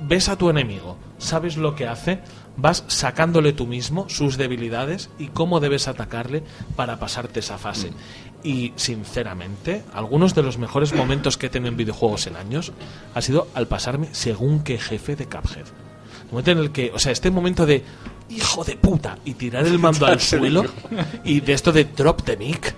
ves 0.00 0.28
a 0.28 0.36
tu 0.36 0.50
enemigo, 0.50 0.96
sabes 1.18 1.56
lo 1.56 1.74
que 1.74 1.86
hace, 1.86 2.20
vas 2.56 2.84
sacándole 2.88 3.52
tú 3.52 3.66
mismo 3.66 4.08
sus 4.08 4.36
debilidades 4.36 5.10
y 5.18 5.28
cómo 5.28 5.60
debes 5.60 5.88
atacarle 5.88 6.42
para 6.76 6.98
pasarte 6.98 7.40
esa 7.40 7.58
fase. 7.58 7.92
Y 8.44 8.72
sinceramente, 8.76 9.82
algunos 9.94 10.34
de 10.34 10.42
los 10.42 10.58
mejores 10.58 10.92
momentos 10.94 11.36
que 11.36 11.46
he 11.46 11.50
tenido 11.50 11.68
en 11.70 11.76
videojuegos 11.76 12.26
en 12.26 12.36
años 12.36 12.72
ha 13.14 13.22
sido 13.22 13.46
al 13.54 13.68
pasarme 13.68 14.08
según 14.12 14.64
qué 14.64 14.78
jefe 14.78 15.14
de 15.16 15.26
Cuphead. 15.26 15.66
El 16.24 16.30
momento 16.30 16.50
en 16.50 16.58
el 16.58 16.70
que, 16.72 16.90
o 16.94 16.98
sea, 16.98 17.12
este 17.12 17.30
momento 17.30 17.66
de 17.66 17.84
hijo 18.30 18.64
de 18.64 18.76
puta 18.76 19.18
y 19.24 19.34
tirar 19.34 19.66
el 19.66 19.78
mando 19.78 20.06
al 20.06 20.20
suelo 20.20 20.64
y 21.24 21.40
de 21.40 21.52
esto 21.52 21.70
de 21.72 21.84
drop 21.84 22.22
the 22.22 22.36
mic. 22.36 22.74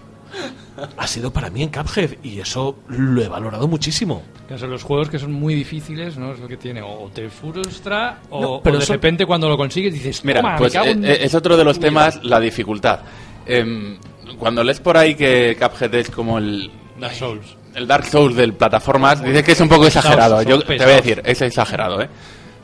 ha 0.98 1.06
sido 1.06 1.32
para 1.32 1.48
mí 1.50 1.62
en 1.62 1.70
Cuphead 1.70 2.16
y 2.22 2.40
eso 2.40 2.76
lo 2.88 3.22
he 3.22 3.28
valorado 3.28 3.66
muchísimo. 3.68 4.22
Que 4.48 4.58
son 4.58 4.70
los 4.70 4.82
juegos 4.82 5.08
que 5.08 5.18
son 5.18 5.32
muy 5.32 5.54
difíciles, 5.54 6.18
¿no? 6.18 6.32
Es 6.32 6.40
lo 6.40 6.48
que 6.48 6.58
tiene. 6.58 6.82
O 6.82 7.08
te 7.14 7.30
frustra, 7.30 8.18
o, 8.28 8.40
No, 8.42 8.50
o 8.56 8.62
pero 8.62 8.78
de 8.78 8.84
repente 8.84 9.24
cuando 9.24 9.48
lo 9.48 9.56
consigues 9.56 9.94
dices, 9.94 10.22
Mira, 10.24 10.40
"Toma, 10.40 10.52
me 10.54 10.58
pues 10.58 10.72
cago 10.74 10.86
eh, 10.86 10.90
en-". 10.90 11.04
eh, 11.06 11.18
es 11.22 11.34
otro 11.34 11.56
de 11.56 11.64
los 11.64 11.78
temas, 11.80 12.22
la 12.22 12.38
dificultad. 12.40 13.00
Em, 13.46 13.96
cuando 14.38 14.62
lees 14.64 14.80
por 14.80 14.96
ahí 14.96 15.14
que 15.14 15.56
Cuphead 15.60 15.94
es 15.94 16.10
como 16.10 16.38
el... 16.38 16.70
Dark 16.98 17.14
Souls. 17.14 17.56
El 17.74 17.86
Dark 17.86 18.06
Souls 18.06 18.36
del 18.36 18.54
plataformas, 18.54 19.22
dice 19.22 19.42
que 19.42 19.52
es 19.52 19.60
un 19.60 19.68
poco 19.68 19.86
exagerado. 19.86 20.42
Yo 20.42 20.60
te 20.60 20.76
voy 20.76 20.92
a 20.92 20.96
decir, 20.96 21.22
es 21.24 21.42
exagerado, 21.42 22.00
¿eh? 22.00 22.08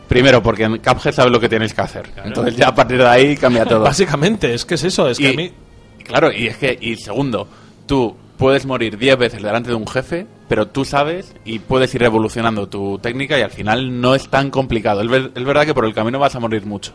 Primero, 0.08 0.42
porque 0.42 0.64
en 0.64 0.78
Cuphead 0.78 1.12
sabes 1.12 1.32
lo 1.32 1.38
que 1.40 1.48
tienes 1.48 1.72
que 1.74 1.80
hacer. 1.80 2.10
Entonces 2.24 2.56
ya 2.56 2.68
a 2.68 2.74
partir 2.74 2.98
de 2.98 3.06
ahí 3.08 3.36
cambia 3.36 3.64
todo. 3.64 3.80
Básicamente, 3.80 4.54
es 4.54 4.64
que 4.64 4.74
es 4.74 4.84
eso, 4.84 5.08
es 5.08 5.18
que 5.18 5.28
a 5.28 5.32
mí... 5.32 5.52
Claro, 6.04 6.32
y 6.32 6.46
es 6.48 6.56
que, 6.56 6.76
y 6.80 6.96
segundo, 6.96 7.46
tú 7.86 8.16
puedes 8.36 8.66
morir 8.66 8.96
10 8.98 9.16
veces 9.18 9.42
delante 9.42 9.68
de 9.70 9.76
un 9.76 9.86
jefe, 9.86 10.26
pero 10.48 10.66
tú 10.66 10.84
sabes 10.84 11.34
y 11.44 11.58
puedes 11.60 11.94
ir 11.94 12.02
evolucionando 12.02 12.68
tu 12.68 12.98
técnica 12.98 13.38
y 13.38 13.42
al 13.42 13.50
final 13.50 14.00
no 14.00 14.14
es 14.16 14.28
tan 14.28 14.50
complicado. 14.50 15.02
Es, 15.02 15.08
ver- 15.08 15.30
es 15.34 15.44
verdad 15.44 15.66
que 15.66 15.74
por 15.74 15.84
el 15.84 15.94
camino 15.94 16.18
vas 16.18 16.34
a 16.34 16.40
morir 16.40 16.66
mucho, 16.66 16.92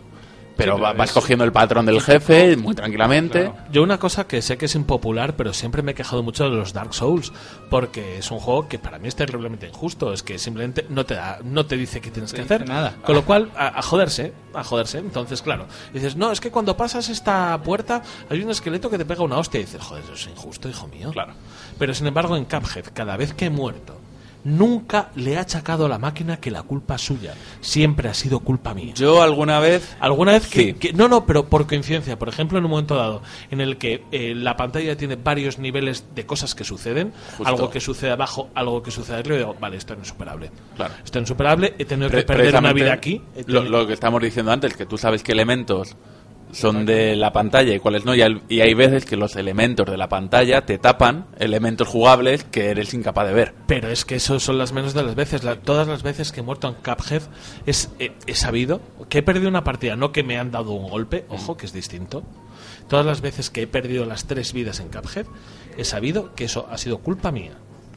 pero, 0.57 0.75
Sí, 0.75 0.81
va- 0.81 0.93
vas 0.93 1.09
es- 1.09 1.13
cogiendo 1.13 1.43
el 1.45 1.51
patrón 1.51 1.85
del 1.85 2.01
jefe 2.01 2.55
muy 2.57 2.73
tranquilamente. 2.75 3.51
Yo 3.71 3.83
una 3.83 3.97
cosa 3.97 4.25
que 4.27 4.41
sé 4.41 4.57
que 4.57 4.65
es 4.65 4.75
impopular, 4.75 5.35
pero 5.35 5.53
siempre 5.53 5.81
me 5.81 5.91
he 5.91 5.95
quejado 5.95 6.23
mucho 6.23 6.43
de 6.49 6.51
los 6.55 6.73
Dark 6.73 6.93
Souls, 6.93 7.33
porque 7.69 8.17
es 8.19 8.31
un 8.31 8.39
juego 8.39 8.67
que 8.67 8.79
para 8.79 8.99
mí 8.99 9.07
es 9.07 9.15
terriblemente 9.15 9.67
injusto, 9.67 10.13
es 10.13 10.23
que 10.23 10.39
simplemente 10.39 10.85
no 10.89 11.05
te 11.05 11.15
da, 11.15 11.39
no 11.43 11.65
te 11.65 11.77
dice 11.77 12.01
qué 12.01 12.11
tienes 12.11 12.31
que 12.33 12.41
dice 12.41 12.53
hacer, 12.55 12.67
nada. 12.69 12.95
con 13.05 13.15
lo 13.15 13.25
cual 13.25 13.51
a, 13.55 13.79
a 13.79 13.81
joderse, 13.81 14.33
a 14.53 14.63
joderse. 14.63 14.99
Entonces, 14.99 15.41
claro, 15.41 15.65
dices, 15.93 16.15
no, 16.15 16.31
es 16.31 16.39
que 16.39 16.51
cuando 16.51 16.77
pasas 16.77 17.09
esta 17.09 17.61
puerta 17.63 18.01
hay 18.29 18.41
un 18.43 18.49
esqueleto 18.51 18.89
que 18.89 18.97
te 18.97 19.05
pega 19.05 19.23
una 19.23 19.37
hostia 19.37 19.59
y 19.59 19.63
dices, 19.65 19.81
joder, 19.81 20.03
eso 20.03 20.13
es 20.13 20.27
injusto, 20.27 20.69
hijo 20.69 20.87
mío. 20.87 21.11
Claro. 21.11 21.33
Pero 21.77 21.93
sin 21.93 22.07
embargo, 22.07 22.37
en 22.37 22.45
Cuphead, 22.45 22.85
cada 22.93 23.17
vez 23.17 23.33
que 23.33 23.45
he 23.45 23.49
muerto, 23.49 23.99
nunca 24.45 25.09
le 25.15 25.35
ha 25.37 25.41
achacado 25.41 25.85
a 25.87 25.89
la 25.89 25.97
máquina 25.99 26.37
que 26.37 26.51
la 26.51 26.63
culpa 26.63 26.95
es 26.95 27.01
suya, 27.01 27.33
siempre 27.59 28.07
ha 28.07 28.13
sido 28.13 28.39
culpa 28.39 28.73
mía. 28.73 28.93
Yo 28.95 29.21
alguna 29.21 29.59
vez... 29.59 29.97
¿Alguna 29.99 30.31
vez 30.33 30.47
que, 30.47 30.59
Sí. 30.61 30.73
que- 30.75 30.93
No, 30.93 31.07
no, 31.09 31.25
pero 31.25 31.47
por 31.49 31.67
coincidencia. 31.67 32.17
Por 32.17 32.29
ejemplo, 32.29 32.57
en 32.59 32.63
un 32.65 32.71
momento 32.71 32.95
dado 32.95 33.21
en 33.51 33.59
el 33.59 33.77
que 33.77 34.03
eh, 34.11 34.33
la 34.35 34.55
pantalla 34.55 34.95
tiene 34.95 35.15
varios 35.17 35.59
niveles 35.59 36.05
de 36.15 36.25
cosas 36.25 36.55
que 36.55 36.63
suceden, 36.63 37.11
Justo. 37.37 37.47
algo 37.47 37.69
que 37.69 37.79
sucede 37.81 38.11
abajo, 38.11 38.49
algo 38.55 38.81
que 38.81 38.91
sucede 38.91 39.17
arriba, 39.17 39.35
y 39.35 39.39
digo, 39.39 39.55
vale, 39.59 39.77
esto 39.77 39.95
es 39.99 40.07
superable. 40.07 40.51
Claro. 40.75 40.93
Esto 41.03 41.19
es 41.19 41.27
superable, 41.27 41.73
he 41.77 41.85
tenido 41.85 42.09
Pre- 42.09 42.21
que 42.21 42.25
perder 42.27 42.55
una 42.55 42.71
vida 42.71 42.93
aquí. 42.93 43.21
Lo, 43.47 43.63
lo 43.63 43.87
que 43.87 43.93
estamos 43.93 44.21
diciendo 44.21 44.51
antes, 44.51 44.77
que 44.77 44.85
tú 44.85 44.97
sabes 44.97 45.23
qué 45.23 45.31
elementos 45.31 45.95
son 46.51 46.85
de 46.85 47.15
la 47.15 47.33
pantalla 47.33 47.73
y 47.73 47.79
cuáles 47.79 48.05
no, 48.05 48.15
y 48.15 48.21
hay, 48.21 48.41
y 48.49 48.61
hay 48.61 48.73
veces 48.73 49.05
que 49.05 49.17
los 49.17 49.35
elementos 49.35 49.85
de 49.87 49.97
la 49.97 50.07
pantalla 50.09 50.65
te 50.65 50.77
tapan 50.77 51.25
elementos 51.37 51.87
jugables 51.87 52.43
que 52.45 52.69
eres 52.69 52.93
incapaz 52.93 53.27
de 53.27 53.33
ver. 53.33 53.53
Pero 53.67 53.89
es 53.89 54.05
que 54.05 54.15
eso 54.15 54.39
son 54.39 54.57
las 54.57 54.71
menos 54.71 54.93
de 54.93 55.03
las 55.03 55.15
veces. 55.15 55.43
La- 55.43 55.57
todas 55.57 55.87
las 55.87 56.03
veces 56.03 56.31
que 56.31 56.39
he 56.39 56.43
muerto 56.43 56.67
en 56.67 56.75
Cuphead 56.75 57.23
es, 57.65 57.89
he, 57.99 58.11
he 58.27 58.35
sabido 58.35 58.81
que 59.09 59.17
he 59.19 59.23
perdido 59.23 59.49
una 59.49 59.63
partida, 59.63 59.95
no 59.95 60.11
que 60.11 60.23
me 60.23 60.37
han 60.37 60.51
dado 60.51 60.71
un 60.71 60.89
golpe, 60.89 61.25
ojo, 61.29 61.57
que 61.57 61.65
es 61.65 61.73
distinto. 61.73 62.23
Todas 62.87 63.05
las 63.05 63.21
veces 63.21 63.49
que 63.49 63.63
he 63.63 63.67
perdido 63.67 64.05
las 64.05 64.25
tres 64.25 64.53
vidas 64.53 64.79
en 64.79 64.89
Cuphead, 64.89 65.25
he 65.77 65.83
sabido 65.83 66.35
que 66.35 66.45
eso 66.45 66.67
ha 66.71 66.77
sido 66.77 66.99
culpa 66.99 67.31
mía. 67.31 67.53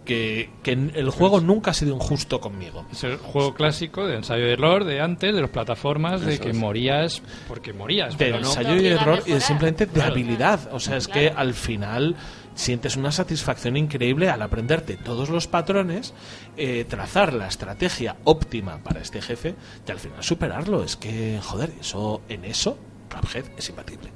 Que, 0.09 0.49
que 0.63 0.73
el 0.73 1.11
juego 1.11 1.39
nunca 1.43 1.73
ha 1.73 1.75
sido 1.75 1.95
injusto 1.95 2.41
conmigo. 2.41 2.87
Es 2.91 3.05
el 3.05 3.19
juego 3.19 3.53
clásico 3.53 4.07
de 4.07 4.17
ensayo 4.17 4.47
y 4.49 4.53
error 4.53 4.85
de 4.85 5.03
antes, 5.03 5.35
de 5.35 5.41
las 5.43 5.51
plataformas, 5.51 6.23
de 6.23 6.39
que 6.39 6.55
morías 6.55 7.21
porque 7.47 7.75
morías. 7.75 8.17
De 8.17 8.25
pero 8.25 8.41
no. 8.41 8.47
ensayo 8.49 8.71
y 8.75 8.79
obliga 8.79 8.99
a 8.99 9.03
error 9.03 9.23
y 9.27 9.39
simplemente 9.41 9.85
de 9.85 9.93
Claro. 9.93 10.13
habilidad. 10.13 10.71
O 10.73 10.81
sea, 10.81 10.97
es 10.97 11.09
que 11.09 11.29
al 11.29 11.53
final 11.53 12.17
sientes 12.55 12.97
una 12.97 13.13
satisfacción 13.13 13.77
increíble 13.77 14.31
al 14.31 14.41
aprenderte 14.41 14.97
todos 14.97 15.29
los 15.29 15.47
patrones, 15.47 16.15
eh, 16.57 16.87
trazar 16.89 17.35
la 17.35 17.47
estrategia 17.47 18.17
óptima 18.25 18.79
para 18.83 19.01
este 19.03 19.21
jefe 19.21 19.55
y 19.87 19.91
al 19.93 19.99
final 19.99 20.25
superarlo. 20.25 20.83
Es 20.85 20.97
que, 20.97 21.39
joder, 21.43 21.71
eso 21.83 22.23
en 22.31 22.47
eso, 22.47 22.79
Cuphead 23.15 23.45
es 23.59 23.69
imbatible. 23.69 24.11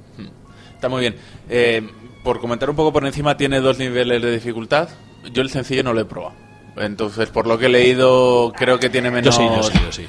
Está 0.73 0.89
muy 0.89 1.01
bien. 1.01 1.15
Eh, 1.49 1.87
por 2.23 2.39
comentar 2.39 2.67
un 2.69 2.75
poco 2.75 2.91
por 2.91 3.05
encima, 3.05 3.37
tiene 3.37 3.59
dos 3.61 3.77
niveles 3.77 4.23
de 4.23 4.31
dificultad. 4.33 4.89
Yo 5.31 5.41
el 5.41 5.49
sencillo 5.49 5.83
no 5.83 5.93
lo 5.93 6.01
he 6.01 6.05
probado. 6.05 6.35
Entonces, 6.75 7.29
por 7.29 7.45
lo 7.45 7.57
que 7.59 7.67
he 7.67 7.69
leído, 7.69 8.51
creo 8.55 8.79
que 8.79 8.89
tiene 8.89 9.11
menos... 9.11 9.37
Yo 9.37 9.41
sí, 9.43 9.47
yo 9.55 9.63
sí, 9.63 9.79
yo 9.85 9.91
sí. 9.91 10.07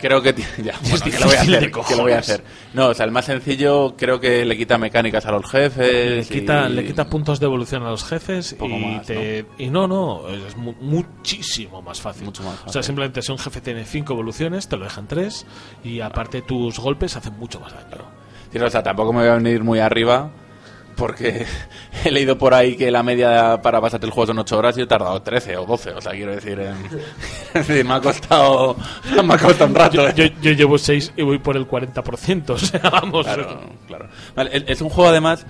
Creo 0.00 0.22
que 0.22 0.32
tiene... 0.32 0.50
Ya, 0.64 0.74
bueno, 0.80 1.04
que 1.04 1.18
lo 1.18 1.26
voy 1.26 1.34
a 1.36 1.40
hacer, 1.42 1.60
de 1.60 1.70
que 1.70 1.76
lo 1.76 1.82
voy 1.82 1.82
a 1.82 1.96
cojones. 1.96 2.16
hacer. 2.18 2.44
No, 2.72 2.86
o 2.88 2.94
sea, 2.94 3.04
el 3.04 3.12
más 3.12 3.26
sencillo 3.26 3.94
creo 3.96 4.18
que 4.18 4.44
le 4.46 4.56
quita 4.56 4.78
mecánicas 4.78 5.26
a 5.26 5.32
los 5.32 5.52
Le 5.52 5.60
jefes. 5.70 6.28
quita, 6.28 6.66
y- 6.70 6.72
le 6.72 6.86
quita 6.86 7.04
puntos 7.10 7.40
de 7.40 7.46
evolución 7.46 7.82
a 7.82 7.90
los 7.90 8.04
jefes 8.04 8.56
y, 8.58 8.68
más, 8.68 9.06
te- 9.06 9.44
y 9.58 9.68
no, 9.68 9.86
no, 9.86 10.26
es 10.28 10.56
mu- 10.56 10.74
muchísimo 10.80 11.82
más 11.82 12.00
fácil. 12.00 12.24
Mucho 12.24 12.42
más 12.42 12.54
O 12.54 12.56
sea, 12.56 12.64
fácil. 12.66 12.82
simplemente 12.84 13.20
si 13.20 13.32
un 13.32 13.38
jefe 13.38 13.60
tiene 13.60 13.84
cinco 13.84 14.14
evoluciones, 14.14 14.66
te 14.68 14.76
lo 14.78 14.84
dejan 14.84 15.08
tres 15.08 15.44
y 15.84 16.00
aparte 16.00 16.40
tus 16.42 16.78
golpes 16.78 17.16
hacen 17.16 17.36
mucho 17.38 17.60
más 17.60 17.72
daño. 17.74 18.04
Sí, 18.50 18.58
o 18.58 18.70
sea, 18.70 18.82
tampoco 18.82 19.12
me 19.12 19.20
voy 19.20 19.28
a 19.28 19.34
venir 19.34 19.62
muy 19.62 19.78
arriba 19.80 20.30
porque 20.98 21.46
he 22.04 22.10
leído 22.10 22.36
por 22.36 22.52
ahí 22.52 22.76
que 22.76 22.90
la 22.90 23.02
media 23.02 23.60
para 23.62 23.80
pasarte 23.80 24.04
el 24.06 24.12
juego 24.12 24.26
son 24.26 24.38
8 24.40 24.58
horas 24.58 24.76
y 24.76 24.82
he 24.82 24.86
tardado 24.86 25.22
13 25.22 25.56
o 25.56 25.64
12. 25.66 25.90
O 25.92 26.00
sea, 26.00 26.12
quiero 26.12 26.34
decir, 26.34 26.58
decir, 27.54 27.84
me 27.84 27.94
ha 27.94 28.00
costado 28.00 28.76
me 29.24 29.34
ha 29.34 29.38
costado 29.38 29.66
un 29.70 29.74
rato. 29.74 30.06
¿eh? 30.08 30.12
Yo, 30.14 30.24
yo 30.42 30.52
llevo 30.52 30.76
6 30.76 31.12
y 31.16 31.22
voy 31.22 31.38
por 31.38 31.56
el 31.56 31.66
40%. 31.66 32.50
O 32.50 32.58
sea, 32.58 32.80
vamos. 32.90 33.24
Claro, 33.24 33.60
claro. 33.86 34.08
Vale, 34.34 34.64
es- 34.66 34.80
un 34.80 34.88
juego 34.90 35.10
además 35.10 35.46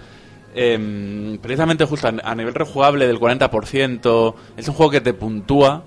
em, 0.54 1.38
precisamente 1.38 1.84
justo 1.84 2.08
a, 2.22 2.34
nivel 2.34 2.54
rejugable 2.54 3.06
del 3.06 3.18
40%. 3.18 4.34
Es 4.56 4.68
un 4.68 4.74
juego 4.74 4.90
que 4.92 5.00
te 5.00 5.14
puntúa 5.14 5.82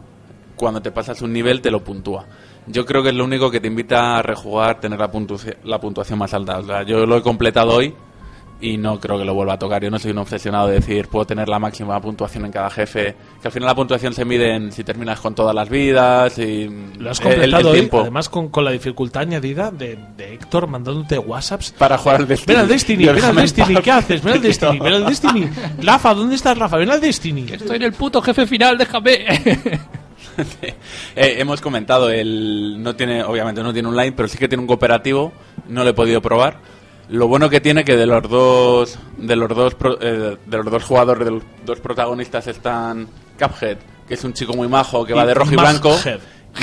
cuando 0.56 0.82
te 0.82 0.91
pasas 0.91 1.21
un 1.21 1.34
nivel, 1.34 1.62
te 1.62 1.71
lo 1.71 1.84
puntúa. 1.84 2.26
Yo 2.67 2.86
creo 2.86 3.02
que 3.02 3.10
es 3.10 3.15
lo 3.15 3.24
único 3.26 3.50
que 3.50 3.60
te 3.60 3.67
invita 3.67 4.17
a 4.17 4.21
rejugar, 4.21 4.80
tener 4.80 5.00
la, 5.00 5.12
puntuaci- 5.12 5.58
la 5.63 5.80
puntuación 5.80 6.19
más 6.19 6.34
alta. 6.34 6.60
O 6.60 6.63
sea, 6.63 6.84
yo 6.84 7.06
lo 7.06 7.17
he 7.17 7.21
completado 7.24 7.71
hoy 7.74 7.95
y 8.62 8.78
no 8.78 9.00
creo 9.00 9.17
que 9.17 9.26
lo 9.26 9.34
vuelva 9.34 9.54
a 9.54 9.60
tocar. 9.60 9.84
Yo 9.84 9.89
no 9.89 9.97
soy 10.00 10.12
un 10.12 10.19
obsesionado 10.19 10.67
de 10.67 10.76
decir 10.76 11.08
puedo 11.08 11.26
tener 11.26 11.50
la 11.50 11.58
máxima 11.60 12.00
puntuación 12.00 12.45
en 12.45 12.52
cada 12.52 12.69
jefe. 12.69 13.15
Que 13.41 13.47
al 13.47 13.52
final 13.52 13.67
la 13.67 13.76
puntuación 13.76 14.13
se 14.13 14.24
mide 14.24 14.56
en 14.56 14.71
si 14.71 14.84
terminas 14.84 15.19
con 15.19 15.34
todas 15.36 15.54
las 15.56 15.67
vidas 15.69 16.38
y 16.38 16.69
Lo 17.00 17.10
has 17.12 17.19
el- 17.21 17.28
el 17.28 17.34
completado 17.34 17.69
hoy, 17.69 17.74
tiempo 17.80 18.02
además 18.02 18.30
con, 18.30 18.50
con 18.50 18.63
la 18.65 18.71
dificultad 18.71 19.24
añadida 19.24 19.71
de, 19.71 19.97
de 20.15 20.34
Héctor 20.34 20.67
mandándote 20.67 21.17
WhatsApps. 21.17 21.71
para 21.78 21.97
jugar 21.97 22.21
al 22.21 22.28
Destiny. 22.28 22.54
Ven 22.54 22.62
al 22.62 22.67
Destiny, 22.67 23.06
ven 23.06 23.24
al 23.26 23.36
Destiny, 23.36 23.76
¿qué 23.82 23.91
haces? 23.91 24.24
Ven 24.24 24.34
al. 24.36 24.41
Destiny, 24.43 24.80
ven 24.80 24.93
al 24.93 25.06
Destiny. 25.06 25.50
Rafa, 25.82 26.13
¿dónde 26.13 26.36
estás, 26.36 26.58
Rafa? 26.58 26.78
Ven 26.78 26.91
al 26.91 27.02
Destiny. 27.02 27.45
Estoy 27.52 27.78
en 27.78 27.84
el 27.84 27.93
puto 27.93 28.21
jefe 28.21 28.45
final, 28.45 28.78
déjame. 28.78 29.26
Eh, 31.15 31.36
hemos 31.39 31.60
comentado, 31.62 32.10
el 32.10 32.82
no 32.82 32.95
tiene, 32.95 33.21
obviamente 33.24 33.62
no 33.62 33.74
tiene 33.74 33.89
online, 33.89 34.13
pero 34.13 34.28
sí 34.30 34.38
que 34.38 34.47
tiene 34.47 34.62
un 34.62 34.67
cooperativo. 34.67 35.34
No 35.67 35.84
lo 35.84 35.89
he 35.89 35.93
podido 35.93 36.21
probar. 36.21 36.58
Lo 37.12 37.28
bueno 37.28 37.50
que 37.50 37.60
tiene 37.62 37.84
que 37.84 37.95
de 37.97 38.06
los 38.06 38.24
dos, 38.30 38.97
de 39.17 39.36
los 39.36 39.50
dos, 39.50 39.76
pro- 39.76 39.97
eh, 40.02 40.38
de 40.45 40.58
los 40.58 40.65
dos 40.71 40.84
jugadores, 40.84 41.26
de 41.26 41.32
los 41.32 41.43
dos 41.65 41.80
protagonistas 41.80 42.47
están 42.47 43.08
Cuphead, 43.38 43.78
que 44.08 44.13
es 44.15 44.24
un 44.24 44.34
chico 44.34 44.54
muy 44.54 44.67
majo 44.67 45.06
que 45.06 45.13
va 45.13 45.26
de 45.26 45.34
rojo 45.34 45.52
y 45.54 45.56
blanco. 45.58 45.93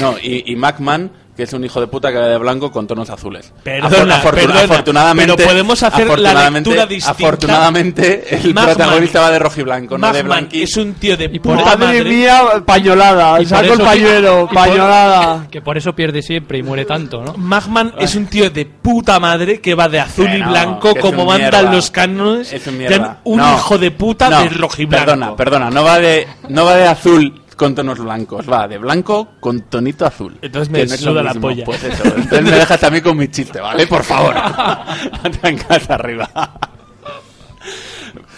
No, 0.01 0.15
y, 0.23 0.51
y 0.51 0.57
Macman, 0.57 1.11
que 1.39 1.45
es 1.45 1.53
un 1.53 1.65
hijo 1.65 1.81
de 1.81 1.87
puta 1.87 2.11
que 2.11 2.19
va 2.19 2.27
de 2.27 2.37
blanco 2.37 2.73
con 2.73 2.89
tonos 2.89 3.09
azules. 3.11 3.53
Perdona, 3.63 4.21
Afor- 4.21 4.35
perdona, 4.35 4.61
afortunadamente, 4.63 5.35
pero 5.37 5.49
podemos 5.49 5.81
hacer 5.85 6.01
la 6.09 6.13
afortunadamente- 6.15 6.71
lectura 6.71 6.87
distinta. 6.87 7.11
Afortunadamente, 7.13 8.35
el 8.35 8.55
protagonista 8.55 9.21
va 9.21 9.31
de 9.31 9.39
rojo 9.39 9.61
y 9.61 9.63
blanco, 9.63 9.97
no 9.99 10.13
de 10.13 10.23
blanquito. 10.25 10.65
es 10.65 10.77
un 10.77 10.95
tío 10.95 11.17
de 11.17 11.29
puta 11.39 11.65
Madre 11.65 11.79
madre. 11.79 12.05
mía, 12.05 12.43
pañolada. 12.67 13.41
Y 13.41 13.47
Saco 13.47 13.73
el 13.73 13.81
pañuelo, 13.81 14.43
y 14.43 14.47
por- 14.47 14.55
pañolada. 14.55 15.47
que 15.49 15.63
por 15.63 15.79
eso 15.79 15.95
pierde 15.95 16.23
siempre 16.23 16.59
y 16.59 16.65
muere 16.65 16.85
tanto, 16.85 17.23
¿no? 17.23 17.35
Magman 17.35 17.95
es 18.01 18.17
un 18.17 18.27
tío 18.27 18.51
de 18.51 18.67
puta 18.67 19.21
madre 19.21 19.61
que 19.61 19.77
va 19.77 19.89
de 19.89 20.01
azul 20.01 20.29
y 20.35 20.43
blanco 20.43 20.93
como 20.97 21.25
mandan 21.25 21.71
los 21.73 21.93
cánones. 21.93 22.53
Es 22.53 22.67
un 22.67 22.79
un 23.25 23.39
No, 23.39 23.55
hijo 23.55 23.79
de 23.79 23.93
puta 23.93 24.29
no, 24.29 24.43
de 24.43 24.49
rojo 24.49 24.83
y 24.83 24.87
blanco. 24.87 25.07
Perdona, 25.07 25.37
perdona, 25.37 25.71
no 25.71 25.85
va 25.85 26.01
de 26.01 26.27
no 26.49 26.65
va 26.65 26.75
de 26.75 26.89
azul 26.89 27.43
con 27.59 27.75
tonos 27.75 27.99
blancos, 27.99 28.51
va 28.51 28.69
de 28.69 28.79
blanco 28.79 29.33
con 29.41 29.63
tonito 29.63 30.07
azul. 30.07 30.39
Entonces 30.41 30.71
me 30.71 30.79
Que 30.79 30.87
no 30.87 30.95
es 30.95 31.01
suda 31.01 31.23
la 31.23 31.35
polla. 31.35 31.65
Pues 31.65 31.83
eso, 31.85 32.05
entonces 32.05 32.43
me 32.43 32.53
dejas 32.53 32.91
mí 32.91 33.01
con 33.03 33.17
mi 33.19 33.29
chiste, 33.29 33.61
¿vale? 33.61 33.87
Por 33.87 34.05
favor. 34.05 34.35
Vengas 35.43 35.91
arriba. 35.91 36.31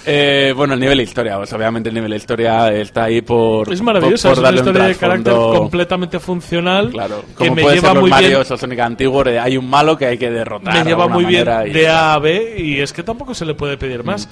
Eh, 0.06 0.54
bueno, 0.56 0.74
el 0.74 0.80
nivel 0.80 0.96
de 0.96 1.04
historia, 1.04 1.36
pues 1.36 1.52
obviamente 1.52 1.90
el 1.90 1.94
nivel 1.94 2.10
de 2.10 2.16
historia 2.16 2.72
está 2.72 3.04
ahí 3.04 3.20
por 3.20 3.70
Es 3.70 3.82
maravilloso, 3.82 4.28
por, 4.28 4.32
es 4.32 4.38
por 4.38 4.38
una 4.38 4.48
darle 4.48 4.60
un 4.60 4.66
historia 4.66 4.88
de 4.88 4.94
carácter 4.94 5.32
completamente 5.34 6.18
funcional. 6.18 6.90
Claro, 6.90 7.22
que 7.28 7.34
como 7.34 7.54
me 7.54 7.62
puede 7.62 7.76
lleva 7.76 7.88
ser 7.88 7.94
los 7.94 8.02
muy 8.02 8.10
Mario 8.10 8.42
bien. 8.42 8.58
Sonic 8.58 8.80
antiguo, 8.80 9.24
hay 9.26 9.56
un 9.58 9.68
malo 9.68 9.96
que 9.96 10.06
hay 10.06 10.18
que 10.18 10.30
derrotar. 10.30 10.74
me 10.74 10.84
lleva 10.84 11.06
muy 11.06 11.26
bien 11.26 11.44
de. 11.44 11.88
A 11.88 12.14
a 12.14 12.18
B 12.18 12.54
y 12.58 12.80
es 12.80 12.92
que 12.92 13.02
tampoco 13.02 13.34
se 13.34 13.44
le 13.44 13.54
puede 13.54 13.76
pedir 13.76 14.02
más. 14.02 14.28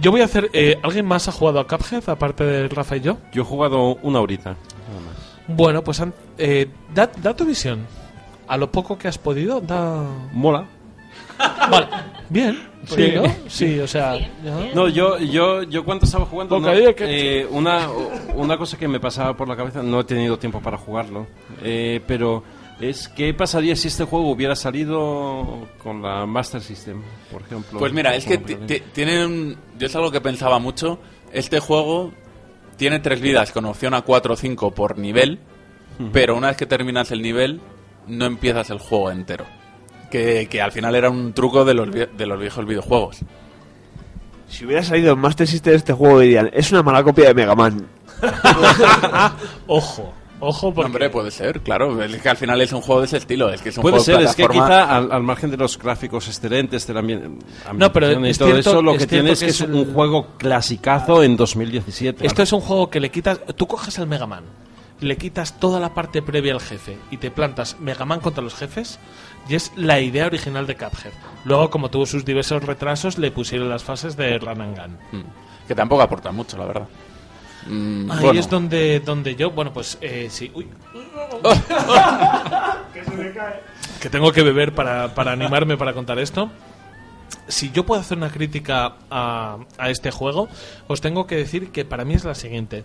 Yo 0.00 0.10
voy 0.10 0.20
a 0.20 0.24
hacer. 0.24 0.50
eh, 0.52 0.78
¿Alguien 0.82 1.06
más 1.06 1.28
ha 1.28 1.32
jugado 1.32 1.60
a 1.60 1.66
Cuphead 1.66 2.08
aparte 2.08 2.44
de 2.44 2.68
Rafa 2.68 2.96
y 2.96 3.00
yo? 3.00 3.18
Yo 3.32 3.42
he 3.42 3.44
jugado 3.44 3.96
una 4.02 4.20
horita. 4.20 4.56
Bueno, 5.48 5.82
pues 5.82 6.00
eh, 6.38 6.68
da, 6.94 7.10
da 7.20 7.34
tu 7.34 7.44
visión. 7.44 7.86
A 8.46 8.56
lo 8.56 8.70
poco 8.70 8.96
que 8.98 9.08
has 9.08 9.18
podido, 9.18 9.60
da. 9.60 10.04
Mola. 10.32 10.66
Vale, 11.70 11.86
bien. 12.28 12.70
Sí, 12.86 13.12
¿no? 13.14 13.22
Sí, 13.48 13.78
o 13.78 13.86
sea... 13.86 14.14
¿no? 14.42 14.74
No, 14.74 14.88
yo, 14.88 15.18
yo, 15.18 15.62
yo 15.64 15.84
cuando 15.84 16.04
estaba 16.06 16.24
jugando, 16.26 16.58
no, 16.60 16.70
eh, 16.72 17.46
una, 17.50 17.88
una 18.34 18.56
cosa 18.56 18.78
que 18.78 18.88
me 18.88 19.00
pasaba 19.00 19.36
por 19.36 19.48
la 19.48 19.56
cabeza, 19.56 19.82
no 19.82 20.00
he 20.00 20.04
tenido 20.04 20.38
tiempo 20.38 20.60
para 20.60 20.78
jugarlo, 20.78 21.26
eh, 21.62 22.00
pero 22.06 22.42
es 22.80 23.08
qué 23.08 23.34
pasaría 23.34 23.76
si 23.76 23.88
este 23.88 24.04
juego 24.04 24.30
hubiera 24.30 24.56
salido 24.56 25.68
con 25.82 26.02
la 26.02 26.26
Master 26.26 26.60
System, 26.60 27.02
por 27.30 27.42
ejemplo. 27.42 27.78
Pues 27.78 27.92
mira, 27.92 28.14
es 28.14 28.24
que 28.24 28.38
tienen... 28.38 29.56
Yo 29.78 29.86
es 29.86 29.96
algo 29.96 30.10
que 30.10 30.20
pensaba 30.20 30.58
mucho. 30.58 30.98
Este 31.32 31.60
juego 31.60 32.12
tiene 32.76 33.00
tres 33.00 33.20
vidas 33.20 33.52
con 33.52 33.66
opción 33.66 33.94
a 33.94 34.02
4 34.02 34.34
o 34.34 34.36
5 34.36 34.70
por 34.72 34.98
nivel, 34.98 35.40
pero 36.12 36.36
una 36.36 36.48
vez 36.48 36.56
que 36.56 36.66
terminas 36.66 37.10
el 37.10 37.20
nivel, 37.20 37.60
no 38.06 38.24
empiezas 38.24 38.70
el 38.70 38.78
juego 38.78 39.10
entero. 39.10 39.44
Que, 40.10 40.48
que 40.50 40.60
al 40.60 40.72
final 40.72 40.94
era 40.94 41.10
un 41.10 41.32
truco 41.34 41.64
de 41.64 41.74
los, 41.74 41.90
de 41.90 42.26
los 42.26 42.40
viejos 42.40 42.66
videojuegos. 42.66 43.18
Si 44.48 44.64
hubiera 44.64 44.82
salido 44.82 45.12
en 45.12 45.18
Master 45.20 45.46
System 45.46 45.74
este 45.74 45.92
juego 45.92 46.18
dirían, 46.18 46.50
es 46.52 46.72
una 46.72 46.82
mala 46.82 47.04
copia 47.04 47.28
de 47.28 47.34
Mega 47.34 47.54
Man. 47.54 47.86
Ojo, 49.68 50.12
ojo, 50.40 50.72
porque... 50.74 50.86
Hombre, 50.86 51.10
puede 51.10 51.30
ser, 51.30 51.60
claro. 51.60 52.02
Es 52.02 52.20
que 52.20 52.28
al 52.28 52.36
final 52.36 52.60
es 52.60 52.72
un 52.72 52.80
juego 52.80 53.00
de 53.00 53.06
ese 53.06 53.18
estilo. 53.18 53.50
Es 53.50 53.62
que 53.62 53.68
es 53.68 53.76
un 53.78 53.82
Puede 53.82 53.92
juego 53.98 54.04
ser, 54.04 54.18
de 54.18 54.24
es 54.24 54.34
que 54.34 54.44
plataforma. 54.46 54.68
quizá 54.84 54.96
al, 54.96 55.12
al 55.12 55.22
margen 55.22 55.50
de 55.50 55.56
los 55.56 55.78
gráficos 55.78 56.26
excelentes, 56.28 56.86
del 56.86 56.96
ambiente, 56.98 57.28
No, 57.74 57.92
pero 57.92 58.10
y 58.26 58.28
es 58.30 58.38
todo 58.38 58.48
cierto- 58.50 58.70
eso, 58.70 58.82
lo 58.82 58.92
es 58.92 58.98
que 58.98 59.06
tiene 59.06 59.30
es 59.32 59.40
que 59.40 59.46
es 59.46 59.60
es 59.60 59.68
un 59.68 59.76
el- 59.76 59.92
juego 59.94 60.26
clasicazo 60.38 61.22
en 61.22 61.36
2017. 61.36 62.26
Esto 62.26 62.42
es 62.42 62.52
un 62.52 62.60
juego 62.60 62.90
que 62.90 63.00
le 63.00 63.10
quitas. 63.10 63.40
Tú 63.56 63.66
coges 63.66 63.98
el 63.98 64.06
Mega 64.06 64.26
Man, 64.26 64.44
le 65.00 65.16
quitas 65.16 65.58
toda 65.60 65.80
la 65.80 65.94
parte 65.94 66.22
previa 66.22 66.52
al 66.54 66.60
jefe 66.60 66.96
y 67.10 67.16
te 67.16 67.30
plantas 67.30 67.76
Mega 67.80 68.04
Man 68.04 68.20
contra 68.20 68.42
los 68.42 68.54
jefes. 68.54 68.98
Y 69.48 69.54
es 69.54 69.72
la 69.74 69.98
idea 70.00 70.26
original 70.26 70.66
de 70.66 70.76
Cuphead. 70.76 71.12
Luego, 71.44 71.70
como 71.70 71.88
tuvo 71.90 72.04
sus 72.06 72.24
diversos 72.24 72.62
retrasos, 72.62 73.16
le 73.18 73.30
pusieron 73.30 73.68
las 73.70 73.82
fases 73.82 74.14
de 74.16 74.38
Run 74.38 74.60
and 74.60 74.76
Gun. 74.78 75.20
Mm. 75.20 75.24
Que 75.66 75.74
tampoco 75.74 76.02
aporta 76.02 76.30
mucho, 76.30 76.58
la 76.58 76.66
verdad. 76.66 76.88
Mm, 77.66 78.10
Ahí 78.10 78.20
bueno. 78.22 78.40
es 78.40 78.48
donde, 78.48 79.00
donde 79.00 79.36
yo, 79.36 79.50
bueno, 79.50 79.72
pues 79.72 79.98
eh, 80.00 80.28
sí. 80.30 80.50
Uy. 80.54 80.66
que 84.00 84.10
tengo 84.10 84.32
que 84.32 84.42
beber 84.42 84.74
para, 84.74 85.14
para 85.14 85.32
animarme 85.32 85.76
para 85.76 85.92
contar 85.92 86.18
esto. 86.18 86.50
Si 87.48 87.70
yo 87.70 87.84
puedo 87.84 88.00
hacer 88.00 88.18
una 88.18 88.30
crítica 88.30 88.94
a, 89.10 89.58
a 89.78 89.90
este 89.90 90.10
juego, 90.10 90.48
os 90.88 91.00
tengo 91.00 91.26
que 91.26 91.36
decir 91.36 91.70
que 91.70 91.84
para 91.84 92.04
mí 92.04 92.14
es 92.14 92.24
la 92.24 92.34
siguiente. 92.34 92.84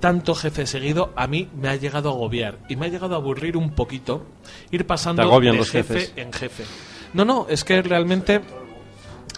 Tanto 0.00 0.34
jefe 0.34 0.66
seguido 0.66 1.12
a 1.16 1.26
mí 1.26 1.48
me 1.56 1.68
ha 1.68 1.76
llegado 1.76 2.10
a 2.10 2.12
agobiar 2.12 2.58
y 2.68 2.76
me 2.76 2.86
ha 2.86 2.88
llegado 2.88 3.14
a 3.14 3.18
aburrir 3.18 3.56
un 3.56 3.70
poquito 3.70 4.26
ir 4.70 4.86
pasando 4.86 5.22
de 5.40 5.52
los 5.52 5.70
jefe 5.70 5.94
jefes. 5.94 6.12
en 6.16 6.32
jefe. 6.32 6.64
No, 7.14 7.24
no, 7.24 7.46
es 7.48 7.64
que 7.64 7.80
realmente 7.82 8.40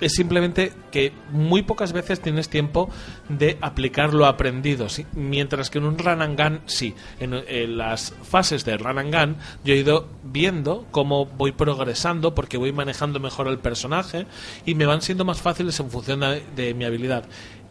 es 0.00 0.12
simplemente 0.14 0.72
que 0.90 1.12
muy 1.30 1.62
pocas 1.62 1.92
veces 1.92 2.20
tienes 2.20 2.48
tiempo 2.48 2.88
de 3.28 3.58
aplicar 3.60 4.14
lo 4.14 4.26
aprendido, 4.26 4.86
mientras 5.14 5.70
que 5.70 5.78
en 5.78 5.84
un 5.84 5.98
run 5.98 6.22
and 6.22 6.40
gun 6.40 6.60
sí. 6.66 6.94
En, 7.20 7.34
en 7.34 7.78
las 7.78 8.14
fases 8.22 8.64
de 8.64 8.76
run 8.76 8.98
and 8.98 9.14
gun 9.14 9.36
yo 9.64 9.74
he 9.74 9.78
ido 9.78 10.08
viendo 10.24 10.86
cómo 10.90 11.26
voy 11.26 11.52
progresando 11.52 12.34
porque 12.34 12.56
voy 12.56 12.72
manejando 12.72 13.20
mejor 13.20 13.48
el 13.48 13.58
personaje 13.58 14.26
y 14.64 14.74
me 14.74 14.86
van 14.86 15.02
siendo 15.02 15.24
más 15.24 15.40
fáciles 15.40 15.78
en 15.80 15.90
función 15.90 16.20
de, 16.20 16.42
de 16.56 16.74
mi 16.74 16.84
habilidad. 16.84 17.24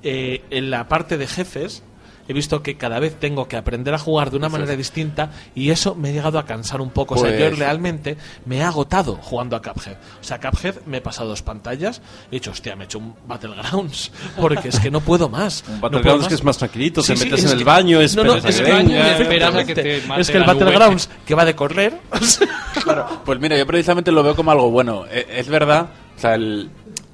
Eh, 0.04 0.44
en 0.52 0.70
la 0.70 0.88
parte 0.88 1.18
de 1.18 1.28
jefes 1.28 1.84
he 2.28 2.34
visto 2.34 2.62
que 2.62 2.76
cada 2.78 3.00
vez 3.00 3.20
tengo 3.20 3.48
que 3.48 3.58
aprender 3.58 3.94
a 3.94 3.98
jugar 4.00 4.32
de 4.32 4.38
una 4.38 4.50
manera 4.50 4.76
distinta 4.76 5.32
y 5.56 5.70
eso 5.72 5.96
me 5.96 6.10
ha 6.10 6.12
llegado 6.12 6.40
a 6.40 6.46
cansar 6.46 6.82
un 6.82 6.90
poco. 6.92 7.16
O 7.16 7.18
sea, 7.18 7.32
yo 7.32 7.48
Pues- 7.48 7.60
realmente 7.60 8.18
me 8.46 8.58
he 8.58 8.64
agotado 8.64 9.16
jugando 9.22 9.56
a 9.56 9.62
Cuphead. 9.62 9.98
O 10.20 10.24
sea, 10.24 10.40
Cuphead 10.40 10.82
me 10.86 10.98
he 10.98 11.02
pasado 11.02 11.30
dos 11.30 11.42
pantallas 11.42 12.02
y 12.32 12.36
he 12.36 12.40
dicho, 12.40 12.52
hostia, 12.52 12.76
me 12.76 12.84
he 12.84 12.86
hecho 12.86 13.00
un 13.00 13.16
Battlegrounds 13.28 14.12
porque 14.40 14.70
es 14.70 14.80
que 14.80 14.92
no 14.92 15.02
puedo 15.02 15.30
más. 15.30 15.64
Un 15.68 15.76
No 15.76 15.82
Battlegrounds 15.82 16.28
que 16.28 16.36
es 16.36 16.44
más 16.44 16.58
tranquilito, 16.58 17.02
te 17.02 17.16
metes 17.16 17.44
es 17.44 17.52
en 17.52 17.58
el 17.58 17.64
baño, 17.64 18.00
no, 18.16 18.24
no, 18.24 18.36
es 18.36 18.44
que 18.44 18.50
esperas 18.52 19.56
a 19.56 19.64
que 19.66 19.76
te 19.76 19.82
efectivamente, 19.98 20.08
mate 20.08 20.22
es 20.22 20.30
que 20.30 20.38
el. 20.38 20.44
Battlegrounds 20.44 21.10
que 21.26 21.36
va 21.36 21.46
de 21.46 21.56
correr 21.56 21.94
Pues 23.26 23.40
mira, 23.40 23.58
yo 23.58 23.66
precisamente 23.66 24.12
lo 24.12 24.24
veo 24.24 24.36
como 24.36 24.52
algo 24.52 24.70
bueno. 24.70 25.06
E- 25.10 25.26
Es 25.38 25.48
verdad, 25.48 25.88
o 26.16 26.20
sea, 26.20 26.36
el, 26.36 26.70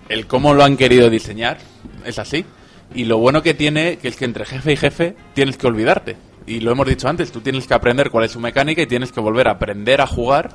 el 0.09 0.27
cómo 0.27 0.53
lo 0.53 0.63
han 0.63 0.77
querido 0.77 1.09
diseñar 1.09 1.57
es 2.05 2.19
así. 2.19 2.45
Y 2.93 3.05
lo 3.05 3.17
bueno 3.17 3.41
que 3.41 3.53
tiene, 3.53 3.97
que 3.97 4.07
es 4.07 4.15
que 4.15 4.25
entre 4.25 4.45
jefe 4.45 4.73
y 4.73 4.77
jefe 4.77 5.15
tienes 5.33 5.57
que 5.57 5.67
olvidarte. 5.67 6.17
Y 6.45 6.59
lo 6.59 6.71
hemos 6.71 6.87
dicho 6.87 7.07
antes, 7.07 7.31
tú 7.31 7.41
tienes 7.41 7.67
que 7.67 7.73
aprender 7.73 8.09
cuál 8.09 8.25
es 8.25 8.31
su 8.31 8.39
mecánica 8.39 8.81
y 8.81 8.87
tienes 8.87 9.11
que 9.11 9.21
volver 9.21 9.47
a 9.47 9.51
aprender 9.51 10.01
a 10.01 10.07
jugar 10.07 10.49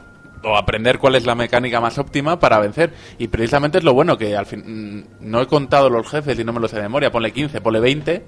o 0.44 0.56
aprender 0.56 0.98
cuál 0.98 1.14
es 1.14 1.26
la 1.26 1.34
mecánica 1.34 1.80
más 1.80 1.98
óptima 1.98 2.38
para 2.38 2.58
vencer. 2.58 2.92
Y 3.18 3.28
precisamente 3.28 3.78
es 3.78 3.84
lo 3.84 3.94
bueno 3.94 4.16
que 4.16 4.36
al 4.36 4.46
fin 4.46 4.62
mm, 4.66 5.28
no 5.28 5.40
he 5.40 5.46
contado 5.46 5.90
los 5.90 6.08
jefes 6.08 6.38
y 6.38 6.44
no 6.44 6.52
me 6.52 6.60
los 6.60 6.70
sé 6.70 6.76
de 6.76 6.82
memoria, 6.82 7.10
ponle 7.10 7.32
15, 7.32 7.60
ponle 7.60 7.80
20, 7.80 8.24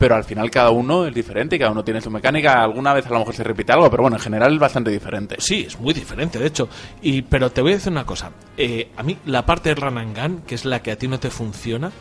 pero 0.00 0.14
al 0.14 0.24
final 0.24 0.50
cada 0.50 0.70
uno 0.70 1.04
es 1.04 1.14
diferente 1.14 1.56
y 1.56 1.58
cada 1.58 1.72
uno 1.72 1.84
tiene 1.84 2.00
su 2.00 2.10
mecánica. 2.10 2.62
Alguna 2.62 2.94
vez 2.94 3.04
a 3.04 3.10
lo 3.10 3.18
mejor 3.18 3.34
se 3.34 3.44
repite 3.44 3.72
algo, 3.72 3.90
pero 3.90 4.02
bueno, 4.02 4.16
en 4.16 4.22
general 4.22 4.54
es 4.54 4.58
bastante 4.58 4.90
diferente. 4.90 5.36
Sí, 5.40 5.66
es 5.66 5.78
muy 5.78 5.92
diferente, 5.92 6.38
de 6.38 6.46
hecho. 6.46 6.70
Y, 7.02 7.20
pero 7.20 7.50
te 7.52 7.60
voy 7.60 7.72
a 7.72 7.74
decir 7.74 7.92
una 7.92 8.06
cosa. 8.06 8.30
Eh, 8.56 8.92
a 8.96 9.02
mí, 9.02 9.18
la 9.26 9.44
parte 9.44 9.68
de 9.68 9.74
Run 9.74 9.98
and 9.98 10.18
Gun, 10.18 10.42
que 10.46 10.54
es 10.54 10.64
la 10.64 10.80
que 10.80 10.90
a 10.90 10.96
ti 10.96 11.06
no 11.06 11.20
te 11.20 11.28
funciona, 11.28 11.92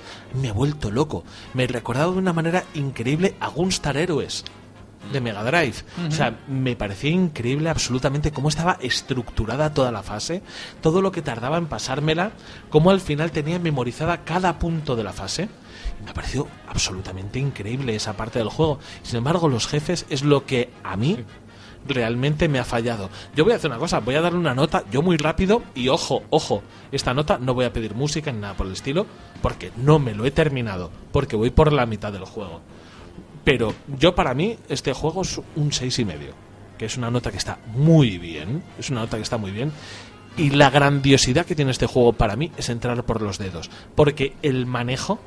me 0.41 0.47
ha 0.47 0.53
vuelto 0.53 0.91
loco. 0.91 1.25
Me 1.53 1.65
he 1.65 1.67
recordado 1.67 2.13
de 2.13 2.19
una 2.19 2.31
manera 2.31 2.63
increíble 2.73 3.35
a 3.41 3.49
Gunstar 3.49 3.97
Heroes 3.97 4.45
de 5.11 5.19
Mega 5.19 5.43
Drive. 5.43 5.83
O 6.07 6.11
sea, 6.11 6.39
me 6.47 6.77
parecía 6.77 7.09
increíble 7.09 7.69
absolutamente 7.69 8.31
cómo 8.31 8.47
estaba 8.47 8.77
estructurada 8.79 9.73
toda 9.73 9.91
la 9.91 10.03
fase, 10.03 10.41
todo 10.79 11.01
lo 11.01 11.11
que 11.11 11.21
tardaba 11.21 11.57
en 11.57 11.65
pasármela, 11.65 12.31
cómo 12.69 12.91
al 12.91 13.01
final 13.01 13.31
tenía 13.31 13.59
memorizada 13.59 14.23
cada 14.23 14.57
punto 14.57 14.95
de 14.95 15.03
la 15.03 15.11
fase. 15.11 15.49
Me 16.03 16.11
ha 16.11 16.13
parecido 16.13 16.47
absolutamente 16.67 17.39
increíble 17.39 17.95
esa 17.95 18.15
parte 18.15 18.39
del 18.39 18.49
juego. 18.49 18.79
Sin 19.03 19.17
embargo, 19.17 19.49
los 19.49 19.67
jefes 19.67 20.05
es 20.09 20.23
lo 20.23 20.45
que 20.45 20.69
a 20.83 20.95
mí 20.95 21.17
realmente 21.87 22.47
me 22.47 22.59
ha 22.59 22.65
fallado. 22.65 23.09
Yo 23.35 23.43
voy 23.43 23.53
a 23.53 23.55
hacer 23.57 23.69
una 23.69 23.79
cosa, 23.79 23.99
voy 23.99 24.15
a 24.15 24.21
darle 24.21 24.39
una 24.39 24.53
nota, 24.53 24.83
yo 24.91 25.01
muy 25.01 25.17
rápido, 25.17 25.63
y 25.75 25.89
ojo, 25.89 26.23
ojo, 26.29 26.61
esta 26.91 27.13
nota 27.13 27.37
no 27.37 27.53
voy 27.53 27.65
a 27.65 27.73
pedir 27.73 27.95
música 27.95 28.31
ni 28.31 28.39
nada 28.39 28.55
por 28.55 28.67
el 28.67 28.73
estilo, 28.73 29.05
porque 29.41 29.71
no 29.77 29.99
me 29.99 30.13
lo 30.13 30.25
he 30.25 30.31
terminado, 30.31 30.91
porque 31.11 31.35
voy 31.35 31.49
por 31.49 31.73
la 31.73 31.85
mitad 31.85 32.11
del 32.11 32.25
juego. 32.25 32.61
Pero 33.43 33.73
yo 33.97 34.15
para 34.15 34.33
mí 34.33 34.57
este 34.67 34.93
juego 34.93 35.21
es 35.21 35.41
un 35.55 35.71
seis 35.71 35.97
y 35.99 36.05
medio, 36.05 36.33
que 36.77 36.85
es 36.85 36.97
una 36.97 37.09
nota 37.09 37.31
que 37.31 37.37
está 37.37 37.59
muy 37.73 38.17
bien, 38.17 38.63
es 38.77 38.89
una 38.89 39.01
nota 39.01 39.17
que 39.17 39.23
está 39.23 39.37
muy 39.37 39.51
bien. 39.51 39.71
Y 40.37 40.51
la 40.51 40.69
grandiosidad 40.69 41.45
que 41.45 41.55
tiene 41.55 41.71
este 41.71 41.87
juego 41.87 42.13
para 42.13 42.35
mí 42.35 42.51
es 42.55 42.69
entrar 42.69 43.03
por 43.03 43.21
los 43.21 43.39
dedos, 43.39 43.69
porque 43.95 44.35
el 44.41 44.65
manejo 44.65 45.19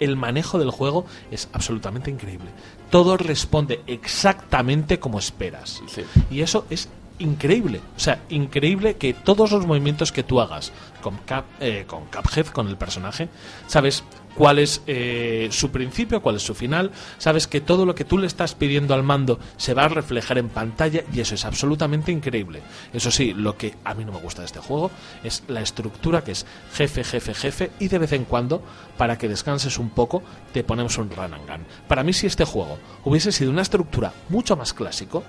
el 0.00 0.16
manejo 0.16 0.58
del 0.58 0.70
juego 0.70 1.06
es 1.30 1.48
absolutamente 1.52 2.10
increíble. 2.10 2.50
Todo 2.90 3.16
responde 3.16 3.82
exactamente 3.86 4.98
como 4.98 5.18
esperas. 5.18 5.82
Sí. 5.88 6.02
Y 6.30 6.40
eso 6.40 6.66
es 6.70 6.88
increíble. 7.18 7.80
O 7.96 8.00
sea, 8.00 8.20
increíble 8.28 8.96
que 8.96 9.14
todos 9.14 9.52
los 9.52 9.66
movimientos 9.66 10.12
que 10.12 10.22
tú 10.22 10.40
hagas 10.40 10.72
con, 11.02 11.16
Cap, 11.18 11.44
eh, 11.60 11.84
con 11.86 12.04
Cuphead, 12.06 12.46
con 12.48 12.68
el 12.68 12.76
personaje, 12.76 13.28
sabes 13.66 14.04
cuál 14.36 14.58
es 14.58 14.82
eh, 14.86 15.48
su 15.50 15.70
principio, 15.70 16.20
cuál 16.20 16.36
es 16.36 16.42
su 16.42 16.54
final, 16.54 16.92
sabes 17.18 17.46
que 17.46 17.60
todo 17.60 17.86
lo 17.86 17.94
que 17.94 18.04
tú 18.04 18.18
le 18.18 18.26
estás 18.26 18.54
pidiendo 18.54 18.94
al 18.94 19.02
mando 19.02 19.40
se 19.56 19.74
va 19.74 19.84
a 19.84 19.88
reflejar 19.88 20.38
en 20.38 20.48
pantalla 20.48 21.02
y 21.12 21.20
eso 21.20 21.34
es 21.34 21.44
absolutamente 21.44 22.12
increíble. 22.12 22.62
Eso 22.92 23.10
sí, 23.10 23.32
lo 23.32 23.56
que 23.56 23.74
a 23.84 23.94
mí 23.94 24.04
no 24.04 24.12
me 24.12 24.20
gusta 24.20 24.42
de 24.42 24.46
este 24.46 24.60
juego 24.60 24.90
es 25.24 25.42
la 25.48 25.62
estructura 25.62 26.22
que 26.22 26.32
es 26.32 26.46
jefe, 26.74 27.02
jefe, 27.02 27.34
jefe 27.34 27.70
y 27.80 27.88
de 27.88 27.98
vez 27.98 28.12
en 28.12 28.24
cuando, 28.24 28.62
para 28.96 29.16
que 29.18 29.28
descanses 29.28 29.78
un 29.78 29.90
poco, 29.90 30.22
te 30.52 30.62
ponemos 30.62 30.98
un 30.98 31.10
run 31.10 31.34
and 31.34 31.48
gun. 31.48 31.66
Para 31.88 32.04
mí 32.04 32.12
si 32.12 32.26
este 32.26 32.44
juego 32.44 32.78
hubiese 33.04 33.32
sido 33.32 33.50
una 33.50 33.62
estructura 33.62 34.12
mucho 34.28 34.56
más 34.56 34.74
clásico, 34.74 35.24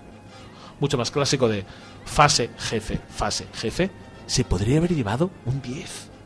mucho 0.79 0.97
más 0.97 1.11
clásico 1.11 1.47
de 1.47 1.65
fase, 2.05 2.49
jefe, 2.57 2.99
fase, 3.09 3.47
jefe, 3.53 3.89
se 4.25 4.43
podría 4.43 4.77
haber 4.79 4.93
llevado 4.93 5.31
un 5.45 5.61
10. 5.61 6.16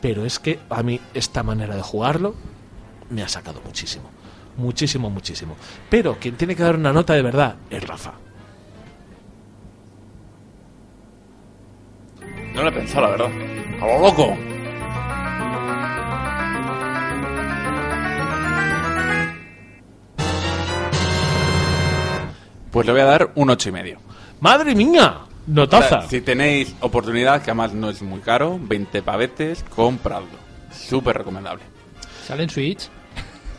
Pero 0.00 0.24
es 0.24 0.38
que 0.38 0.60
a 0.70 0.82
mí 0.82 1.00
esta 1.14 1.42
manera 1.42 1.74
de 1.74 1.82
jugarlo 1.82 2.34
me 3.10 3.22
ha 3.22 3.28
sacado 3.28 3.60
muchísimo. 3.64 4.10
Muchísimo, 4.56 5.10
muchísimo. 5.10 5.56
Pero 5.88 6.18
quien 6.18 6.36
tiene 6.36 6.56
que 6.56 6.62
dar 6.62 6.76
una 6.76 6.92
nota 6.92 7.14
de 7.14 7.22
verdad 7.22 7.56
es 7.70 7.86
Rafa. 7.86 8.14
No 12.54 12.62
lo 12.62 12.68
he 12.70 12.72
pensado, 12.72 13.02
la 13.02 13.10
verdad. 13.10 13.30
¡A 13.80 13.86
lo 13.86 14.00
loco! 14.00 14.36
Pues 22.72 22.86
le 22.86 22.92
voy 22.92 23.00
a 23.00 23.04
dar 23.04 23.32
un 23.34 23.50
ocho 23.50 23.68
y 23.68 23.72
medio. 23.72 23.98
¡Madre 24.40 24.74
mía! 24.74 25.27
Notaza. 25.48 26.02
Si 26.08 26.20
tenéis 26.20 26.74
oportunidad, 26.80 27.42
que 27.42 27.50
además 27.50 27.72
no 27.72 27.88
es 27.88 28.02
muy 28.02 28.20
caro, 28.20 28.58
20 28.60 29.02
pavetes, 29.02 29.64
compradlo. 29.74 30.38
Súper 30.70 31.18
recomendable. 31.18 31.64
¿Sale 32.26 32.42
en 32.42 32.50
Switch? 32.50 32.88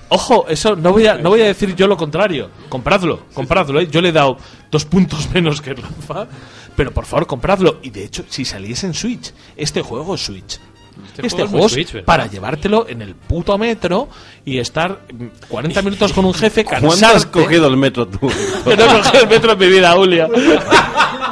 Ojo, 0.09 0.47
eso 0.47 0.75
no 0.75 0.91
voy 0.91 1.05
a, 1.07 1.15
no 1.15 1.29
voy 1.29 1.41
a 1.41 1.45
decir 1.45 1.75
yo 1.75 1.87
lo 1.87 1.97
contrario. 1.97 2.49
Compradlo, 2.67 3.25
compradlo. 3.33 3.79
¿eh? 3.79 3.87
Yo 3.89 4.01
le 4.01 4.09
he 4.09 4.11
dado 4.11 4.37
dos 4.71 4.85
puntos 4.85 5.29
menos 5.33 5.61
que 5.61 5.73
Rafa, 5.73 6.27
pero 6.75 6.91
por 6.91 7.05
favor, 7.05 7.27
compradlo. 7.27 7.79
Y 7.81 7.89
de 7.89 8.03
hecho, 8.05 8.23
si 8.27 8.45
saliese 8.45 8.87
en 8.87 8.93
Switch, 8.93 9.33
este 9.55 9.81
juego 9.81 10.15
es 10.15 10.21
Switch. 10.21 10.59
Este 11.15 11.27
Este, 11.27 11.29
juego 11.29 11.45
es 11.45 11.49
juego 11.51 11.57
muy 11.57 11.81
es 11.81 11.89
Switch, 11.89 12.03
para 12.03 12.27
llevártelo 12.27 12.87
en 12.89 13.01
el 13.01 13.15
puto 13.15 13.57
metro 13.57 14.09
y 14.45 14.57
estar 14.57 14.99
mm, 15.13 15.47
40 15.47 15.81
minutos 15.83 16.11
con 16.11 16.25
un 16.25 16.33
jefe 16.33 16.65
¿Cuándo 16.65 17.07
has 17.07 17.25
cogido 17.25 17.67
el 17.67 17.77
metro 17.77 18.07
tú? 18.07 18.19
Yo 18.65 18.75
no 18.75 18.83
he 18.83 19.01
cogido 19.01 19.23
el 19.23 19.29
metro 19.29 19.51
en 19.53 19.59
mi 19.59 19.67
vida, 19.67 19.91
Julia. 19.93 20.27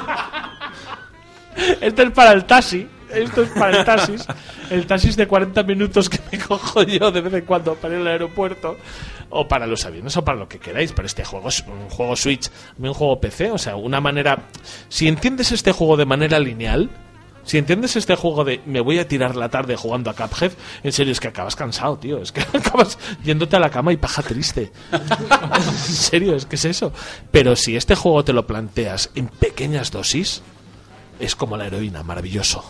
Este 1.82 2.04
es 2.04 2.12
para 2.12 2.32
el 2.34 2.46
taxi. 2.46 2.88
Esto 3.10 3.44
es 3.44 3.50
para 3.50 3.80
el 3.80 3.86
taxis. 3.86 4.26
El 4.70 4.86
taxis 4.86 5.16
de 5.16 5.28
40 5.28 5.64
minutos 5.64 6.10
que 6.10 6.20
me 6.32 6.40
cojo 6.40 6.84
yo 6.84 7.12
de 7.12 7.22
vez 7.22 7.34
en 7.34 7.46
cuando 7.46 7.76
para 7.76 7.96
ir 7.96 8.02
al 8.02 8.08
aeropuerto. 8.08 8.78
O 9.30 9.48
para 9.48 9.68
los 9.68 9.86
aviones 9.86 10.16
o 10.18 10.24
para 10.24 10.38
lo 10.38 10.48
que 10.48 10.60
queráis. 10.60 10.94
Pero 10.94 11.06
este 11.06 11.24
juego 11.24 11.50
es 11.50 11.64
un 11.68 11.90
juego 11.90 12.16
Switch, 12.16 12.50
un 12.78 12.94
juego 12.94 13.20
PC. 13.20 13.52
O 13.52 13.58
sea, 13.58 13.76
una 13.76 14.02
manera. 14.02 14.44
Si 14.90 15.08
entiendes 15.08 15.52
este 15.52 15.72
juego 15.72 15.98
de 15.98 16.06
manera 16.06 16.40
lineal. 16.40 16.90
Si 17.44 17.58
entiendes 17.58 17.96
este 17.96 18.16
juego 18.16 18.44
de 18.44 18.60
me 18.66 18.82
voy 18.82 19.00
a 19.00 19.08
tirar 19.08 19.38
la 19.38 19.48
tarde 19.48 19.78
jugando 19.78 20.10
a 20.10 20.14
Cuphead, 20.14 20.52
en 20.84 20.92
serio, 20.92 21.14
es 21.14 21.22
que 21.22 21.30
acabas 21.30 21.56
cansado, 21.56 21.98
tío. 21.98 22.22
Es 22.22 22.34
que 22.34 22.42
acabas 22.54 23.00
yéndote 23.24 23.56
a 23.56 23.60
la 23.60 23.70
cama 23.70 23.94
y 23.94 23.98
paja 23.98 24.22
triste. 24.22 24.70
en 24.92 25.74
serio, 25.74 26.36
es 26.36 26.46
que 26.46 26.58
es 26.58 26.66
eso. 26.66 26.92
Pero 27.32 27.56
si 27.56 27.78
este 27.78 27.96
juego 27.96 28.26
te 28.26 28.34
lo 28.34 28.46
planteas 28.46 29.12
en 29.16 29.30
pequeñas 29.30 29.92
dosis, 29.92 30.44
es 31.20 31.36
como 31.36 31.58
la 31.58 31.68
heroína, 31.68 32.04
maravilloso. 32.04 32.64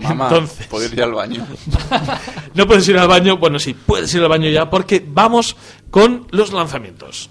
Mamá, 0.00 0.28
Entonces- 0.28 0.66
¿puedo 0.68 0.84
ir 0.86 0.94
ya 0.94 1.04
al 1.04 1.12
baño? 1.14 1.46
No 2.54 2.66
puedes 2.66 2.88
ir 2.88 2.96
al 2.96 3.08
baño, 3.08 3.36
bueno, 3.36 3.58
sí, 3.58 3.74
puedes 3.74 4.14
ir 4.14 4.22
al 4.22 4.28
baño 4.28 4.48
ya 4.48 4.70
porque 4.70 5.04
vamos 5.06 5.56
con 5.90 6.26
los 6.30 6.52
lanzamientos. 6.52 7.28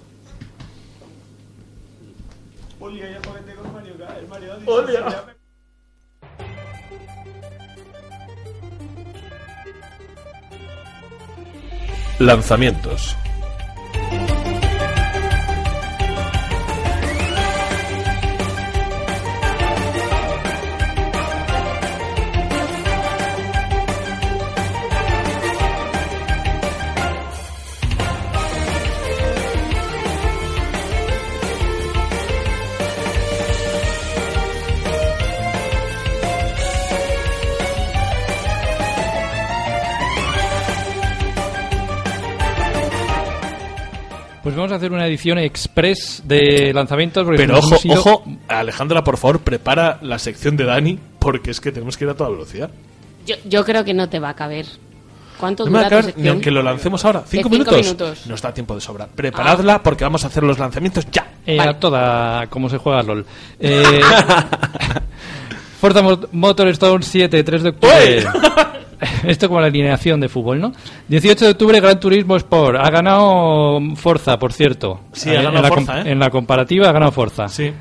Lanzamientos. 12.19 13.15
Pues 44.53 44.57
vamos 44.59 44.71
a 44.71 44.75
hacer 44.75 44.91
una 44.91 45.07
edición 45.07 45.39
express 45.39 46.21
de 46.25 46.71
lanzamientos. 46.75 47.23
porque 47.25 47.37
Pero 47.41 47.57
ojo, 47.57 47.75
ojo, 47.89 48.23
Alejandra, 48.47 49.03
por 49.03 49.17
favor, 49.17 49.39
prepara 49.39 49.97
la 50.03 50.19
sección 50.19 50.55
de 50.55 50.63
Dani 50.65 50.99
porque 51.17 51.49
es 51.49 51.59
que 51.59 51.71
tenemos 51.71 51.97
que 51.97 52.05
ir 52.05 52.11
a 52.11 52.13
toda 52.13 52.29
velocidad. 52.29 52.69
Yo, 53.25 53.35
yo 53.45 53.65
creo 53.65 53.83
que 53.83 53.95
no 53.95 54.07
te 54.09 54.19
va 54.19 54.29
a 54.29 54.35
caber. 54.35 54.67
¿Cuánto 55.39 55.65
No 55.65 55.71
me 55.71 55.79
va 55.79 55.85
dura 55.85 55.97
a 55.97 56.01
tu 56.01 56.07
caber 56.09 56.23
ni 56.23 56.29
aunque 56.29 56.51
lo 56.51 56.61
lancemos 56.61 57.03
ahora. 57.03 57.23
¿Cinco, 57.25 57.49
minutos? 57.49 57.77
minutos. 57.81 58.27
Nos 58.27 58.41
da 58.43 58.53
tiempo 58.53 58.75
de 58.75 58.81
sobra. 58.81 59.07
Preparadla 59.07 59.81
porque 59.81 60.03
vamos 60.03 60.23
a 60.23 60.27
hacer 60.27 60.43
los 60.43 60.59
lanzamientos 60.59 61.07
ya. 61.11 61.25
Eh, 61.47 61.59
A 61.59 61.73
toda 61.79 62.45
como 62.47 62.69
se 62.69 62.77
juega 62.77 63.01
LOL. 63.01 63.25
Eh, 63.59 64.01
Forza 65.81 66.01
Mo- 66.03 66.19
Motorstone 66.31 67.03
7, 67.03 67.43
3 67.43 67.63
de 67.63 67.69
octubre. 67.69 68.23
Esto 69.27 69.47
como 69.47 69.59
la 69.61 69.67
alineación 69.67 70.19
de 70.19 70.29
fútbol, 70.29 70.59
¿no? 70.59 70.71
18 71.07 71.45
de 71.45 71.51
octubre, 71.51 71.79
Gran 71.79 71.99
Turismo 71.99 72.35
Sport. 72.37 72.77
Ha 72.79 72.89
ganado 72.89 73.79
Forza, 73.95 74.37
por 74.39 74.53
cierto. 74.53 75.01
Sí, 75.11 75.29
ha 75.29 75.41
Eh, 75.41 75.43
ganado 75.43 75.57
en 75.57 75.61
la 75.63 75.67
Forza, 75.69 76.01
¿eh? 76.01 76.11
En 76.11 76.19
la 76.19 76.29
comparativa 76.29 76.89
ha 76.89 76.91
ganado 76.91 77.11
Forza. 77.11 77.47
Sí. 77.47 77.71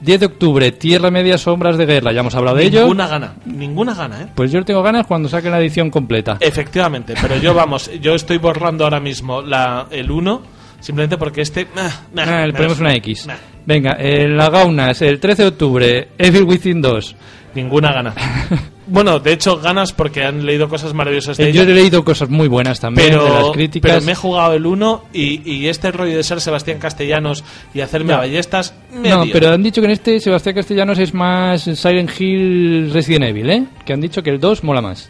10 0.00 0.20
de 0.20 0.26
octubre, 0.26 0.72
Tierra 0.72 1.10
Media, 1.10 1.38
Sombras 1.38 1.78
de 1.78 1.86
Guerra. 1.86 2.12
Ya 2.12 2.20
hemos 2.20 2.34
hablado 2.34 2.56
de 2.58 2.64
ello. 2.64 2.80
Ninguna 2.80 3.06
gana. 3.08 3.34
Ninguna 3.46 3.94
gana, 3.94 4.20
¿eh? 4.22 4.26
Pues 4.34 4.52
yo 4.52 4.62
tengo 4.64 4.82
ganas 4.82 5.06
cuando 5.06 5.28
saquen 5.28 5.50
la 5.52 5.60
edición 5.60 5.90
completa. 5.90 6.36
Efectivamente, 6.40 7.14
pero 7.22 7.36
yo 7.36 7.54
vamos, 7.54 7.90
yo 8.02 8.14
estoy 8.14 8.36
borrando 8.38 8.84
ahora 8.84 9.00
mismo 9.00 9.40
la, 9.40 9.86
el 9.90 10.10
1 10.10 10.42
simplemente 10.80 11.16
porque 11.16 11.40
este... 11.40 11.66
ah, 11.76 11.88
ah, 12.18 12.24
Ah, 12.42 12.46
le 12.46 12.52
ponemos 12.52 12.78
una 12.80 12.92
X. 12.96 13.26
Nah, 13.26 13.34
Venga, 13.64 13.92
eh, 13.98 14.28
la 14.28 14.50
Gaunas, 14.50 15.00
el 15.00 15.18
13 15.18 15.42
de 15.42 15.48
octubre, 15.48 16.08
Evil 16.18 16.42
Within 16.42 16.82
2. 16.82 17.16
Ninguna 17.54 17.92
gana. 17.92 18.14
bueno, 18.86 19.18
de 19.18 19.32
hecho 19.32 19.58
ganas 19.58 19.92
porque 19.92 20.22
han 20.24 20.44
leído 20.44 20.68
cosas 20.68 20.92
maravillosas 20.94 21.36
de 21.36 21.48
Eh, 21.48 21.52
yo 21.52 21.62
he 21.62 21.66
leído 21.66 22.04
cosas 22.04 22.28
muy 22.28 22.48
buenas 22.48 22.80
también 22.80 23.10
de 23.10 23.16
las 23.16 23.24
Pero, 23.26 23.52
críticas. 23.52 23.92
pero 23.92 24.04
me 24.04 24.12
he 24.12 24.14
jugado 24.14 24.52
el 24.54 24.66
1 24.66 25.04
y, 25.12 25.50
y 25.50 25.68
este 25.68 25.90
rollo 25.92 26.16
de 26.16 26.22
ser 26.22 26.40
Sebastián 26.40 26.78
Castellanos 26.78 27.44
y 27.72 27.80
hacerme 27.80 28.12
No. 28.12 28.18
ballestas 28.18 28.74
me 28.92 29.08
No, 29.10 29.24
dio. 29.24 29.32
pero 29.32 29.50
han 29.52 29.62
dicho 29.62 29.80
que 29.80 29.86
en 29.86 29.92
este 29.92 30.20
Sebastián 30.20 30.54
Castellanos 30.56 30.98
es 30.98 31.14
más 31.14 31.62
Silent 31.62 32.10
Hill 32.20 32.90
Resident 32.92 33.24
Evil, 33.24 33.50
¿eh? 33.50 33.64
Que 33.84 33.92
han 33.92 34.00
dicho 34.00 34.22
que 34.22 34.30
el 34.30 34.40
2 34.40 34.64
mola 34.64 34.80
más. 34.82 35.08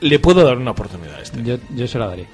le 0.00 0.18
puedo 0.18 0.44
dar 0.44 0.56
una 0.56 0.70
oportunidad 0.70 1.16
a 1.16 1.22
este. 1.22 1.42
Yo, 1.42 1.56
yo 1.74 1.86
se 1.86 1.98
la 1.98 2.06
daré. 2.06 2.26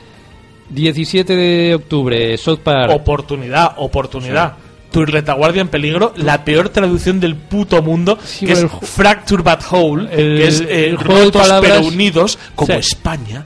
17 0.69 1.37
de 1.37 1.75
octubre, 1.77 2.37
South 2.39 2.59
Park. 2.63 2.93
Oportunidad, 2.93 3.75
oportunidad. 3.77 4.55
Tu 4.97 5.05
retaguardia 5.05 5.61
en 5.61 5.69
peligro, 5.69 6.15
la 6.17 6.43
peor 6.43 6.71
traducción 6.71 7.21
del 7.21 7.37
puto 7.37 7.83
mundo, 7.83 8.19
Sí, 8.25 8.47
que 8.47 8.53
es 8.53 8.67
Fracture 8.81 9.43
But 9.43 9.61
Whole, 9.71 10.05
El- 10.11 10.39
que 10.39 10.47
es 10.49 10.61
eh, 10.63 10.87
el 10.89 10.97
juego 10.97 11.17
de 11.19 11.25
rotos 11.27 11.43
palabras- 11.43 11.73
pero 11.77 11.87
unidos, 11.87 12.39
como 12.55 12.73
Sí. 12.73 12.79
España. 12.79 13.45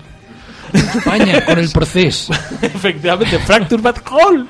España, 0.72 1.44
con 1.44 1.58
el 1.58 1.68
proceso. 1.70 2.32
Efectivamente, 2.62 3.36
Fracture 3.40 3.82
But 3.82 3.96
Whole. 4.08 4.44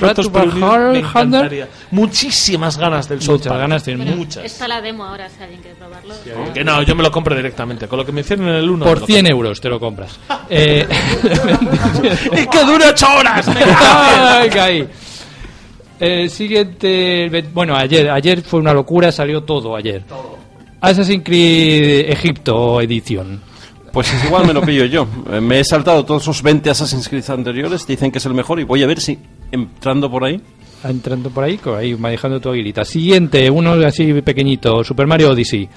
Rotos 0.00 0.32
But 0.32 0.40
pero 0.40 0.52
unidos, 0.52 0.70
Whole, 0.72 0.92
me 0.92 0.98
encantaría. 1.00 1.68
Muchísimas 1.90 2.78
ganas 2.78 3.06
del 3.06 3.20
South 3.20 3.40
Muchas 3.40 3.58
ganas 3.58 3.82
tienen. 3.84 4.16
Muchas. 4.16 4.42
Está 4.42 4.66
la 4.66 4.80
demo 4.80 5.04
ahora, 5.04 5.28
si 5.28 5.42
alguien 5.42 5.60
quiere 5.60 5.76
probarlo. 5.76 6.14
Que 6.54 6.64
no, 6.64 6.80
yo 6.80 6.94
me 6.94 7.02
lo 7.02 7.10
compro 7.10 7.36
directamente. 7.36 7.86
Con 7.86 7.98
lo 7.98 8.06
que 8.06 8.12
me 8.12 8.22
hicieron 8.22 8.48
en 8.48 8.54
el 8.54 8.70
1. 8.70 8.86
Por 8.86 9.04
100 9.04 9.26
euros 9.26 9.60
te 9.60 9.68
lo 9.68 9.78
compras. 9.78 10.18
Eh, 10.48 10.88
¡Y 12.32 12.46
que 12.46 12.64
dure 12.64 12.86
8 12.88 13.06
horas! 13.18 13.46
Ay, 13.78 14.48
caí. 14.48 14.88
El 16.00 16.30
siguiente. 16.30 17.24
el 17.24 17.30
ve- 17.30 17.44
Bueno, 17.52 17.76
ayer, 17.76 18.10
ayer 18.10 18.42
fue 18.42 18.58
una 18.60 18.72
locura, 18.74 19.12
salió 19.12 19.42
todo 19.42 19.76
ayer. 19.76 20.02
Assassin's 20.80 21.22
Creed 21.24 22.10
Egipto 22.10 22.80
edición. 22.80 23.40
Pues 23.92 24.12
es 24.12 24.24
igual 24.24 24.46
me 24.46 24.52
lo 24.54 24.62
pillo 24.62 24.84
yo. 24.86 25.06
Eh, 25.32 25.40
Me 25.40 25.60
he 25.60 25.64
saltado 25.64 26.04
todos 26.04 26.22
esos 26.22 26.42
20 26.42 26.70
Assassin's 26.70 27.08
Creed 27.08 27.28
anteriores, 27.28 27.86
dicen 27.86 28.10
que 28.10 28.18
es 28.18 28.26
el 28.26 28.34
mejor 28.34 28.60
y 28.60 28.64
voy 28.64 28.82
a 28.82 28.86
ver 28.86 29.00
si 29.00 29.18
entrando 29.52 30.10
por 30.10 30.24
ahí. 30.24 30.40
Entrando 30.82 31.28
por 31.28 31.44
ahí, 31.44 31.58
co- 31.58 31.74
ahí 31.76 31.94
manejando 31.96 32.40
tu 32.40 32.48
aguilita. 32.50 32.84
Siguiente, 32.84 33.50
uno 33.50 33.72
así 33.84 34.12
pequeñito, 34.22 34.82
Super 34.84 35.06
Mario 35.06 35.30
Odyssey. 35.32 35.68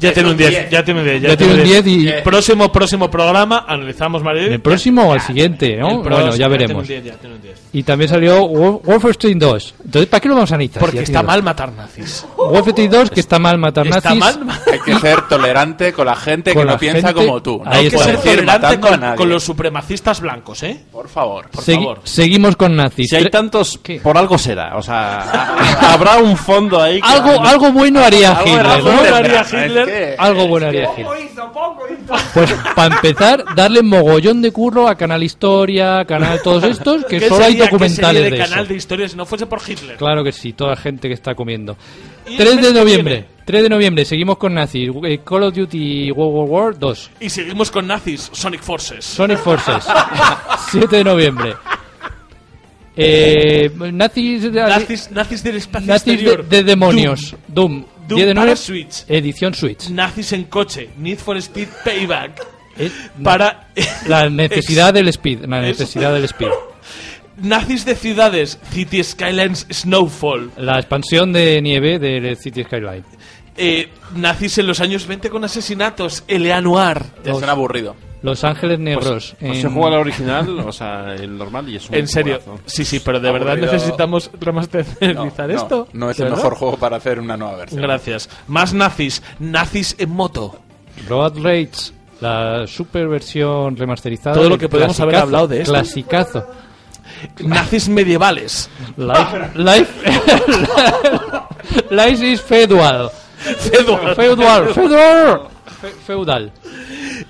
Ya 0.00 0.12
tiene 0.12 0.30
un 0.30 0.36
10, 0.36 0.70
ya 0.70 0.84
tiene 0.84 1.00
un 1.00 1.06
10. 1.06 1.22
Ya 1.22 1.36
tiene 1.36 1.54
un 1.54 1.62
10 1.64 1.86
y- 1.86 2.12
Próximo, 2.22 2.70
próximo 2.70 3.10
programa, 3.10 3.64
analizamos 3.66 4.22
Mario. 4.22 4.42
¿En 4.46 4.52
el 4.54 4.60
próximo 4.60 5.08
o 5.08 5.12
al 5.12 5.20
siguiente? 5.20 5.76
¿no? 5.76 5.88
El 5.88 6.02
próximo, 6.02 6.16
Bueno, 6.16 6.30
ya 6.30 6.36
tiene 6.36 6.48
veremos. 6.50 6.82
un 6.82 6.88
10, 6.88 7.04
ya 7.04 7.12
tiene 7.14 7.34
un 7.36 7.42
10. 7.42 7.56
Y 7.72 7.82
también 7.82 8.08
salió 8.10 8.46
Wolf- 8.46 8.82
Wolfenstein 8.84 9.38
2. 9.38 9.74
Entonces, 9.84 10.08
¿para 10.08 10.20
qué 10.20 10.28
lo 10.28 10.34
vamos 10.34 10.52
a 10.52 10.54
analizar? 10.54 10.80
Porque 10.80 11.00
está 11.00 11.22
mal 11.22 11.42
matar 11.42 11.72
nazis. 11.72 12.26
Wolfenstein 12.36 12.90
2, 12.90 13.10
que 13.10 13.20
está 13.20 13.38
mal 13.38 13.58
matar 13.58 13.86
Está 13.86 14.14
nazis. 14.14 14.20
mal. 14.44 14.60
Hay 14.72 14.78
que 14.80 14.94
ser 14.98 15.22
tolerante 15.28 15.92
con 15.92 16.06
la 16.06 16.16
gente 16.16 16.52
Con 16.52 16.62
que 16.62 16.66
la 16.66 16.72
no 16.72 16.78
piensa 16.78 17.08
gente- 17.08 17.26
como 17.26 17.42
tú. 17.42 17.62
No 17.64 17.70
Hay 17.70 17.88
que 17.88 17.98
ser 17.98 18.18
tolerante 18.18 18.80
con, 19.16 19.28
los 19.28 19.42
supremacistas 19.44 20.20
blancos, 20.20 20.62
¿eh? 20.62 20.78
Por 20.92 21.08
favor. 21.08 21.48
Por 21.50 21.64
Segui- 21.64 21.76
favor. 21.82 22.00
Seguimos 22.04 22.56
con 22.56 22.76
nazis. 22.76 23.10
Si 23.10 23.16
hay 23.16 23.28
tantos, 23.30 23.78
¿Qué? 23.82 24.00
por 24.00 24.16
algo 24.16 24.36
será. 24.38 24.76
O 24.76 24.82
sea, 24.82 25.54
habrá 25.92 26.18
un 26.18 26.36
fondo 26.36 26.80
ahí. 26.82 27.00
que- 27.00 27.06
algo, 27.08 27.40
algo 27.42 27.72
bueno 27.72 28.00
haría 28.00 28.38
Hitler, 28.44 28.66
algo 28.66 28.90
¿no? 28.90 28.96
bueno 28.98 29.16
haría 29.16 29.42
Hitler. 29.42 29.85
Que- 29.86 30.14
Algo 30.18 30.48
bueno 30.48 30.66
haría 30.66 30.88
Hitler. 30.96 31.06
Pues 32.34 32.52
para 32.74 32.94
empezar, 32.96 33.44
darle 33.54 33.82
mogollón 33.82 34.42
de 34.42 34.52
curro 34.52 34.88
a 34.88 34.94
Canal 34.96 35.22
Historia, 35.22 36.04
Canal 36.04 36.40
todos 36.42 36.64
estos, 36.64 37.04
que 37.04 37.18
¿Qué 37.18 37.28
solo 37.28 37.44
hay 37.44 37.52
sería- 37.52 37.64
qué 37.66 37.70
documentales 37.70 38.22
sería 38.22 38.38
de, 38.38 38.44
canal 38.44 38.64
eso. 38.64 38.68
de 38.72 38.76
historia 38.76 39.08
si 39.08 39.16
no 39.16 39.24
fuese 39.26 39.46
por 39.46 39.60
Hitler? 39.66 39.96
Claro 39.96 40.22
que 40.24 40.32
sí, 40.32 40.52
toda 40.52 40.76
gente 40.76 41.08
que 41.08 41.14
está 41.14 41.34
comiendo. 41.34 41.76
Y 42.26 42.36
3 42.36 42.50
el 42.50 42.56
mes 42.56 42.66
de 42.66 42.72
noviembre, 42.80 43.14
viene. 43.14 43.28
3 43.44 43.62
de 43.62 43.68
noviembre, 43.68 44.04
seguimos 44.04 44.36
con 44.38 44.54
nazis. 44.54 44.90
Eh, 45.04 45.20
Call 45.24 45.44
of 45.44 45.54
Duty 45.54 46.10
World 46.10 46.50
War 46.50 46.64
War 46.66 46.78
2. 46.78 47.10
Y 47.20 47.30
seguimos 47.30 47.70
con 47.70 47.86
nazis, 47.86 48.28
Sonic 48.32 48.62
Forces. 48.62 49.04
Sonic 49.04 49.38
Forces. 49.38 49.84
7 50.70 50.96
de 50.96 51.04
noviembre. 51.04 51.54
Eh, 52.98 53.70
nazis, 53.92 54.50
nazis, 54.50 55.10
nazis 55.10 55.42
del 55.42 55.56
espacio 55.56 55.86
nazis 55.86 56.06
de, 56.06 56.12
exterior. 56.14 56.48
de 56.48 56.62
demonios. 56.64 57.36
Doom. 57.46 57.72
Doom 57.80 57.84
10 58.08 58.26
de 58.26 58.34
para 58.34 58.56
Switch. 58.56 59.04
Edición 59.08 59.54
Switch. 59.54 59.88
Nazis 59.90 60.32
en 60.32 60.44
coche. 60.44 60.90
Need 60.98 61.18
for 61.18 61.36
Speed 61.36 61.68
Payback. 61.84 62.46
Eh, 62.78 62.90
Para. 63.22 63.68
La 64.06 64.28
necesidad 64.28 64.92
del 64.92 65.08
speed. 65.08 65.44
La 65.46 65.60
necesidad 65.60 66.12
del 66.12 66.24
speed. 66.24 66.50
Nazis 67.42 67.84
de 67.84 67.94
ciudades. 67.96 68.58
City 68.70 69.02
Skylines 69.02 69.66
Snowfall. 69.70 70.52
La 70.56 70.78
expansión 70.78 71.32
de 71.32 71.60
nieve 71.60 71.98
de 71.98 72.36
City 72.36 72.64
Skyline. 72.64 73.04
Eh, 73.58 73.88
nazis 74.14 74.58
en 74.58 74.66
los 74.66 74.80
años 74.80 75.06
20 75.06 75.30
con 75.30 75.44
asesinatos. 75.44 76.24
Noir. 76.28 77.02
Ya 77.24 77.32
suena 77.32 77.52
aburrido. 77.52 77.96
Los 78.26 78.42
Ángeles 78.44 78.78
Negros. 78.80 79.34
Pues 79.38 79.56
en- 79.56 79.62
se 79.62 79.68
juega 79.68 79.88
el 79.96 80.00
original, 80.02 80.58
o 80.60 80.72
sea, 80.72 81.14
el 81.14 81.38
normal 81.38 81.68
y 81.68 81.76
es 81.76 81.88
un 81.88 81.94
En 81.94 82.08
serio. 82.08 82.40
Sí, 82.66 82.84
sí, 82.84 82.98
pero 83.00 83.20
de 83.20 83.30
verdad 83.30 83.50
Aburrido. 83.52 83.72
necesitamos 83.72 84.30
remasterizar 84.40 85.14
No, 85.14 85.24
esto. 85.54 85.88
No, 85.92 86.06
no 86.06 86.10
es 86.10 86.16
¿De 86.16 86.24
el 86.24 86.30
verdad? 86.30 86.42
mejor 86.44 86.58
juego 86.58 86.76
para 86.76 86.96
hacer 86.96 87.20
una 87.20 87.36
nueva 87.36 87.56
versión. 87.56 87.80
Gracias. 87.82 88.28
Más 88.48 88.74
nazis. 88.74 89.22
Nazis 89.38 89.94
en 89.98 90.10
moto. 90.10 90.58
Road 91.08 91.34
Rage, 91.42 91.92
la 92.20 92.66
super 92.66 93.06
versión 93.08 93.76
remasterizada. 93.76 94.34
Todo 94.34 94.48
lo 94.48 94.58
que 94.58 94.68
podemos 94.68 94.98
haber 94.98 95.12
clasicazo, 95.14 95.26
hablado 95.26 95.48
de 95.48 95.60
esto. 95.60 95.72
Clasicazo. 95.72 96.46
Nazis 97.44 97.88
medievales. 97.88 98.68
Life, 98.96 99.50
life, 99.54 99.92
life 101.90 102.22
is 102.26 102.40
feudal. 102.40 103.10
Feudal. 103.38 104.14
Feudal, 104.16 104.74
feudal. 104.74 105.40
Fe- 105.80 105.94
Feudal. 106.06 106.52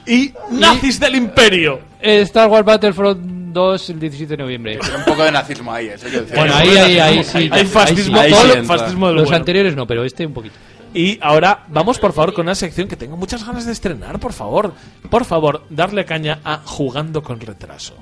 Y 0.06 0.32
nazis 0.50 1.00
del 1.00 1.16
imperio. 1.16 1.80
Eh, 2.00 2.20
Star 2.22 2.48
Wars 2.48 2.64
Battlefront 2.64 3.20
2 3.52 3.90
el 3.90 4.00
17 4.00 4.36
de 4.36 4.42
noviembre. 4.42 4.78
Tiene 4.78 4.96
un 4.98 5.04
poco 5.04 5.24
de 5.24 5.32
nazismo 5.32 5.72
ahí, 5.72 5.86
eso 5.88 6.06
hay 6.06 6.12
que 6.12 6.20
decirlo. 6.20 6.40
Bueno, 6.42 6.54
ahí, 6.56 6.68
ahí, 6.76 6.98
ahí 6.98 7.24
sí. 7.24 7.48
Hay 7.50 7.64
fascismo, 7.66 8.18
ahí 8.20 8.30
sí. 8.30 8.34
todo 8.34 8.42
sí 8.42 8.48
lo- 8.48 8.54
entra. 8.60 8.78
fascismo 8.78 9.06
del 9.08 9.16
Los 9.16 9.24
bueno. 9.24 9.36
anteriores 9.38 9.74
no, 9.74 9.86
pero 9.86 10.04
este 10.04 10.26
un 10.26 10.32
poquito. 10.34 10.54
Y 10.94 11.18
ahora 11.20 11.64
vamos 11.68 11.98
por 11.98 12.12
favor 12.12 12.32
con 12.32 12.46
una 12.46 12.54
sección 12.54 12.86
que 12.88 12.96
tengo 12.96 13.16
muchas 13.16 13.44
ganas 13.46 13.66
de 13.66 13.72
estrenar, 13.72 14.18
por 14.20 14.32
favor. 14.32 14.72
Por 15.10 15.24
favor, 15.24 15.64
darle 15.68 16.04
caña 16.04 16.38
a 16.44 16.58
Jugando 16.64 17.22
con 17.22 17.40
retraso. 17.40 17.94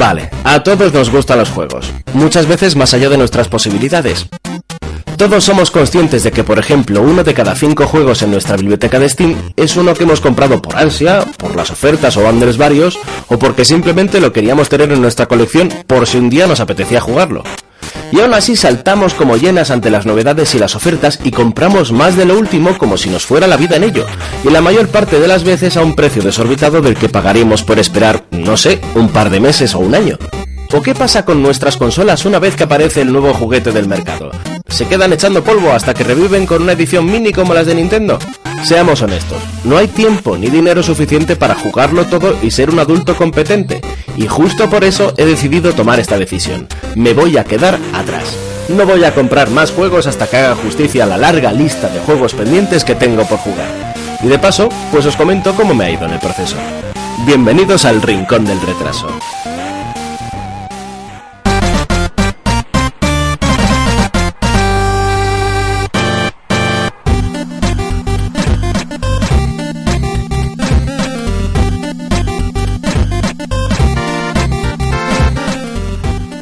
Vale, 0.00 0.30
a 0.44 0.62
todos 0.62 0.94
nos 0.94 1.10
gustan 1.10 1.40
los 1.40 1.50
juegos, 1.50 1.92
muchas 2.14 2.46
veces 2.46 2.74
más 2.74 2.94
allá 2.94 3.10
de 3.10 3.18
nuestras 3.18 3.48
posibilidades. 3.48 4.26
Todos 5.18 5.44
somos 5.44 5.70
conscientes 5.70 6.22
de 6.22 6.32
que, 6.32 6.42
por 6.42 6.58
ejemplo, 6.58 7.02
uno 7.02 7.22
de 7.22 7.34
cada 7.34 7.54
cinco 7.54 7.86
juegos 7.86 8.22
en 8.22 8.30
nuestra 8.30 8.56
biblioteca 8.56 8.98
de 8.98 9.10
Steam 9.10 9.52
es 9.56 9.76
uno 9.76 9.92
que 9.92 10.04
hemos 10.04 10.22
comprado 10.22 10.62
por 10.62 10.78
ansia, 10.78 11.26
por 11.36 11.54
las 11.54 11.70
ofertas 11.70 12.16
o 12.16 12.22
bundles 12.22 12.56
varios, 12.56 12.98
o 13.28 13.38
porque 13.38 13.66
simplemente 13.66 14.22
lo 14.22 14.32
queríamos 14.32 14.70
tener 14.70 14.90
en 14.90 15.02
nuestra 15.02 15.26
colección 15.26 15.68
por 15.86 16.06
si 16.06 16.16
un 16.16 16.30
día 16.30 16.46
nos 16.46 16.60
apetecía 16.60 17.02
jugarlo. 17.02 17.42
Y 18.12 18.20
aún 18.20 18.34
así 18.34 18.56
saltamos 18.56 19.14
como 19.14 19.36
llenas 19.36 19.70
ante 19.70 19.90
las 19.90 20.06
novedades 20.06 20.54
y 20.54 20.58
las 20.58 20.74
ofertas 20.74 21.18
y 21.22 21.30
compramos 21.30 21.92
más 21.92 22.16
de 22.16 22.24
lo 22.24 22.38
último 22.38 22.76
como 22.78 22.96
si 22.96 23.08
nos 23.08 23.26
fuera 23.26 23.46
la 23.46 23.56
vida 23.56 23.76
en 23.76 23.84
ello, 23.84 24.06
y 24.44 24.50
la 24.50 24.60
mayor 24.60 24.88
parte 24.88 25.20
de 25.20 25.28
las 25.28 25.44
veces 25.44 25.76
a 25.76 25.82
un 25.82 25.94
precio 25.94 26.22
desorbitado 26.22 26.80
del 26.80 26.96
que 26.96 27.08
pagaríamos 27.08 27.62
por 27.62 27.78
esperar, 27.78 28.24
no 28.30 28.56
sé, 28.56 28.80
un 28.94 29.08
par 29.08 29.30
de 29.30 29.40
meses 29.40 29.74
o 29.74 29.78
un 29.78 29.94
año. 29.94 30.18
¿O 30.72 30.82
qué 30.82 30.94
pasa 30.94 31.24
con 31.24 31.42
nuestras 31.42 31.76
consolas 31.76 32.24
una 32.24 32.38
vez 32.38 32.54
que 32.54 32.64
aparece 32.64 33.00
el 33.00 33.12
nuevo 33.12 33.34
juguete 33.34 33.72
del 33.72 33.88
mercado? 33.88 34.30
¿Se 34.68 34.86
quedan 34.86 35.12
echando 35.12 35.42
polvo 35.42 35.72
hasta 35.72 35.94
que 35.94 36.04
reviven 36.04 36.46
con 36.46 36.62
una 36.62 36.72
edición 36.72 37.06
mini 37.06 37.32
como 37.32 37.54
las 37.54 37.66
de 37.66 37.74
Nintendo? 37.74 38.20
Seamos 38.62 39.02
honestos, 39.02 39.42
no 39.64 39.78
hay 39.78 39.88
tiempo 39.88 40.36
ni 40.36 40.48
dinero 40.48 40.82
suficiente 40.82 41.34
para 41.34 41.54
jugarlo 41.54 42.06
todo 42.06 42.36
y 42.42 42.50
ser 42.50 42.70
un 42.70 42.78
adulto 42.78 43.16
competente. 43.16 43.80
Y 44.16 44.26
justo 44.26 44.68
por 44.68 44.84
eso 44.84 45.14
he 45.16 45.24
decidido 45.24 45.72
tomar 45.72 45.98
esta 45.98 46.18
decisión. 46.18 46.68
Me 46.94 47.14
voy 47.14 47.38
a 47.38 47.44
quedar 47.44 47.78
atrás. 47.94 48.36
No 48.68 48.86
voy 48.86 49.04
a 49.04 49.14
comprar 49.14 49.50
más 49.50 49.72
juegos 49.72 50.06
hasta 50.06 50.28
que 50.28 50.36
haga 50.36 50.54
justicia 50.54 51.04
a 51.04 51.06
la 51.06 51.16
larga 51.16 51.52
lista 51.52 51.88
de 51.88 52.00
juegos 52.00 52.34
pendientes 52.34 52.84
que 52.84 52.94
tengo 52.94 53.24
por 53.26 53.38
jugar. 53.38 53.94
Y 54.22 54.28
de 54.28 54.38
paso, 54.38 54.68
pues 54.92 55.06
os 55.06 55.16
comento 55.16 55.54
cómo 55.54 55.74
me 55.74 55.86
ha 55.86 55.90
ido 55.90 56.04
en 56.04 56.12
el 56.12 56.20
proceso. 56.20 56.56
Bienvenidos 57.26 57.84
al 57.84 58.02
Rincón 58.02 58.44
del 58.44 58.60
Retraso. 58.60 59.08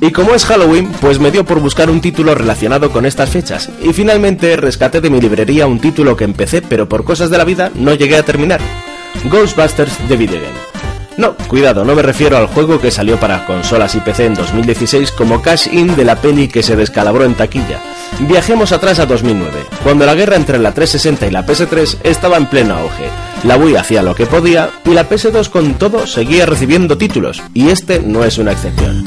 Y 0.00 0.12
como 0.12 0.34
es 0.34 0.44
Halloween, 0.44 0.90
pues 1.00 1.18
me 1.18 1.30
dio 1.30 1.44
por 1.44 1.60
buscar 1.60 1.90
un 1.90 2.00
título 2.00 2.34
relacionado 2.34 2.90
con 2.90 3.04
estas 3.04 3.30
fechas. 3.30 3.68
Y 3.82 3.92
finalmente 3.92 4.56
rescaté 4.56 5.00
de 5.00 5.10
mi 5.10 5.20
librería 5.20 5.66
un 5.66 5.80
título 5.80 6.16
que 6.16 6.24
empecé, 6.24 6.62
pero 6.62 6.88
por 6.88 7.04
cosas 7.04 7.30
de 7.30 7.38
la 7.38 7.44
vida 7.44 7.70
no 7.74 7.94
llegué 7.94 8.16
a 8.16 8.22
terminar. 8.22 8.60
Ghostbusters 9.24 9.96
The 10.08 10.16
Video 10.16 10.40
Game. 10.40 10.78
No, 11.18 11.34
cuidado, 11.48 11.84
no 11.84 11.96
me 11.96 12.02
refiero 12.02 12.36
al 12.36 12.46
juego 12.46 12.80
que 12.80 12.92
salió 12.92 13.18
para 13.18 13.44
consolas 13.44 13.96
y 13.96 14.00
PC 14.00 14.26
en 14.26 14.34
2016 14.34 15.10
como 15.10 15.42
cash-in 15.42 15.96
de 15.96 16.04
la 16.04 16.14
peli 16.14 16.46
que 16.46 16.62
se 16.62 16.76
descalabró 16.76 17.24
en 17.24 17.34
taquilla. 17.34 17.80
Viajemos 18.20 18.70
atrás 18.70 19.00
a 19.00 19.06
2009, 19.06 19.50
cuando 19.82 20.06
la 20.06 20.14
guerra 20.14 20.36
entre 20.36 20.60
la 20.60 20.70
360 20.70 21.26
y 21.26 21.30
la 21.32 21.44
PS3 21.44 21.96
estaba 22.04 22.36
en 22.36 22.46
pleno 22.46 22.76
auge. 22.76 23.08
La 23.42 23.56
Wii 23.56 23.74
hacía 23.74 24.04
lo 24.04 24.14
que 24.14 24.26
podía 24.26 24.70
y 24.84 24.90
la 24.90 25.08
PS2 25.08 25.48
con 25.50 25.74
todo 25.74 26.06
seguía 26.06 26.46
recibiendo 26.46 26.96
títulos, 26.96 27.42
y 27.52 27.70
este 27.70 28.00
no 28.00 28.22
es 28.22 28.38
una 28.38 28.52
excepción. 28.52 29.04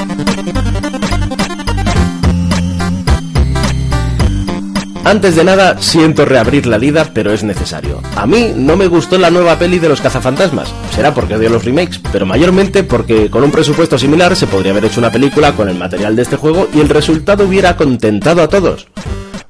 Antes 5.04 5.36
de 5.36 5.44
nada, 5.44 5.82
siento 5.82 6.26
reabrir 6.26 6.68
la 6.68 6.78
lida, 6.78 7.10
pero 7.12 7.34
es 7.34 7.44
necesario. 7.44 8.02
A 8.16 8.28
mí 8.28 8.54
no 8.56 8.78
me 8.78 8.88
gustó 8.88 9.18
la 9.18 9.32
nueva 9.32 9.58
peli 9.58 9.80
de 9.80 9.90
los 9.90 10.00
cazafantasmas. 10.00 10.72
Será 10.96 11.14
porque 11.14 11.36
odio 11.36 11.50
los 11.50 11.66
remakes, 11.66 12.00
pero 12.12 12.28
mayormente 12.28 12.84
porque 12.84 13.30
con 13.30 13.44
un 13.44 13.52
presupuesto 13.52 13.98
similar 13.98 14.36
se 14.36 14.46
podría 14.46 14.72
haber 14.72 14.86
hecho 14.86 15.00
una 15.00 15.12
película 15.12 15.54
con 15.54 15.70
el 15.70 15.78
material 15.78 16.16
de 16.16 16.22
este 16.22 16.36
juego 16.36 16.70
y 16.74 16.82
el 16.82 16.90
resultado 16.90 17.46
hubiera 17.46 17.76
contentado 17.76 18.44
a 18.44 18.48
todos. 18.48 18.88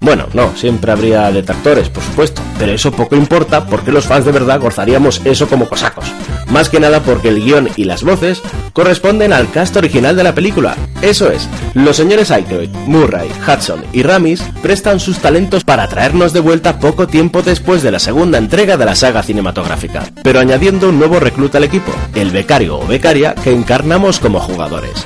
Bueno, 0.03 0.25
no, 0.33 0.57
siempre 0.57 0.91
habría 0.91 1.31
detractores, 1.31 1.89
por 1.89 2.03
supuesto, 2.03 2.41
pero 2.57 2.71
eso 2.71 2.91
poco 2.91 3.15
importa 3.15 3.67
porque 3.67 3.91
los 3.91 4.07
fans 4.07 4.25
de 4.25 4.31
verdad 4.31 4.59
gozaríamos 4.59 5.21
eso 5.25 5.47
como 5.47 5.69
cosacos. 5.69 6.05
Más 6.47 6.69
que 6.69 6.79
nada 6.79 7.01
porque 7.01 7.29
el 7.29 7.39
guion 7.39 7.69
y 7.75 7.83
las 7.83 8.01
voces 8.01 8.41
corresponden 8.73 9.31
al 9.31 9.51
cast 9.51 9.77
original 9.77 10.15
de 10.15 10.23
la 10.23 10.33
película. 10.33 10.75
Eso 11.03 11.29
es, 11.29 11.47
los 11.75 11.97
señores 11.97 12.31
Aykroyd, 12.31 12.71
Murray, 12.87 13.29
Hudson 13.47 13.83
y 13.93 14.01
Ramis 14.01 14.41
prestan 14.63 14.99
sus 14.99 15.19
talentos 15.19 15.63
para 15.63 15.87
traernos 15.87 16.33
de 16.33 16.39
vuelta 16.39 16.79
poco 16.79 17.07
tiempo 17.07 17.43
después 17.43 17.83
de 17.83 17.91
la 17.91 17.99
segunda 17.99 18.39
entrega 18.39 18.77
de 18.77 18.85
la 18.85 18.95
saga 18.95 19.21
cinematográfica, 19.21 20.11
pero 20.23 20.39
añadiendo 20.39 20.89
un 20.89 20.97
nuevo 20.97 21.19
recluta 21.19 21.59
al 21.59 21.65
equipo, 21.65 21.91
el 22.15 22.31
becario 22.31 22.79
o 22.79 22.87
becaria 22.87 23.35
que 23.35 23.51
encarnamos 23.51 24.19
como 24.19 24.39
jugadores. 24.39 25.05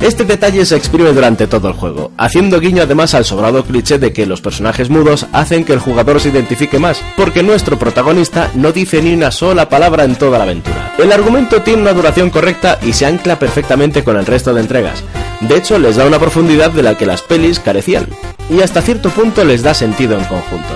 Este 0.00 0.24
detalle 0.24 0.64
se 0.64 0.76
exprime 0.76 1.12
durante 1.12 1.46
todo 1.46 1.68
el 1.68 1.74
juego, 1.74 2.10
haciendo 2.16 2.58
guiño 2.58 2.84
además 2.84 3.14
al 3.14 3.26
sobrado 3.26 3.64
cliché 3.64 3.98
de 3.98 4.14
que 4.14 4.24
los 4.24 4.40
personajes 4.40 4.88
mudos 4.88 5.26
hacen 5.32 5.62
que 5.62 5.74
el 5.74 5.78
jugador 5.78 6.20
se 6.20 6.30
identifique 6.30 6.78
más, 6.78 7.02
porque 7.18 7.42
nuestro 7.42 7.78
protagonista 7.78 8.50
no 8.54 8.72
dice 8.72 9.02
ni 9.02 9.12
una 9.12 9.30
sola 9.30 9.68
palabra 9.68 10.04
en 10.04 10.14
toda 10.14 10.38
la 10.38 10.44
aventura. 10.44 10.94
El 10.96 11.12
argumento 11.12 11.60
tiene 11.60 11.82
una 11.82 11.92
duración 11.92 12.30
correcta 12.30 12.78
y 12.80 12.94
se 12.94 13.04
ancla 13.04 13.38
perfectamente 13.38 14.02
con 14.02 14.16
el 14.16 14.24
resto 14.24 14.54
de 14.54 14.62
entregas. 14.62 15.04
De 15.42 15.56
hecho, 15.56 15.78
les 15.78 15.96
da 15.96 16.06
una 16.06 16.18
profundidad 16.18 16.70
de 16.70 16.82
la 16.82 16.96
que 16.96 17.04
las 17.04 17.20
pelis 17.20 17.60
carecían, 17.60 18.06
y 18.48 18.62
hasta 18.62 18.80
cierto 18.80 19.10
punto 19.10 19.44
les 19.44 19.62
da 19.62 19.74
sentido 19.74 20.18
en 20.18 20.24
conjunto. 20.24 20.74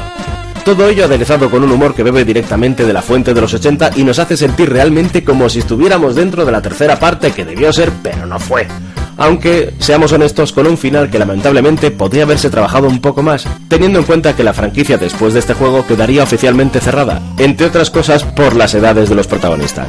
Todo 0.67 0.87
ello 0.87 1.07
aderezado 1.07 1.51
con 1.51 1.63
un 1.65 1.73
humor 1.73 1.95
que 1.95 2.03
bebe 2.03 2.27
directamente 2.27 2.85
de 2.85 2.93
la 2.93 3.03
fuente 3.03 3.33
de 3.33 3.41
los 3.41 3.55
80 3.55 3.93
y 3.97 4.05
nos 4.05 4.19
hace 4.19 4.37
sentir 4.37 4.71
realmente 4.71 5.25
como 5.25 5.49
si 5.49 5.61
estuviéramos 5.61 6.15
dentro 6.15 6.45
de 6.45 6.53
la 6.53 6.61
tercera 6.61 6.99
parte 6.99 7.33
que 7.33 7.45
debió 7.47 7.73
ser, 7.73 7.91
pero 8.03 8.27
no 8.27 8.39
fue. 8.39 8.67
Aunque, 9.17 9.73
seamos 9.79 10.13
honestos, 10.13 10.53
con 10.53 10.67
un 10.67 10.77
final 10.77 11.11
que 11.11 11.19
lamentablemente 11.19 11.91
podría 11.91 12.25
haberse 12.25 12.51
trabajado 12.51 12.89
un 12.89 13.01
poco 13.01 13.23
más, 13.23 13.47
teniendo 13.69 13.99
en 13.99 14.05
cuenta 14.05 14.35
que 14.35 14.45
la 14.45 14.53
franquicia 14.53 14.99
después 14.99 15.35
de 15.35 15.41
este 15.41 15.55
juego 15.55 15.87
quedaría 15.87 16.23
oficialmente 16.23 16.81
cerrada, 16.81 17.23
entre 17.39 17.67
otras 17.67 17.91
cosas 17.91 18.25
por 18.25 18.57
las 18.57 18.75
edades 18.75 19.09
de 19.09 19.15
los 19.15 19.27
protagonistas. 19.27 19.89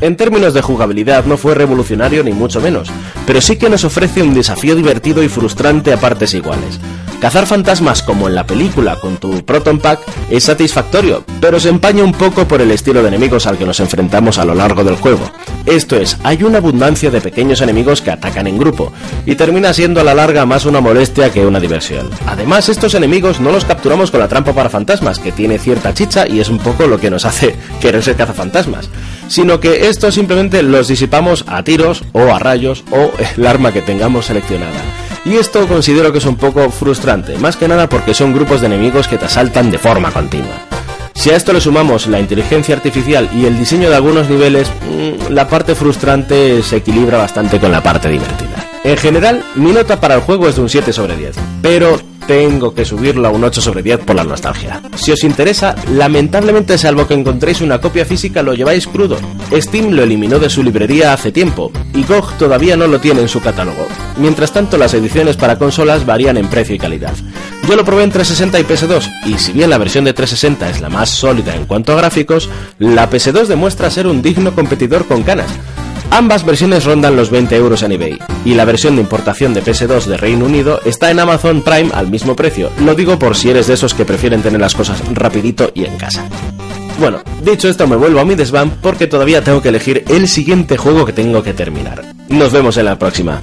En 0.00 0.16
términos 0.16 0.54
de 0.54 0.62
jugabilidad 0.62 1.24
no 1.24 1.36
fue 1.36 1.54
revolucionario 1.54 2.22
ni 2.22 2.32
mucho 2.32 2.60
menos, 2.60 2.88
pero 3.26 3.40
sí 3.40 3.56
que 3.56 3.68
nos 3.68 3.84
ofrece 3.84 4.22
un 4.22 4.32
desafío 4.32 4.76
divertido 4.76 5.24
y 5.24 5.28
frustrante 5.28 5.92
a 5.92 5.96
partes 5.96 6.34
iguales. 6.34 6.78
Cazar 7.20 7.48
fantasmas 7.48 8.04
como 8.04 8.28
en 8.28 8.36
la 8.36 8.46
película 8.46 9.00
con 9.00 9.16
tu 9.16 9.44
Proton 9.44 9.80
Pack 9.80 10.00
es 10.30 10.44
satisfactorio, 10.44 11.24
pero 11.40 11.58
se 11.58 11.68
empaña 11.68 12.04
un 12.04 12.12
poco 12.12 12.46
por 12.46 12.60
el 12.60 12.70
estilo 12.70 13.02
de 13.02 13.08
enemigos 13.08 13.48
al 13.48 13.58
que 13.58 13.66
nos 13.66 13.80
enfrentamos 13.80 14.38
a 14.38 14.44
lo 14.44 14.54
largo 14.54 14.84
del 14.84 14.94
juego. 14.94 15.28
Esto 15.66 15.96
es, 15.96 16.16
hay 16.22 16.44
una 16.44 16.58
abundancia 16.58 17.10
de 17.10 17.20
pequeños 17.20 17.60
enemigos 17.60 18.02
que 18.02 18.12
atacan 18.12 18.46
en 18.46 18.56
grupo, 18.56 18.92
y 19.26 19.34
termina 19.34 19.72
siendo 19.72 20.00
a 20.00 20.04
la 20.04 20.14
larga 20.14 20.46
más 20.46 20.64
una 20.64 20.80
molestia 20.80 21.32
que 21.32 21.44
una 21.44 21.58
diversión. 21.58 22.08
Además, 22.26 22.68
estos 22.68 22.94
enemigos 22.94 23.40
no 23.40 23.50
los 23.50 23.64
capturamos 23.64 24.12
con 24.12 24.20
la 24.20 24.28
trampa 24.28 24.52
para 24.52 24.70
fantasmas, 24.70 25.18
que 25.18 25.32
tiene 25.32 25.58
cierta 25.58 25.92
chicha 25.92 26.28
y 26.28 26.38
es 26.38 26.48
un 26.48 26.58
poco 26.58 26.86
lo 26.86 27.00
que 27.00 27.10
nos 27.10 27.24
hace 27.24 27.56
querer 27.80 28.04
ser 28.04 28.14
cazafantasmas, 28.14 28.90
sino 29.26 29.58
que 29.58 29.88
estos 29.88 30.14
simplemente 30.14 30.62
los 30.62 30.86
disipamos 30.86 31.44
a 31.48 31.64
tiros 31.64 32.04
o 32.12 32.32
a 32.32 32.38
rayos 32.38 32.84
o 32.92 33.10
el 33.36 33.44
arma 33.44 33.72
que 33.72 33.82
tengamos 33.82 34.26
seleccionada. 34.26 35.07
Y 35.28 35.36
esto 35.36 35.68
considero 35.68 36.10
que 36.10 36.18
es 36.18 36.24
un 36.24 36.36
poco 36.36 36.70
frustrante, 36.70 37.36
más 37.36 37.56
que 37.56 37.68
nada 37.68 37.86
porque 37.86 38.14
son 38.14 38.32
grupos 38.32 38.62
de 38.62 38.68
enemigos 38.68 39.08
que 39.08 39.18
te 39.18 39.26
asaltan 39.26 39.70
de 39.70 39.76
forma 39.76 40.10
continua. 40.10 40.54
Si 41.12 41.28
a 41.28 41.36
esto 41.36 41.52
le 41.52 41.60
sumamos 41.60 42.06
la 42.06 42.18
inteligencia 42.18 42.74
artificial 42.74 43.28
y 43.34 43.44
el 43.44 43.58
diseño 43.58 43.90
de 43.90 43.96
algunos 43.96 44.30
niveles, 44.30 44.68
mm, 44.68 45.30
la 45.30 45.46
parte 45.46 45.74
frustrante 45.74 46.62
se 46.62 46.76
equilibra 46.76 47.18
bastante 47.18 47.60
con 47.60 47.70
la 47.70 47.82
parte 47.82 48.08
divertida. 48.08 48.70
En 48.84 48.96
general, 48.96 49.44
mi 49.54 49.72
nota 49.72 50.00
para 50.00 50.14
el 50.14 50.22
juego 50.22 50.48
es 50.48 50.56
de 50.56 50.62
un 50.62 50.70
7 50.70 50.94
sobre 50.94 51.14
10, 51.14 51.36
pero 51.60 52.00
tengo 52.28 52.74
que 52.74 52.84
subirlo 52.84 53.26
a 53.26 53.30
un 53.30 53.42
8 53.42 53.62
sobre 53.62 53.82
10 53.82 54.00
por 54.00 54.14
la 54.14 54.22
nostalgia. 54.22 54.82
Si 54.96 55.10
os 55.10 55.24
interesa, 55.24 55.74
lamentablemente 55.94 56.76
salvo 56.76 57.08
que 57.08 57.14
encontréis 57.14 57.62
una 57.62 57.80
copia 57.80 58.04
física 58.04 58.42
lo 58.42 58.52
lleváis 58.52 58.86
crudo. 58.86 59.16
Steam 59.50 59.92
lo 59.92 60.02
eliminó 60.02 60.38
de 60.38 60.50
su 60.50 60.62
librería 60.62 61.14
hace 61.14 61.32
tiempo 61.32 61.72
y 61.94 62.04
GOG 62.04 62.36
todavía 62.36 62.76
no 62.76 62.86
lo 62.86 63.00
tiene 63.00 63.22
en 63.22 63.28
su 63.28 63.40
catálogo. 63.40 63.86
Mientras 64.18 64.52
tanto, 64.52 64.76
las 64.76 64.92
ediciones 64.92 65.38
para 65.38 65.58
consolas 65.58 66.04
varían 66.04 66.36
en 66.36 66.48
precio 66.48 66.74
y 66.74 66.78
calidad. 66.78 67.14
Yo 67.66 67.76
lo 67.76 67.84
probé 67.84 68.04
en 68.04 68.10
360 68.10 68.60
y 68.60 68.64
PS2, 68.64 69.10
y 69.26 69.38
si 69.38 69.52
bien 69.52 69.70
la 69.70 69.78
versión 69.78 70.04
de 70.04 70.12
360 70.12 70.68
es 70.68 70.80
la 70.82 70.90
más 70.90 71.08
sólida 71.08 71.54
en 71.54 71.64
cuanto 71.64 71.92
a 71.92 71.96
gráficos, 71.96 72.50
la 72.78 73.08
PS2 73.08 73.46
demuestra 73.46 73.90
ser 73.90 74.06
un 74.06 74.20
digno 74.20 74.54
competidor 74.54 75.06
con 75.06 75.22
canas. 75.22 75.50
Ambas 76.10 76.44
versiones 76.44 76.84
rondan 76.84 77.16
los 77.16 77.30
20 77.30 77.54
euros 77.56 77.82
en 77.82 77.92
eBay, 77.92 78.18
y 78.44 78.54
la 78.54 78.64
versión 78.64 78.96
de 78.96 79.02
importación 79.02 79.54
de 79.54 79.62
PS2 79.62 80.04
de 80.04 80.16
Reino 80.16 80.46
Unido 80.46 80.80
está 80.84 81.10
en 81.10 81.20
Amazon 81.20 81.62
Prime 81.62 81.90
al 81.92 82.08
mismo 82.08 82.34
precio. 82.34 82.70
Lo 82.84 82.94
digo 82.94 83.18
por 83.18 83.36
si 83.36 83.50
eres 83.50 83.66
de 83.66 83.74
esos 83.74 83.94
que 83.94 84.04
prefieren 84.04 84.42
tener 84.42 84.60
las 84.60 84.74
cosas 84.74 85.02
rapidito 85.14 85.70
y 85.74 85.84
en 85.84 85.96
casa. 85.96 86.26
Bueno, 86.98 87.22
dicho 87.44 87.68
esto 87.68 87.86
me 87.86 87.94
vuelvo 87.94 88.20
a 88.20 88.24
mi 88.24 88.34
desván 88.34 88.72
porque 88.82 89.06
todavía 89.06 89.44
tengo 89.44 89.62
que 89.62 89.68
elegir 89.68 90.04
el 90.08 90.26
siguiente 90.26 90.76
juego 90.76 91.04
que 91.04 91.12
tengo 91.12 91.42
que 91.42 91.54
terminar. 91.54 92.04
Nos 92.28 92.52
vemos 92.52 92.76
en 92.76 92.86
la 92.86 92.98
próxima. 92.98 93.40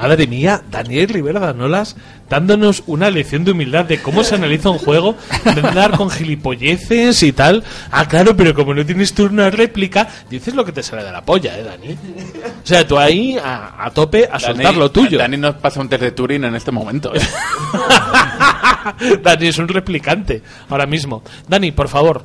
Madre 0.00 0.26
mía, 0.26 0.62
Daniel 0.70 1.08
Rivera 1.08 1.40
Danolas 1.40 1.96
dándonos 2.30 2.84
una 2.86 3.10
lección 3.10 3.44
de 3.44 3.50
humildad 3.50 3.84
de 3.84 4.00
cómo 4.00 4.24
se 4.24 4.36
analiza 4.36 4.70
un 4.70 4.78
juego, 4.78 5.16
de 5.44 5.68
andar 5.68 5.96
con 5.96 6.08
gilipolleces 6.08 7.22
y 7.22 7.32
tal. 7.32 7.62
Ah, 7.90 8.08
claro, 8.08 8.36
pero 8.36 8.54
como 8.54 8.72
no 8.72 8.86
tienes 8.86 9.12
turno 9.12 9.42
de 9.42 9.50
réplica, 9.50 10.08
dices 10.30 10.54
lo 10.54 10.64
que 10.64 10.72
te 10.72 10.82
sale 10.82 11.02
de 11.02 11.12
la 11.12 11.22
polla, 11.22 11.58
¿eh, 11.58 11.64
Dani? 11.64 11.92
O 11.92 12.66
sea, 12.66 12.86
tú 12.86 12.98
ahí 12.98 13.36
a, 13.36 13.84
a 13.84 13.90
tope 13.90 14.28
a 14.30 14.38
soltar 14.38 14.76
lo 14.76 14.90
tuyo. 14.90 15.18
Dani 15.18 15.36
nos 15.36 15.56
pasa 15.56 15.80
un 15.80 15.88
test 15.88 16.02
de 16.02 16.12
Turing 16.12 16.44
en 16.44 16.54
este 16.54 16.70
momento. 16.70 17.12
¿eh? 17.14 17.20
Dani 19.22 19.48
es 19.48 19.58
un 19.58 19.68
replicante 19.68 20.40
ahora 20.70 20.86
mismo. 20.86 21.22
Dani, 21.48 21.72
por 21.72 21.88
favor. 21.88 22.24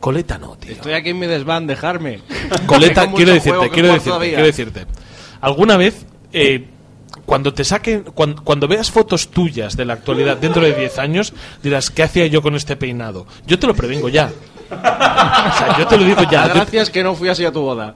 Coleta 0.00 0.36
no, 0.36 0.56
tío. 0.56 0.72
Estoy 0.72 0.92
aquí 0.92 1.10
en 1.10 1.18
mi 1.18 1.26
desván, 1.26 1.66
dejarme. 1.66 2.20
Coleta, 2.66 3.10
quiero 3.10 3.32
decirte, 3.32 3.70
quiero 3.70 3.92
decirte, 3.92 4.28
quiero 4.28 4.44
decirte. 4.44 4.86
¿Alguna 5.40 5.76
vez, 5.76 6.06
eh, 6.32 6.66
cuando 7.26 7.52
te 7.54 7.64
saquen, 7.64 8.04
cuando, 8.14 8.42
cuando 8.42 8.66
veas 8.68 8.90
fotos 8.90 9.28
tuyas 9.28 9.76
de 9.76 9.84
la 9.84 9.92
actualidad 9.94 10.36
dentro 10.38 10.62
de 10.62 10.72
10 10.74 10.98
años, 10.98 11.32
dirás, 11.62 11.90
¿qué 11.90 12.02
hacía 12.02 12.26
yo 12.26 12.42
con 12.42 12.54
este 12.54 12.76
peinado? 12.76 13.26
Yo 13.46 13.58
te 13.58 13.66
lo 13.66 13.74
prevengo 13.74 14.08
ya. 14.08 14.30
O 14.70 14.74
sea, 15.58 15.76
yo 15.78 15.86
te 15.86 15.98
lo 15.98 16.04
digo 16.04 16.22
ya. 16.30 16.48
Gracias 16.48 16.88
que 16.88 17.02
no 17.04 17.14
fui 17.14 17.28
así 17.28 17.44
a 17.44 17.52
tu 17.52 17.60
boda. 17.60 17.94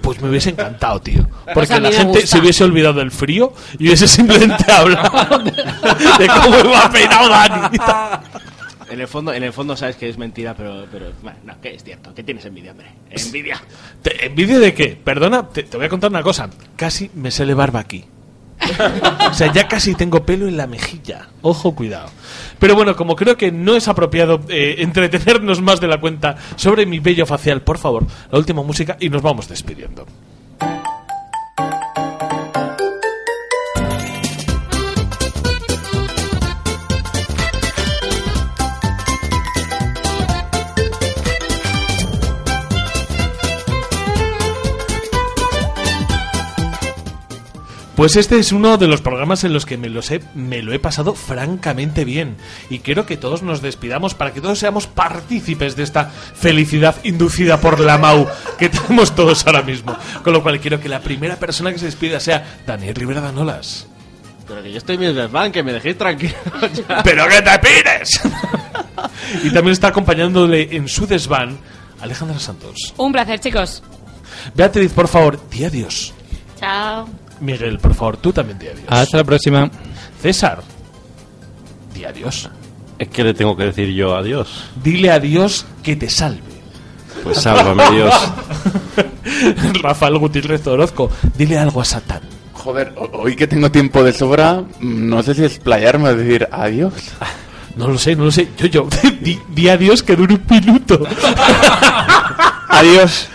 pues 0.00 0.20
me 0.20 0.28
hubiese 0.28 0.50
encantado, 0.50 1.00
tío. 1.00 1.26
Pues 1.52 1.54
Porque 1.54 1.74
mí 1.74 1.80
la 1.80 1.90
gente 1.90 2.20
gusta. 2.20 2.26
se 2.28 2.38
hubiese 2.38 2.62
olvidado 2.62 2.94
del 3.00 3.10
frío 3.10 3.52
y 3.78 3.86
hubiese 3.88 4.06
simplemente 4.06 4.64
hablado 4.72 5.38
de, 5.40 5.50
de 5.50 6.26
cómo 6.28 6.58
iba 6.60 6.88
peinado 6.92 7.28
Dani. 7.28 7.76
En 8.92 9.00
el 9.00 9.08
fondo, 9.08 9.32
en 9.32 9.42
el 9.42 9.52
fondo 9.52 9.74
sabes 9.76 9.96
que 9.96 10.08
es 10.08 10.18
mentira, 10.18 10.54
pero, 10.54 10.86
pero 10.92 11.12
bueno, 11.22 11.38
no, 11.44 11.60
que 11.60 11.74
es 11.74 11.82
cierto, 11.82 12.12
que 12.14 12.22
tienes 12.22 12.44
envidia, 12.44 12.72
hombre. 12.72 12.88
Envidia. 13.10 13.60
¿Te- 14.02 14.26
¿Envidia 14.26 14.58
de 14.58 14.74
qué? 14.74 14.98
Perdona, 15.02 15.48
te, 15.48 15.62
te 15.62 15.76
voy 15.78 15.86
a 15.86 15.88
contar 15.88 16.10
una 16.10 16.22
cosa. 16.22 16.50
Casi 16.76 17.10
me 17.14 17.30
sale 17.30 17.54
barba 17.54 17.80
aquí. 17.80 18.04
O 19.30 19.34
sea, 19.34 19.50
ya 19.52 19.66
casi 19.66 19.94
tengo 19.94 20.24
pelo 20.26 20.46
en 20.46 20.56
la 20.58 20.66
mejilla. 20.66 21.28
Ojo, 21.40 21.74
cuidado. 21.74 22.10
Pero 22.58 22.74
bueno, 22.74 22.94
como 22.94 23.16
creo 23.16 23.36
que 23.36 23.50
no 23.50 23.76
es 23.76 23.88
apropiado 23.88 24.40
eh, 24.48 24.76
entretenernos 24.78 25.62
más 25.62 25.80
de 25.80 25.88
la 25.88 25.98
cuenta 25.98 26.36
sobre 26.56 26.84
mi 26.84 26.98
bello 26.98 27.24
facial, 27.24 27.62
por 27.62 27.78
favor, 27.78 28.06
la 28.30 28.38
última 28.38 28.62
música 28.62 28.96
y 29.00 29.08
nos 29.08 29.22
vamos 29.22 29.48
despidiendo. 29.48 30.06
Pues 47.96 48.16
este 48.16 48.38
es 48.38 48.52
uno 48.52 48.78
de 48.78 48.88
los 48.88 49.02
programas 49.02 49.44
en 49.44 49.52
los 49.52 49.66
que 49.66 49.76
me, 49.76 49.90
los 49.90 50.10
he, 50.10 50.22
me 50.34 50.62
lo 50.62 50.72
he 50.72 50.78
pasado 50.78 51.14
francamente 51.14 52.06
bien. 52.06 52.36
Y 52.70 52.78
quiero 52.78 53.04
que 53.04 53.18
todos 53.18 53.42
nos 53.42 53.60
despidamos 53.60 54.14
para 54.14 54.32
que 54.32 54.40
todos 54.40 54.58
seamos 54.58 54.86
partícipes 54.86 55.76
de 55.76 55.82
esta 55.82 56.06
felicidad 56.06 56.96
inducida 57.04 57.60
por 57.60 57.80
la 57.80 57.98
MAU 57.98 58.26
que 58.58 58.70
tenemos 58.70 59.14
todos 59.14 59.46
ahora 59.46 59.62
mismo. 59.62 59.94
Con 60.24 60.32
lo 60.32 60.42
cual 60.42 60.58
quiero 60.58 60.80
que 60.80 60.88
la 60.88 61.00
primera 61.00 61.36
persona 61.36 61.70
que 61.70 61.78
se 61.78 61.84
despida 61.84 62.18
sea 62.18 62.60
Daniel 62.66 62.94
Rivera 62.94 63.20
Danolas. 63.20 63.86
Pero 64.48 64.62
que 64.62 64.72
yo 64.72 64.78
estoy 64.78 64.94
en 64.94 65.00
mi 65.00 65.12
desván, 65.12 65.52
que 65.52 65.62
me 65.62 65.72
dejéis 65.72 65.98
tranquilo. 65.98 66.34
ya. 66.88 67.02
¡Pero 67.02 67.28
que 67.28 67.42
te 67.42 67.58
pires! 67.58 68.20
y 69.44 69.50
también 69.50 69.72
está 69.72 69.88
acompañándole 69.88 70.74
en 70.74 70.88
su 70.88 71.06
desván 71.06 71.58
Alejandra 72.00 72.38
Santos. 72.38 72.94
Un 72.96 73.12
placer, 73.12 73.38
chicos. 73.38 73.82
Beatriz, 74.54 74.92
por 74.92 75.08
favor, 75.08 75.38
di 75.50 75.64
adiós. 75.64 76.14
Chao. 76.58 77.06
Miguel, 77.42 77.78
por 77.78 77.92
favor, 77.94 78.16
tú 78.16 78.32
también 78.32 78.58
di 78.58 78.68
adiós. 78.68 78.84
Hasta 78.88 79.18
la 79.18 79.24
próxima. 79.24 79.70
César, 80.22 80.62
di 81.94 82.04
adiós. 82.04 82.48
Es 82.98 83.08
que 83.08 83.24
le 83.24 83.34
tengo 83.34 83.56
que 83.56 83.64
decir 83.64 83.88
yo 83.92 84.14
adiós. 84.16 84.64
Dile 84.82 85.10
a 85.10 85.18
Dios 85.18 85.66
que 85.82 85.96
te 85.96 86.08
salve. 86.08 86.40
Pues 87.24 87.38
sálvame 87.38 87.82
Dios. 87.90 88.14
Rafael 89.82 90.18
Gutiérrez 90.18 90.66
Orozco, 90.66 91.10
dile 91.36 91.58
algo 91.58 91.80
a 91.80 91.84
Satán. 91.84 92.20
Joder, 92.54 92.94
ho- 92.96 93.10
hoy 93.22 93.34
que 93.36 93.46
tengo 93.48 93.70
tiempo 93.70 94.02
de 94.04 94.12
sobra, 94.12 94.60
mm, 94.80 95.08
no 95.08 95.22
sé 95.22 95.34
si 95.34 95.44
explayarme 95.44 96.08
o 96.10 96.16
decir 96.16 96.48
adiós. 96.52 96.92
No 97.76 97.88
lo 97.88 97.98
sé, 97.98 98.14
no 98.16 98.24
lo 98.26 98.30
sé. 98.30 98.48
Yo, 98.58 98.66
yo, 98.66 98.88
di, 99.20 99.38
di 99.48 99.68
a 99.68 99.76
Dios 99.76 100.02
que 100.02 100.14
dure 100.16 100.34
un 100.34 100.44
minuto. 100.48 101.00
Adiós. 102.74 103.28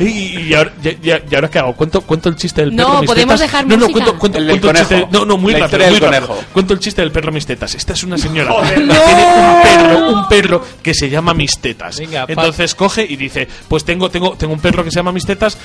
y, 0.00 0.04
y 0.42 0.54
ahora, 0.54 0.72
y- 0.82 0.88
y- 0.88 1.22
y 1.30 1.34
ahora 1.34 1.50
qué 1.50 1.58
hago? 1.58 1.74
¿Cuento, 1.74 2.00
cuento 2.02 2.28
el 2.28 2.36
chiste 2.36 2.60
del 2.62 2.74
No, 2.74 2.86
perro 2.86 3.00
mis 3.00 3.06
podemos 3.10 3.34
tetas? 3.34 3.40
dejar 3.40 3.66
No, 3.66 3.76
no, 3.76 3.88
música. 3.88 3.92
cuento, 3.92 4.18
cuento, 4.18 4.38
El 4.38 4.46
del 4.46 4.52
cuento 4.60 4.70
el 4.70 4.76
chiste. 4.76 4.94
conejo. 4.94 5.10
No, 5.12 5.24
no, 5.26 5.36
muy 5.36 5.52
La 5.52 5.58
rápido, 5.58 5.66
historia 5.66 5.86
muy 5.88 6.00
del 6.00 6.10
rápido. 6.12 6.26
conejo. 6.28 6.44
Cuento 6.52 6.72
el 6.74 6.78
chiste 6.80 7.00
del 7.02 7.10
perro 7.12 7.32
mis 7.32 7.46
tetas. 7.46 7.74
Esta 7.74 7.92
es 7.94 8.02
una 8.04 8.16
señora 8.18 8.54
que 8.68 8.74
tiene 8.76 8.92
un 8.92 9.62
perro, 9.62 10.10
un 10.12 10.28
perro 10.28 10.64
que 10.82 10.94
se 10.94 11.10
llama 11.10 11.34
mis 11.34 11.58
tetas. 11.58 11.98
Venga, 11.98 12.26
pa- 12.26 12.32
Entonces 12.32 12.74
coge 12.74 13.04
y 13.08 13.16
dice, 13.16 13.48
pues 13.68 13.84
tengo, 13.84 14.08
tengo, 14.10 14.36
tengo 14.36 14.52
un 14.54 14.60
perro 14.60 14.84
que 14.84 14.90
se 14.90 14.96
llama 14.96 15.12
mis 15.12 15.26
tetas 15.26 15.58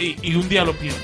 y, 0.00 0.16
y 0.22 0.34
un 0.34 0.48
día 0.48 0.62
lo 0.64 0.74
pierde. 0.74 0.98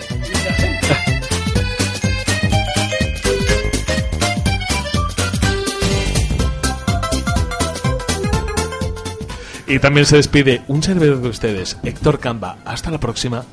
Y 9.73 9.79
también 9.79 10.05
se 10.05 10.17
despide 10.17 10.61
un 10.69 10.83
servidor 10.83 11.23
de 11.23 11.31
ustedes, 11.31 11.79
Héctor 11.83 12.19
Camba. 12.19 12.59
Hasta 12.67 12.91
la 12.91 13.01
próxima. 13.01 13.47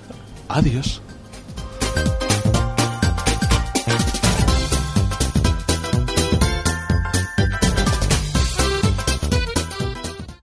Adiós. 0.49 1.01